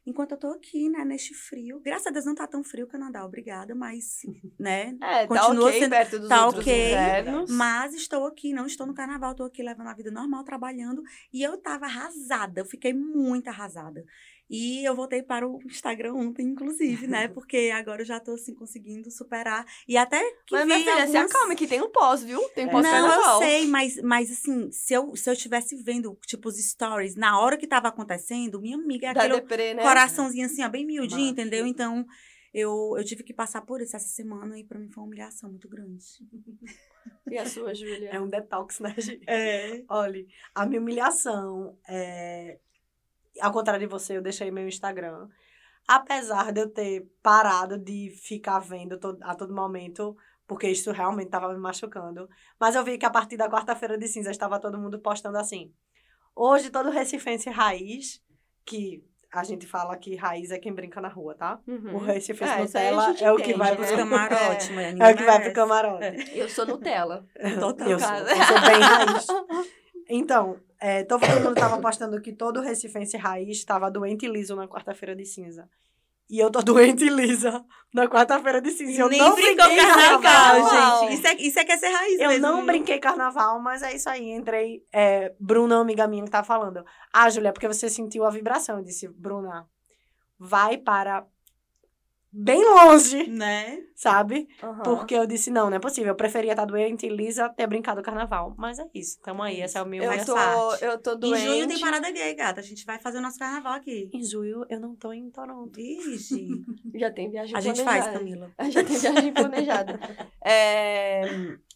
[0.09, 1.81] Enquanto eu tô aqui, né, neste frio.
[1.81, 4.23] Graças a Deus não tá tão frio o Canadá, obrigada, mas,
[4.59, 7.51] né, É, tá Continua ok sendo- perto dos tá outros ok, invernos.
[7.51, 11.03] mas estou aqui, não estou no carnaval, estou aqui levando a vida normal, trabalhando.
[11.33, 14.05] E eu tava arrasada, eu fiquei muito arrasada.
[14.49, 17.29] E eu voltei para o Instagram ontem, inclusive, né?
[17.35, 19.67] Porque agora eu já tô, assim, conseguindo superar.
[19.87, 21.31] E até que Mas, minha filha, se algumas...
[21.31, 22.41] acalme que tem um pós, viu?
[22.51, 22.73] Tem É.
[22.73, 27.15] Não, eu sei, mas, mas assim, se eu, se eu estivesse vendo, tipo, os stories,
[27.15, 29.83] na hora que tava acontecendo, minha amiga, é Da aquele deprê, né?
[29.83, 31.33] coraçãozinho assim, ó, bem miudinho, Macho.
[31.33, 31.67] entendeu?
[31.67, 32.07] Então,
[32.53, 35.51] eu, eu tive que passar por isso essa semana e pra mim foi uma humilhação
[35.51, 36.05] muito grande.
[37.31, 38.11] E a sua, Júlia?
[38.11, 39.21] É um detox, né, Gi?
[39.27, 39.85] É.
[39.89, 42.59] Olha, a minha humilhação é.
[43.41, 45.29] Ao contrário de você, eu deixei meu Instagram.
[45.87, 50.17] Apesar de eu ter parado de ficar vendo a todo momento,
[50.47, 52.29] porque isso realmente estava me machucando.
[52.61, 55.73] Mas eu vi que a partir da quarta-feira de cinza estava todo mundo postando assim.
[56.35, 58.21] Hoje, todo recifense raiz,
[58.65, 59.03] que
[59.33, 61.59] a gente fala que raiz é quem brinca na rua, tá?
[61.67, 61.97] Uhum.
[61.97, 63.77] O recifense É, isso aí a Nutella gente é o que entende, vai né?
[63.77, 64.91] pro Os camarotes, É.
[64.91, 66.39] É o que vai pro camarote.
[66.39, 67.27] Eu sou Nutella.
[67.61, 67.89] Total.
[67.89, 69.27] Eu sou, eu sou bem raiz.
[70.11, 74.69] Então, é, todo mundo tava postando que todo recifense raiz estava doente e liso na
[74.69, 75.69] quarta-feira de cinza.
[76.31, 79.01] E eu tô doente e lisa na quarta-feira de cinza.
[79.01, 81.01] Eu Nem não brinquei carnaval, carnaval.
[81.01, 81.15] gente.
[81.15, 83.95] Isso é, isso é que é ser raiz Eu mesmo, não brinquei carnaval, mas é
[83.95, 84.31] isso aí.
[84.31, 84.85] Entrei.
[84.93, 86.85] É, Bruna, amiga minha, que tá falando.
[87.13, 88.79] Ah, Júlia, é porque você sentiu a vibração.
[88.79, 89.67] Eu disse, Bruna,
[90.39, 91.27] vai para
[92.33, 93.79] bem longe, Né?
[93.95, 94.47] sabe?
[94.63, 94.83] Aham.
[94.85, 96.11] Porque eu disse, não, não é possível.
[96.13, 98.55] Eu preferia estar doente e lisa ter brincado carnaval.
[98.57, 99.19] Mas é isso.
[99.23, 99.61] Tamo aí.
[99.61, 101.45] Essa é o meu eu tô, eu tô Em doente.
[101.45, 102.61] junho tem parada gay, gata.
[102.61, 104.09] A gente vai fazer o nosso carnaval aqui.
[104.15, 105.73] Em julho, eu não tô em Toronto.
[105.75, 106.47] Vixe.
[106.95, 108.05] Já tem viagem A gente planejada.
[108.11, 108.51] faz, Camila.
[108.71, 109.99] Já tem viagem planejada.
[110.51, 111.25] É,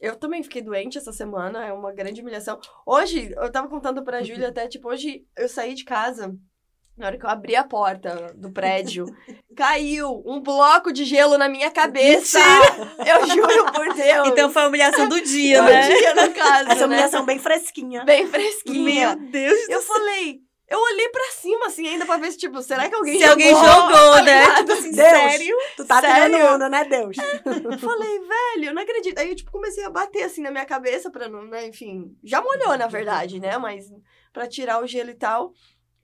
[0.00, 2.58] eu também fiquei doente essa semana, é uma grande humilhação.
[2.86, 6.34] Hoje, eu tava contando pra Júlia até, tipo, hoje eu saí de casa,
[6.96, 9.06] na hora que eu abri a porta do prédio,
[9.56, 12.38] caiu um bloco de gelo na minha cabeça.
[13.06, 14.28] Eu juro por Deus.
[14.28, 15.88] Então foi a humilhação do dia, eu né?
[15.88, 16.86] dia na casa, Essa né?
[16.86, 18.04] humilhação bem fresquinha.
[18.04, 19.16] Bem fresquinha.
[19.16, 22.62] Meu Deus do Eu falei, eu olhei pra cima, assim, ainda pra ver se, tipo,
[22.62, 23.66] será que alguém Se alguém jogou?
[23.68, 24.54] jogou, né?
[24.56, 25.08] Tipo assim, Deus.
[25.08, 25.56] sério?
[25.76, 26.36] Tu tá Sério?
[26.36, 27.16] tirando onda, né, Deus?
[27.44, 29.18] Eu falei, velho, eu não acredito.
[29.18, 32.16] Aí eu, tipo, comecei a bater, assim, na minha cabeça pra não, né, enfim...
[32.22, 33.58] Já molhou, na verdade, né?
[33.58, 33.86] Mas
[34.32, 35.52] pra tirar o gelo e tal...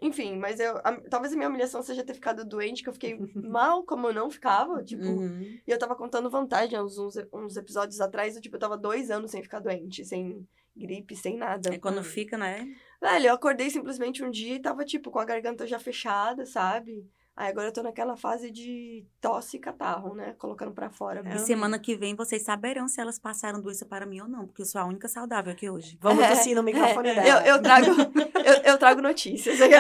[0.01, 0.77] Enfim, mas eu...
[0.79, 4.15] a- talvez a minha humilhação seja ter ficado doente, que eu fiquei mal como eu
[4.15, 5.05] não ficava, tipo...
[5.05, 5.59] Uhum.
[5.67, 6.97] E eu tava contando vantagem uns,
[7.33, 10.47] uns, episódios atrás, eu, tipo, eu tava dois anos sem ficar doente, sem
[10.77, 11.75] gripe, sem nada.
[11.75, 12.69] É quando fica, né?
[13.01, 17.05] Velho, eu acordei simplesmente um dia e tava, tipo, com a garganta já fechada, sabe?
[17.41, 20.35] Aí agora eu tô naquela fase de tosse e catarro, né?
[20.39, 21.23] Colocando pra fora.
[21.37, 24.63] E semana que vem vocês saberão se elas passaram doença para mim ou não, porque
[24.63, 25.97] eu sou a única saudável aqui hoje.
[26.01, 27.47] Vamos É, tossir no microfone É, dela.
[27.47, 27.87] Eu, eu trago,
[28.45, 29.57] eu, eu trago notícias.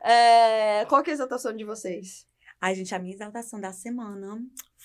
[0.00, 2.24] É, qual que é a exaltação de vocês?
[2.60, 4.40] Ai, gente, a minha exaltação da semana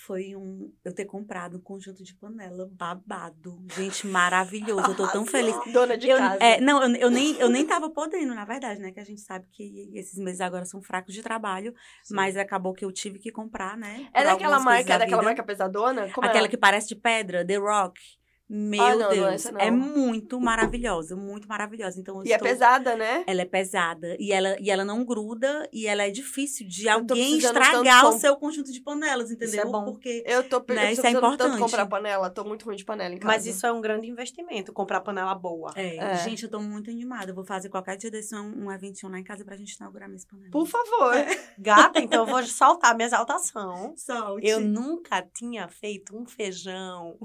[0.05, 3.63] foi um eu ter comprado um conjunto de panela babado.
[3.75, 4.91] Gente, maravilhoso.
[4.91, 5.55] Eu tô tão feliz.
[5.71, 6.43] Dona de Eu, casa.
[6.43, 8.91] é, não, eu, eu nem, eu nem tava podendo, na verdade, né?
[8.91, 11.73] Que a gente sabe que esses meses agora são fracos de trabalho.
[12.11, 14.09] Mas acabou que eu tive que comprar, né?
[14.13, 16.11] é daquela marca, da é daquela marca pesadona?
[16.11, 16.49] Como Aquela é?
[16.49, 17.99] que parece de pedra, The Rock.
[18.49, 19.59] Meu Ah, não, é Deus, não.
[19.59, 21.99] é muito maravilhosa, muito maravilhosa.
[21.99, 23.23] Então, E é estou- pesada, né?
[23.25, 27.37] Ela é pesada e ela, e ela não gruda e ela é difícil de alguém
[27.37, 29.61] estragar o com- seu conjunto de panelas, entendeu?
[29.61, 29.85] é bom.
[29.85, 31.57] Porque Eu tô, Né, eu tô isso é importante.
[31.57, 32.29] comprar panela.
[32.29, 33.33] Tô muito ruim de panela em casa.
[33.33, 35.71] Mas isso é um grande investimento, comprar panela boa.
[35.75, 36.15] é, É.
[36.17, 37.31] gente, eu tô muito animada.
[37.31, 40.07] Eu vou fazer qualquer dia desse um, um eventinho lá em casa pra gente inaugurar
[40.09, 40.51] minhas panelas.
[40.51, 41.13] Por favor.
[41.57, 43.93] Gata, então eu vou soltar minha exaltação.
[43.95, 44.45] Solte.
[44.47, 47.17] Eu nunca tinha feito um feijão.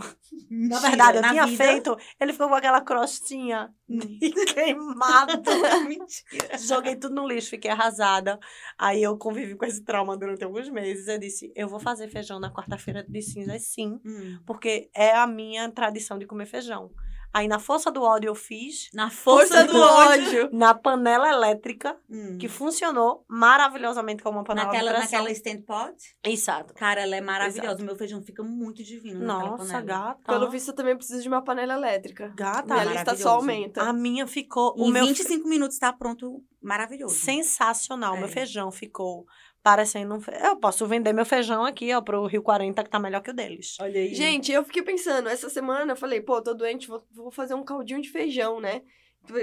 [0.50, 1.96] Na Mentira, eu tinha vida- feito.
[2.20, 3.98] Ele ficou com aquela crostinha Hum.
[4.20, 5.42] de queimado.
[5.88, 6.58] Mentira.
[6.58, 8.38] Joguei tudo no lixo, fiquei arrasada.
[8.78, 11.08] Aí eu convivi com esse trauma durante alguns meses.
[11.08, 13.98] Eu disse: eu vou fazer feijão na quarta-feira de cinzas, sim.
[14.04, 14.38] Hum.
[14.46, 16.90] Porque é a minha tradição de comer feijão.
[17.32, 20.24] Aí, na força do ódio, eu fiz Na força, Força do, do ódio.
[20.44, 20.50] ódio.
[20.56, 22.38] na panela elétrica, Hum.
[22.38, 25.18] que funcionou maravilhosamente como uma panela Naquela, de pressão.
[25.20, 26.16] naquela stand pot.
[26.24, 26.74] Exato.
[26.74, 27.66] Cara, ela é maravilhosa.
[27.68, 27.82] Exato.
[27.82, 29.84] O meu feijão fica muito divino naquela Nossa, panela.
[29.84, 30.32] gata.
[30.32, 32.32] Pelo visto, eu também preciso de uma panela elétrica.
[32.36, 32.74] Gata.
[32.74, 33.82] Minha lista só aumenta.
[33.82, 34.74] A minha ficou.
[34.76, 37.14] Em o meu 25 minutos tá pronto, maravilhoso.
[37.14, 38.16] sensacional.
[38.16, 38.18] É.
[38.20, 39.26] Meu feijão ficou
[39.70, 40.20] parecendo um.
[40.20, 43.30] fe- Eu posso vender meu feijão aqui, ó, pro Rio 40, que tá melhor que
[43.30, 43.76] o deles.
[43.80, 44.14] Olha aí.
[44.14, 47.62] Gente, eu fiquei pensando, essa semana eu falei, pô, tô doente, vou, vou fazer um
[47.64, 48.82] caldinho de feijão, né?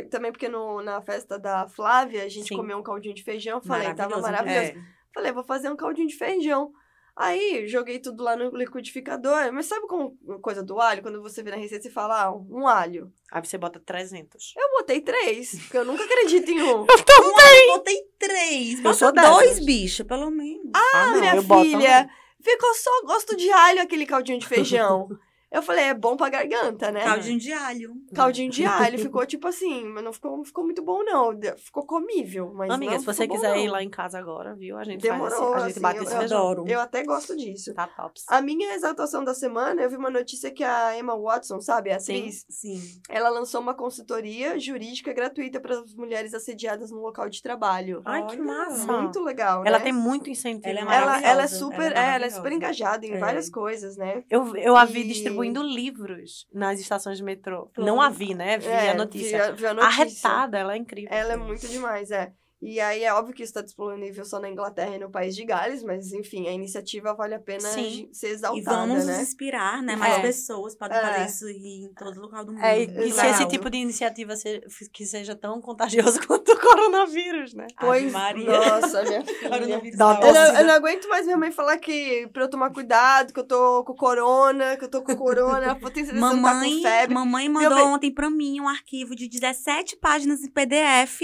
[0.09, 2.55] Também porque no, na festa da Flávia a gente Sim.
[2.55, 3.61] comeu um caldinho de feijão.
[3.61, 4.87] Falei, tava Maravilhoso, maravilhoso.
[5.13, 6.71] Falei, vou fazer um caldinho de feijão.
[7.15, 9.51] Aí, joguei tudo lá no liquidificador.
[9.53, 11.01] Mas sabe como coisa do alho?
[11.01, 13.09] Quando você vê na receita e fala, ah, um alho.
[13.31, 14.53] Aí você bota 300.
[14.57, 16.85] Eu botei três, porque eu nunca acredito em um.
[16.85, 18.83] Eu botei três.
[18.83, 20.71] Eu sou dois, bicha, pelo menos.
[20.73, 22.09] Ah, não, minha eu filha, também.
[22.41, 25.07] ficou só gosto de alho aquele caldinho de feijão.
[25.51, 27.03] eu falei, é bom pra garganta, né?
[27.03, 27.93] Caldinho de alho.
[28.13, 28.99] Caldinho de alho.
[28.99, 31.31] Ficou tipo assim, mas não ficou, ficou muito bom, não.
[31.57, 33.57] Ficou comível, mas Amiga, não se você bom, quiser não.
[33.57, 34.77] ir lá em casa agora, viu?
[34.77, 36.65] A gente Demorou, faz esse, a gente assim, bate eu- esse eu adoro.
[36.67, 37.73] Eu até gosto disso.
[37.73, 38.23] Tá tops.
[38.27, 41.99] A minha exaltação da semana, eu vi uma notícia que a Emma Watson, sabe, a
[41.99, 42.17] Sim.
[42.19, 42.81] atriz, Sim.
[43.09, 48.01] ela lançou uma consultoria jurídica gratuita para as mulheres assediadas no local de trabalho.
[48.05, 48.91] Ai, que Olha, massa.
[49.01, 49.69] Muito legal, né?
[49.69, 50.67] Ela tem muito incentivo.
[50.67, 51.27] Ela é ela, maravilhosa.
[51.31, 53.17] ela é super, Ela é é, ela é super engajada em É.
[53.17, 54.23] várias coisas, né?
[54.29, 55.05] Eu, eu a vi E-
[55.53, 57.69] distribuindo livros nas estações de metrô.
[57.77, 58.57] Não a vi, né?
[58.57, 59.37] Vi É, a notícia.
[59.37, 60.01] vi a- vi a notícia.
[60.03, 61.09] Arretada, ela é incrível.
[61.11, 62.33] Ela é muito demais, é.
[62.61, 65.43] E aí é óbvio que isso está disponível só na Inglaterra e no país de
[65.45, 68.09] Gales, mas enfim, a iniciativa vale a pena Sim.
[68.11, 69.21] ser E exaltada, vamos né?
[69.21, 69.95] inspirar, né?
[69.95, 70.21] Mais É.
[70.21, 71.01] pessoas podem É.
[71.01, 72.63] fazer isso em todo local do mundo.
[72.63, 74.61] É, e, e se esse tipo de iniciativa se-
[74.91, 77.67] que seja tão contagioso quanto o coronavírus, né?
[77.79, 78.45] Pois, Maria.
[78.45, 79.97] nossa, minha filha.
[79.97, 82.49] Dá uma tá Eu não, eu não aguento mais minha mãe falar que pra eu
[82.49, 86.19] tomar cuidado, que eu tô com corona, que eu tô com corona, tem certeza que
[86.19, 87.13] não tá Mamãe, com febre.
[87.13, 91.21] mamãe mandou ontem pra mim um arquivo de 17 páginas em PDF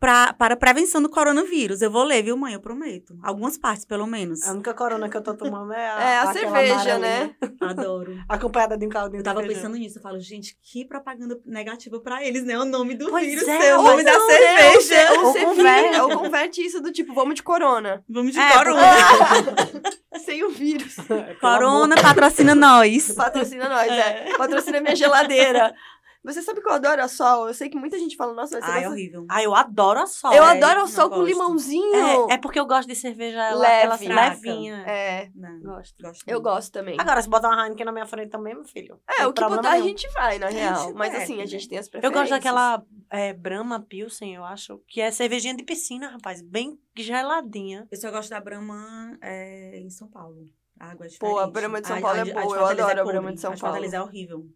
[0.00, 1.82] pra, para prevenção do coronavírus.
[1.82, 2.54] Eu vou ler, viu, mãe?
[2.54, 3.16] Eu prometo.
[3.22, 4.46] Algumas partes, pelo menos.
[4.46, 7.30] A única corona que eu tô tomando é a, É, a cerveja, amarelinha, né?
[7.60, 8.16] Adoro.
[8.28, 9.98] Acompanhada de um caldinho Eu tava pensando nisso.
[9.98, 12.58] Eu falo, gente, que propaganda negativa pra eles, né?
[12.58, 14.34] O nome do Pois vírus, é, o nome da Não, né?
[14.34, 15.14] Ou, cerveja.
[15.14, 15.14] você-
[15.44, 16.00] ou converte.
[16.00, 18.04] ou converte isso do tipo, vamos de corona.
[18.08, 18.80] Vamos de É, corona.
[20.24, 20.96] Sem o vírus.
[21.40, 23.12] Corona patrocina nós.
[23.12, 24.36] Patrocina nós, é.
[24.36, 25.74] Patrocina minha geladeira.
[26.32, 27.48] Você sabe que eu adoro a sol?
[27.48, 28.90] Eu sei que muita gente fala, nossa, você Ai, gosta...
[28.90, 29.26] horrível.
[29.30, 30.32] Ah, eu adoro a sol.
[30.32, 31.26] Eu É, adoro a sol com gosto.
[31.28, 32.28] limãozinho.
[32.30, 33.84] É, é porque eu gosto de cerveja ela, Leve.
[33.84, 34.30] ela Fraca.
[34.34, 34.76] levinha.
[34.86, 36.02] É, Não, Gosto.
[36.02, 36.42] gosto eu muito.
[36.44, 36.96] gosto também.
[37.00, 39.00] Agora, se botar uma Heineken na minha frente também, meu filho.
[39.08, 39.88] É, o que problema botar a nenhum.
[39.88, 40.48] gente vai, na
[40.88, 40.92] real.
[40.94, 41.46] Mas assim, a né?
[41.46, 42.20] gente tem as Eu preferências.
[42.22, 47.86] gosto daquela é, Brahma Pilsen, eu acho, que é cervejinha de piscina, rapaz, bem geladinha.
[47.90, 50.46] Eu só gosto da Brahma é, em São Paulo.
[50.80, 51.52] A água é Pô, a diferente.
[51.52, 53.12] Brahma de São A- Paulo a é de- a boa, de eu Fortaleza adoro a.
[53.12, 54.12] Brahma de São A de Fortaleza é Paulo.
[54.12, 54.46] horrível.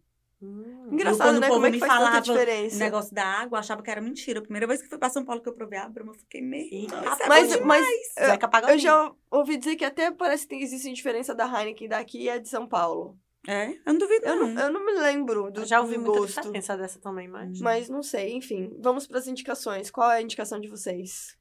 [0.43, 0.89] Hum.
[0.91, 1.47] Engraçado, quando né?
[1.47, 2.75] o povo Como é que me faz tanta falava diferença?
[2.75, 4.39] O negócio da água, eu achava que era mentira.
[4.39, 6.41] A primeira vez que fui pra São Paulo que eu provei a Brahma, eu fiquei
[6.41, 6.87] meio...
[6.89, 7.85] Nossa, é Mas, bom mas
[8.17, 12.23] eu, eu já ouvi dizer que até parece que tem, existe diferença da Heineken daqui
[12.23, 13.17] e a de São Paulo.
[13.47, 14.61] É, eu não duvido Eu não.
[14.61, 16.41] eu não me lembro do, Eu já ouvi do muita gosto.
[16.41, 17.59] diferença dessa também, mas...
[17.59, 18.75] Mas não sei, enfim.
[18.79, 19.89] Vamos para as indicações.
[19.89, 21.37] Qual é a indicação de vocês?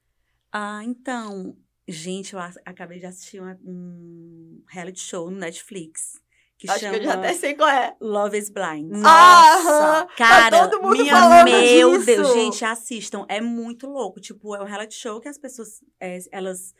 [0.52, 1.56] Ah, então...
[1.88, 6.21] Gente, eu acabei de assistir um reality show no Netflix.
[6.62, 7.96] Que Acho chama que eu já até sei qual é.
[8.00, 8.88] Love is Blind.
[8.92, 9.08] Nossa!
[9.68, 12.06] Aham, Cara, tá todo mundo minha- falando meu disso.
[12.06, 13.26] Deus, gente, assistam.
[13.28, 14.20] É muito louco.
[14.20, 16.72] Tipo, é um reality show que as pessoas, é, elas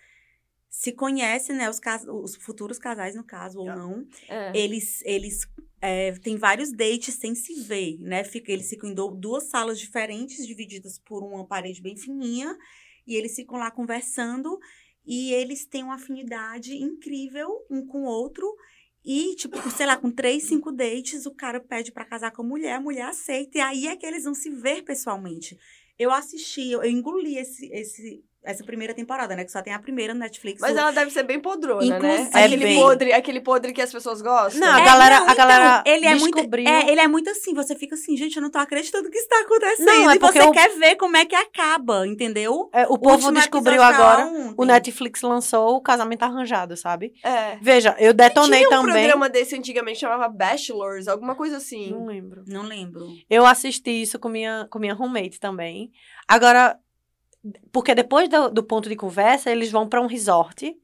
[0.70, 1.68] se conhecem, né?
[1.68, 4.06] Os, cas- os futuros casais, no caso, ou não.
[4.28, 4.52] É.
[4.56, 5.48] Eles, eles
[5.80, 8.22] é, têm vários dates sem se ver, né?
[8.22, 12.56] Fica, eles ficam em duas salas diferentes, divididas por uma parede bem fininha.
[13.04, 14.60] E eles ficam lá conversando.
[15.04, 18.46] e eles têm uma afinidade incrível um com o outro.
[19.04, 22.46] E, tipo, sei lá, com três, cinco dates, o cara pede pra casar com a
[22.46, 23.58] mulher, a mulher aceita.
[23.58, 25.58] E aí é que eles vão se ver pessoalmente.
[25.98, 29.44] Eu assisti, eu, eu engoli esse, esse, essa primeira temporada, né?
[29.44, 30.60] Que só tem a primeira no Netflix.
[30.60, 32.14] Mas o- ela deve ser bem podrona, né?
[32.16, 32.80] Inclusive- Aquele É bem.
[32.80, 34.60] podre, aquele podre que as pessoas gostam.
[34.60, 37.30] Não, a É, galera- não, a galera ele é muito, descobriu- é, ele é muito
[37.30, 39.86] assim, você fica assim, gente, eu não tô acreditando que isso tá acontecendo.
[39.86, 42.68] Não, é e porque você o- quer ver como é que acaba, entendeu?
[42.72, 44.26] É, o povo último descobriu tá agora.
[44.26, 44.54] ontem.
[44.56, 47.12] O Netflix lançou o casamento arranjado, sabe?
[47.22, 47.56] É.
[47.60, 48.94] Veja, eu detonei Tinha um também.
[48.94, 51.90] programa desse antigamente chamava Bachelors, alguma coisa assim.
[51.90, 52.42] Não lembro.
[52.46, 53.06] Não lembro.
[53.30, 55.90] Eu assisti isso com minha, com minha roommate também.
[56.28, 56.78] Agora,
[57.72, 60.76] porque depois do, do ponto de conversa, eles vão pra um resort.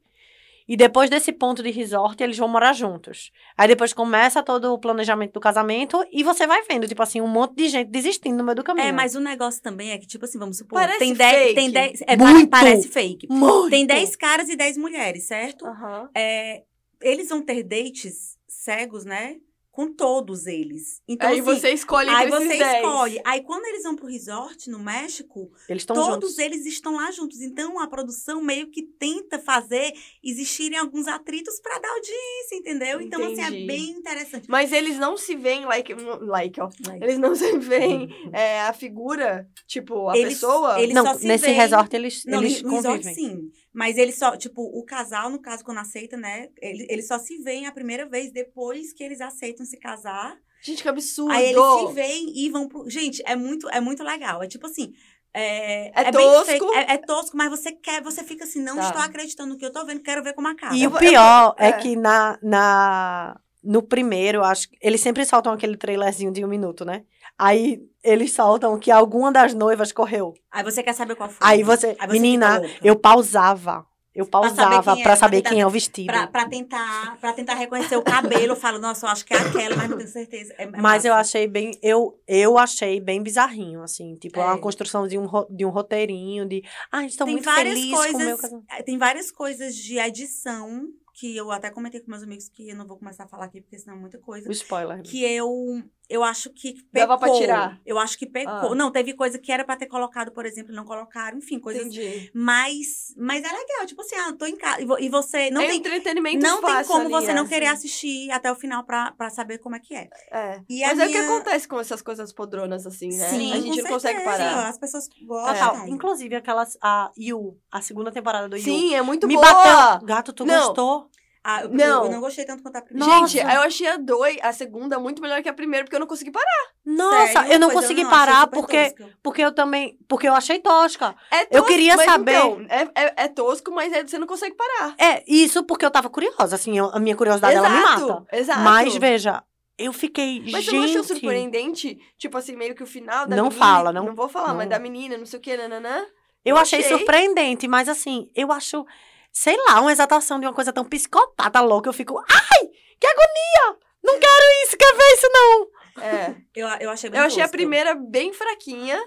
[0.67, 3.31] E depois desse ponto de resort, eles vão morar juntos.
[3.57, 7.27] Aí depois começa todo o planejamento do casamento e você vai vendo, tipo assim, um
[7.27, 8.85] monte de gente desistindo no meio do caminho.
[8.87, 11.37] É, mas o negócio também é que, tipo assim, vamos supor, Parece tem 10.
[11.41, 11.55] fake.
[11.55, 12.49] Tem dez, é, Muito.
[12.51, 13.27] pa- parece fake.
[13.31, 13.71] Muito.
[13.71, 15.65] Tem 10 caras e 10 mulheres, certo?
[15.65, 16.07] Aham.
[16.15, 16.61] É,
[17.01, 19.37] eles vão ter dates cegos, né?
[19.79, 21.01] Com todos eles.
[21.07, 22.75] Então, Aí assim, você escolhe Aí você esses 10.
[22.83, 23.21] escolhe.
[23.23, 26.37] Aí quando eles vão pro resort no México, Eles estão todos juntos.
[26.37, 27.39] eles estão lá juntos.
[27.39, 32.99] Então a produção meio que tenta fazer existirem alguns atritos pra dar audiência, entendeu?
[32.99, 33.63] Então assim Entendi.
[33.63, 34.47] é bem interessante.
[34.49, 35.93] Mas eles não se veem like,
[36.23, 36.69] like ó.
[37.01, 40.81] Eles não se veem é, a figura, tipo, a Eles- pessoa.
[40.81, 43.15] eles Não, só se nesse veem- resort eles, Não, eles no resort convivem.
[43.15, 43.51] sim.
[43.73, 46.49] Mas eles só, tipo, o casal, no caso, quando aceita, né?
[46.61, 50.35] Ele- Eles só se veem a primeira vez depois que eles aceitam se casar.
[50.61, 51.31] Gente, que absurdo.
[51.31, 52.89] Aí eles se veem e vão pro.
[52.89, 54.41] Gente, é muito, é muito legal.
[54.43, 54.91] É tipo assim.
[55.31, 56.73] É, É bem tosco.
[56.73, 58.87] é, é tosco, mas você quer, você fica assim, não Tá.
[58.87, 60.75] estou acreditando no que eu tô vendo, quero ver como acaba.
[60.75, 61.69] E Eu o eu pior vou- é.
[61.69, 61.73] é.
[61.73, 66.83] que na, na, no primeiro, acho que eles sempre soltam aquele trailerzinho de um minuto,
[66.83, 67.03] né?
[67.39, 70.33] Aí eles soltam que alguma das noivas correu.
[70.51, 71.37] Aí você quer saber qual foi.
[71.41, 73.85] Aí você, Aí você menina, eu pausava.
[74.13, 76.07] Eu pausava quem é, pra pra saber tentar- quem é o vestido.
[76.07, 79.37] Pra, pra tentar, pra tentar reconhecer o cabelo, eu falo, nossa, eu acho que é
[79.37, 80.53] aquela, mas não tenho certeza.
[80.57, 84.43] É- é Mas eu achei bem, eu, eu achei bem bizarrinho, assim, tipo, É.
[84.43, 86.63] uma construção de um, de um roteirinho, de,
[87.05, 88.65] estou tem muito várias feliz com o meu coisas, casamento.
[88.71, 90.81] é, tem várias coisas de edição
[91.19, 93.59] que eu até comentei com meus amigos que eu não vou começar a falar aqui
[93.61, 94.47] porque senão é muita coisa.
[94.47, 95.01] O spoiler.
[95.03, 97.07] Que eu eu acho que pecou.
[97.07, 97.79] Dava pra tirar?
[97.85, 98.71] Eu acho que pecou.
[98.71, 98.75] Ah.
[98.75, 101.83] Não, teve coisa que era pra ter colocado, por exemplo, e não colocaram, enfim, coisas
[101.85, 102.31] Entendi.
[102.33, 105.61] mas mas é legal, tipo assim, ah, eu tô em casa e vo- você não
[105.61, 107.47] é tem entretenimento não tem como ali, você não é.
[107.47, 110.09] querer assistir até o final pra, pra saber como é que é.
[110.31, 110.61] É.
[110.69, 113.29] E Mas é o que minha- acontece com essas coisas podronas, assim, né?
[113.29, 114.37] Sim, a gente com não consegue certeza.
[114.37, 114.67] parar.
[114.69, 115.87] As pessoas gostam.
[115.87, 118.63] Inclusive, aquelas, a You, a segunda temporada do You.
[118.63, 119.45] Sim, é muito me boa.
[119.45, 120.07] bateu.
[120.07, 120.67] Gato, tu Não.
[120.67, 121.08] gostou?
[121.51, 122.05] Ah, eu, Não.
[122.05, 123.11] eu não gostei tanto quanto a primeira.
[123.13, 123.27] Nossa.
[123.33, 126.07] Gente, eu achei a dois, a segunda muito melhor que a primeira, porque eu não
[126.07, 126.45] consegui parar.
[126.85, 127.53] Nossa, Sério?
[127.53, 129.13] eu não Pois consegui não, achei parar porque, tosca.
[129.23, 131.15] porque eu também, porque eu achei tosca.
[131.31, 134.55] É Eu queria mas saber- Então, é, é, é tosco, mas é- você não consegue
[134.55, 134.95] parar.
[134.97, 138.25] É, isso porque eu tava curiosa, assim, eu- a minha curiosidade, ela me mata.
[138.31, 138.59] Exato.
[138.61, 139.43] Mas, veja,
[139.77, 140.65] eu fiquei, Mas gente...
[140.65, 141.97] você não achou surpreendente?
[142.17, 143.65] Tipo assim, meio que o final da Não menina...
[143.65, 144.69] fala, não- Não vou falar, mas não.
[144.69, 146.05] da menina, não sei o que, nananã.
[146.45, 146.97] Eu Eu achei achei.
[146.97, 148.85] surpreendente, mas assim, eu acho,
[149.31, 151.89] sei lá, uma exaltação de uma coisa tão psicopata louca.
[151.89, 152.67] Eu fico, ai,
[152.99, 153.79] que agonia!
[154.03, 155.67] Não quero isso, quero ver isso, não.
[156.03, 156.35] É.
[156.55, 158.97] Eu, eu achei bem Eu achei a primeira bem fraquinha.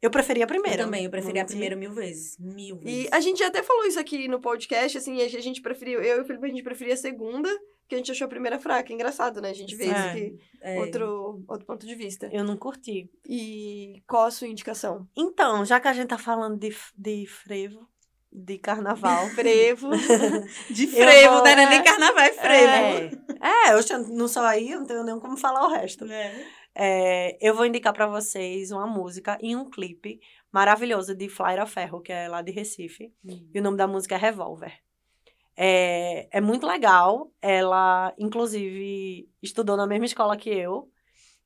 [0.00, 0.84] Eu preferi a Eu primeira.
[0.84, 2.36] também, eu preferi a Vamos primeira mil vezes.
[2.38, 3.06] Mil vezes.
[3.06, 6.20] E a gente até falou isso aqui no podcast, assim, a gente preferiu, eu e
[6.20, 7.48] o Felipe, a gente preferia a segunda,
[7.88, 8.92] que a gente achou a primeira fraca.
[8.92, 9.50] Engraçado, né?
[9.50, 9.90] A gente vê Sim.
[9.90, 10.10] isso É.
[10.12, 10.78] aqui, É.
[10.78, 12.28] outro, outro ponto de vista.
[12.32, 13.10] Eu não curti.
[13.28, 15.08] E qual a sua indicação?
[15.16, 17.88] Então, já que a gente tá falando de, de frevo,
[18.32, 19.28] de carnaval.
[19.30, 19.90] Frevo.
[20.70, 21.52] De frevo, vou- né?
[21.52, 23.18] É nem carnaval, é frevo.
[23.42, 26.04] É, é eu não sou aí, eu não tenho nem como falar o resto.
[26.04, 26.46] É.
[26.74, 30.20] É, eu vou indicar pra vocês uma música e um clipe
[30.52, 33.12] maravilhoso de Flyra Ferro, que é lá de Recife.
[33.52, 34.72] E o nome da música é Revolver.
[35.56, 37.32] É, é muito legal.
[37.42, 40.88] Ela, inclusive, estudou na mesma escola que eu.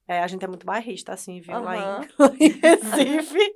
[0.07, 1.59] É, a gente é muito bairrista, assim, viu?
[1.63, 2.07] Lá Aham.
[2.39, 3.53] em, em Recife.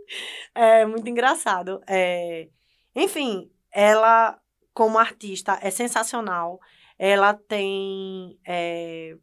[0.55, 1.81] É muito engraçado.
[1.87, 2.49] É,
[2.97, 4.41] enfim, ela,
[4.73, 6.59] como artista, é sensacional.
[6.99, 8.39] Ela tem.
[8.47, 9.17] é,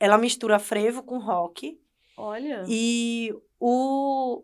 [0.00, 1.80] ela mistura frevo com rock.
[2.16, 2.64] Olha.
[2.68, 4.42] E o,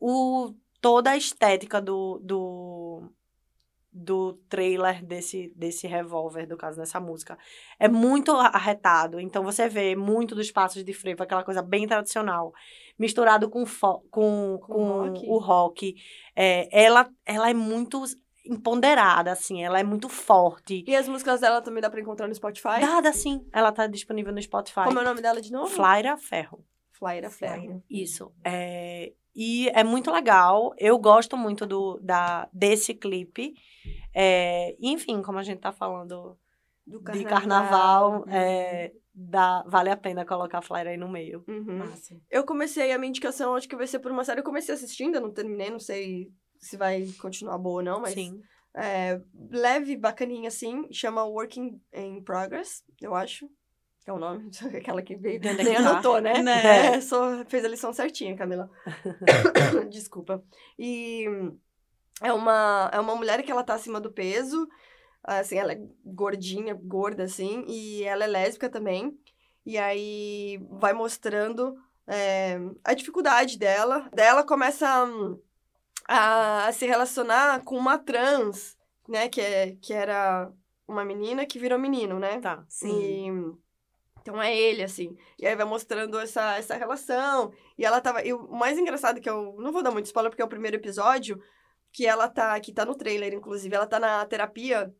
[0.00, 2.87] o, toda a estética do, do,
[4.00, 7.36] do trailer desse, desse revólver, do caso dessa música,
[7.78, 9.18] é muito arretado.
[9.18, 12.52] Então você vê muito dos passos de frevo, aquela coisa bem tradicional,
[12.98, 15.26] misturado com, fo- com, Com com rock.
[15.28, 15.94] o rock.
[16.36, 18.02] É, ela, ela é muito
[18.46, 20.84] empoderada, assim, ela é muito forte.
[20.86, 22.80] E as músicas dela também dá pra encontrar no Spotify?
[22.80, 24.84] Dada, sim, ela tá disponível no Spotify.
[24.84, 25.66] Como é o nome dela de novo?
[25.66, 26.64] Flyra Ferro.
[26.92, 27.82] Flyra Ferro.
[27.90, 28.32] Isso.
[28.44, 30.74] É, e é muito legal.
[30.76, 33.54] Eu gosto muito do, da, desse clipe.
[34.12, 36.36] É, enfim, como a gente tá falando
[36.84, 41.44] Do de carnaval, é, dá, vale a pena colocar flyer aí no meio.
[41.46, 41.84] Uhum.
[42.28, 44.40] Eu comecei a minha indicação, acho que vai ser por uma série.
[44.40, 48.42] Eu comecei assistindo, não terminei, não sei se vai continuar boa ou não, mas Sim.
[48.76, 49.20] é
[49.52, 50.84] leve, bacaninha assim.
[50.90, 53.48] Chama Working in Progress, eu acho.
[54.08, 55.38] É o nome, aquela que veio.
[55.46, 55.90] É Nem que tá?
[55.90, 56.42] anotou, né?
[56.42, 56.94] Né?
[56.94, 58.70] É, só fez a lição certinha, Camila.
[59.92, 60.42] Desculpa.
[60.78, 61.26] E
[62.22, 64.66] é uma, é uma mulher que ela tá acima do peso.
[65.22, 67.66] Assim, ela é gordinha, gorda, assim.
[67.68, 69.14] E ela é lésbica também.
[69.66, 71.76] E aí vai mostrando
[72.06, 74.08] é, a dificuldade dela.
[74.14, 75.38] Daí ela começa hum,
[76.08, 78.74] a, a se relacionar com uma trans,
[79.06, 79.28] né?
[79.28, 80.50] Que, é, que era
[80.86, 82.40] uma menina que virou menino, né?
[82.40, 82.64] Tá.
[82.70, 83.52] Sim.
[83.54, 83.67] E,
[84.28, 85.16] então é ele, assim.
[85.38, 87.50] E aí vai mostrando essa, essa relação.
[87.78, 88.22] E ela tava.
[88.22, 89.56] E o mais engraçado que eu.
[89.58, 91.40] Não vou dar muito spoiler, porque é o primeiro episódio.
[91.90, 92.58] Que ela tá.
[92.60, 93.74] Que tá no trailer, inclusive.
[93.74, 94.94] Ela tá na terapia.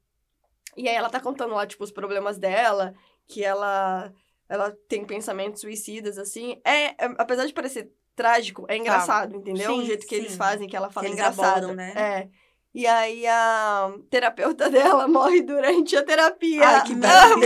[0.76, 2.94] E aí ela tá contando lá, tipo, os problemas dela.
[3.26, 4.12] Que ela.
[4.48, 6.58] Ela tem pensamentos suicidas, assim.
[6.64, 9.74] É, é- apesar de parecer trágico, é engraçado, entendeu?
[9.74, 10.38] Sim, o jeito que eles sim.
[10.38, 11.64] fazem, que ela fala Que eles engraçado.
[11.64, 11.92] abordam, né?
[11.94, 12.28] É.
[12.74, 16.68] E aí a terapeuta dela morre durante a terapia.
[16.68, 17.38] Ai, que céu!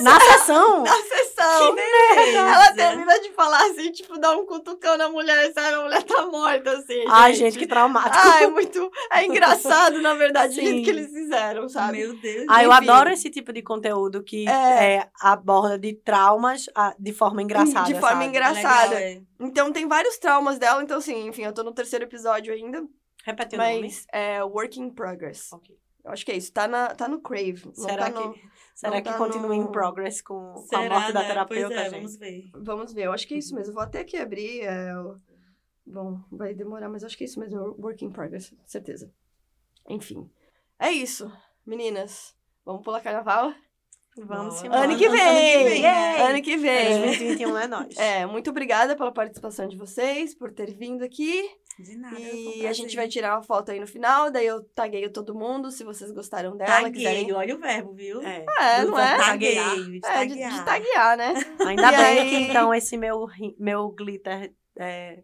[0.00, 0.82] Na sessão!
[0.84, 1.74] na sessão.
[1.74, 2.38] beleza!
[2.38, 5.74] Ela termina de falar assim, tipo, dá um cutucão na mulher, sabe?
[5.74, 7.04] A mulher tá morta, assim.
[7.08, 8.16] Ai, gente, que traumático.
[8.16, 8.90] Ah, é muito.
[9.12, 11.98] É engraçado, na verdade, o que eles fizeram, sabe?
[11.98, 12.46] Meu Deus.
[12.48, 12.88] Ah, eu Enfim.
[12.88, 14.94] adoro esse tipo de conteúdo que É.
[14.96, 16.66] é, aborda de traumas
[16.98, 17.86] de forma engraçada.
[17.86, 18.26] De forma sabe?
[18.26, 18.94] engraçada.
[18.94, 19.20] Legal, é.
[19.40, 22.82] Então tem vários traumas dela, então assim, enfim, eu tô no terceiro episódio ainda,
[23.24, 23.80] Repete o nome.
[23.82, 25.52] mas é Work in Progress.
[25.52, 25.76] Ok.
[26.04, 26.52] Eu acho que é isso.
[26.52, 27.62] Tá, na, tá no Crave.
[27.64, 28.40] Não Será tá no- que,
[28.74, 31.26] será não que tá continua no- em progress com, com a Será, morte da né?
[31.28, 31.94] terapeuta, Pois é, gente?
[31.94, 32.50] vamos ver.
[32.54, 33.72] Vamos ver, eu acho que é isso mesmo.
[33.72, 34.60] Vou até aqui abrir.
[34.62, 34.92] é,
[35.86, 37.58] Bom, vai demorar, mas acho que é isso mesmo.
[37.78, 39.10] Work in progress, certeza.
[39.88, 40.30] Enfim.
[40.78, 41.30] É isso,
[41.64, 42.34] meninas.
[42.64, 43.52] Vamos pular carnaval?
[44.16, 44.66] Vamos Boa.
[44.66, 44.84] embora.
[44.84, 45.58] Ano que Ano vem!
[45.58, 45.86] que vem?
[45.86, 47.00] Ano que vem!
[47.02, 47.96] 2021 é nós.
[47.98, 51.42] É, muito obrigada pela participação de vocês, por ter vindo aqui.
[51.78, 52.18] De nada.
[52.20, 55.70] E a gente vai tirar uma foto aí no final, daí eu tagueio todo mundo,
[55.70, 57.20] se vocês gostaram dela, quiserem.
[57.22, 58.22] Tagueio, olha o verbo, viu?
[58.22, 58.44] É.
[58.60, 59.16] É, não é?
[59.16, 60.52] Tagueio, É, de, taguear.
[60.52, 61.34] de taguear, né?
[61.66, 63.26] Ainda E bem aí- que então esse meu,
[63.58, 65.22] meu glitter é,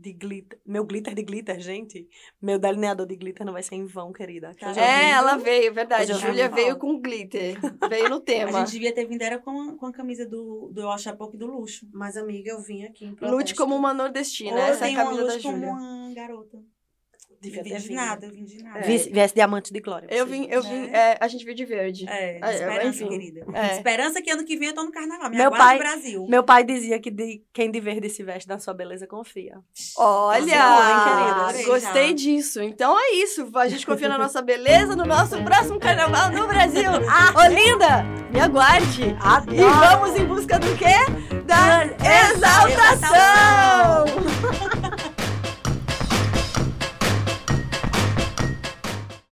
[0.00, 0.58] de glitter.
[0.66, 2.08] Meu glitter de glitter, gente.
[2.40, 4.54] Meu delineador de glitter não vai ser em vão, querida.
[4.58, 5.10] Tá eu É, vi.
[5.12, 6.10] ela veio, verdade.
[6.10, 7.58] Eu Júlia veio com glitter.
[7.88, 8.58] Veio no A tema.
[8.60, 11.86] gente devia ter vindo era com, com a camisa do, do Oxapoque do luxo.
[11.92, 14.52] Mas, amiga, eu vim aqui em Lute como uma nordestina.
[14.52, 15.70] Ou Essa é a camisa da luz como Júlia.
[15.72, 16.58] uma garota.
[17.42, 17.96] Devia Eu vim ter de vindo.
[17.96, 18.80] nada, eu vim de nada.
[18.80, 18.82] É.
[18.82, 20.06] Viesse, diamante de glória.
[20.10, 20.90] Eu vim, eu vim, Né?
[20.92, 22.06] é, a gente veio de verde.
[22.06, 23.08] É, É, esperança, enfim.
[23.08, 23.46] querida.
[23.54, 23.72] É.
[23.76, 25.30] Esperança que ano que vem eu tô no carnaval.
[25.30, 26.26] Me Meu pai- Brasil.
[26.28, 29.58] Meu pai dizia que de, quem de verde se veste na sua beleza confia.
[29.96, 31.34] Olha!
[31.46, 31.62] Nossa?
[31.64, 32.60] Gostei disso.
[32.62, 33.48] Então é isso.
[33.54, 36.90] A gente confia na nossa beleza no nosso próximo carnaval no Brasil.
[37.42, 39.16] Olinda, me aguarde.
[39.18, 39.56] Adoro!
[39.56, 40.94] E vamos em busca do quê?
[41.46, 41.86] Da
[42.34, 44.04] exaltação!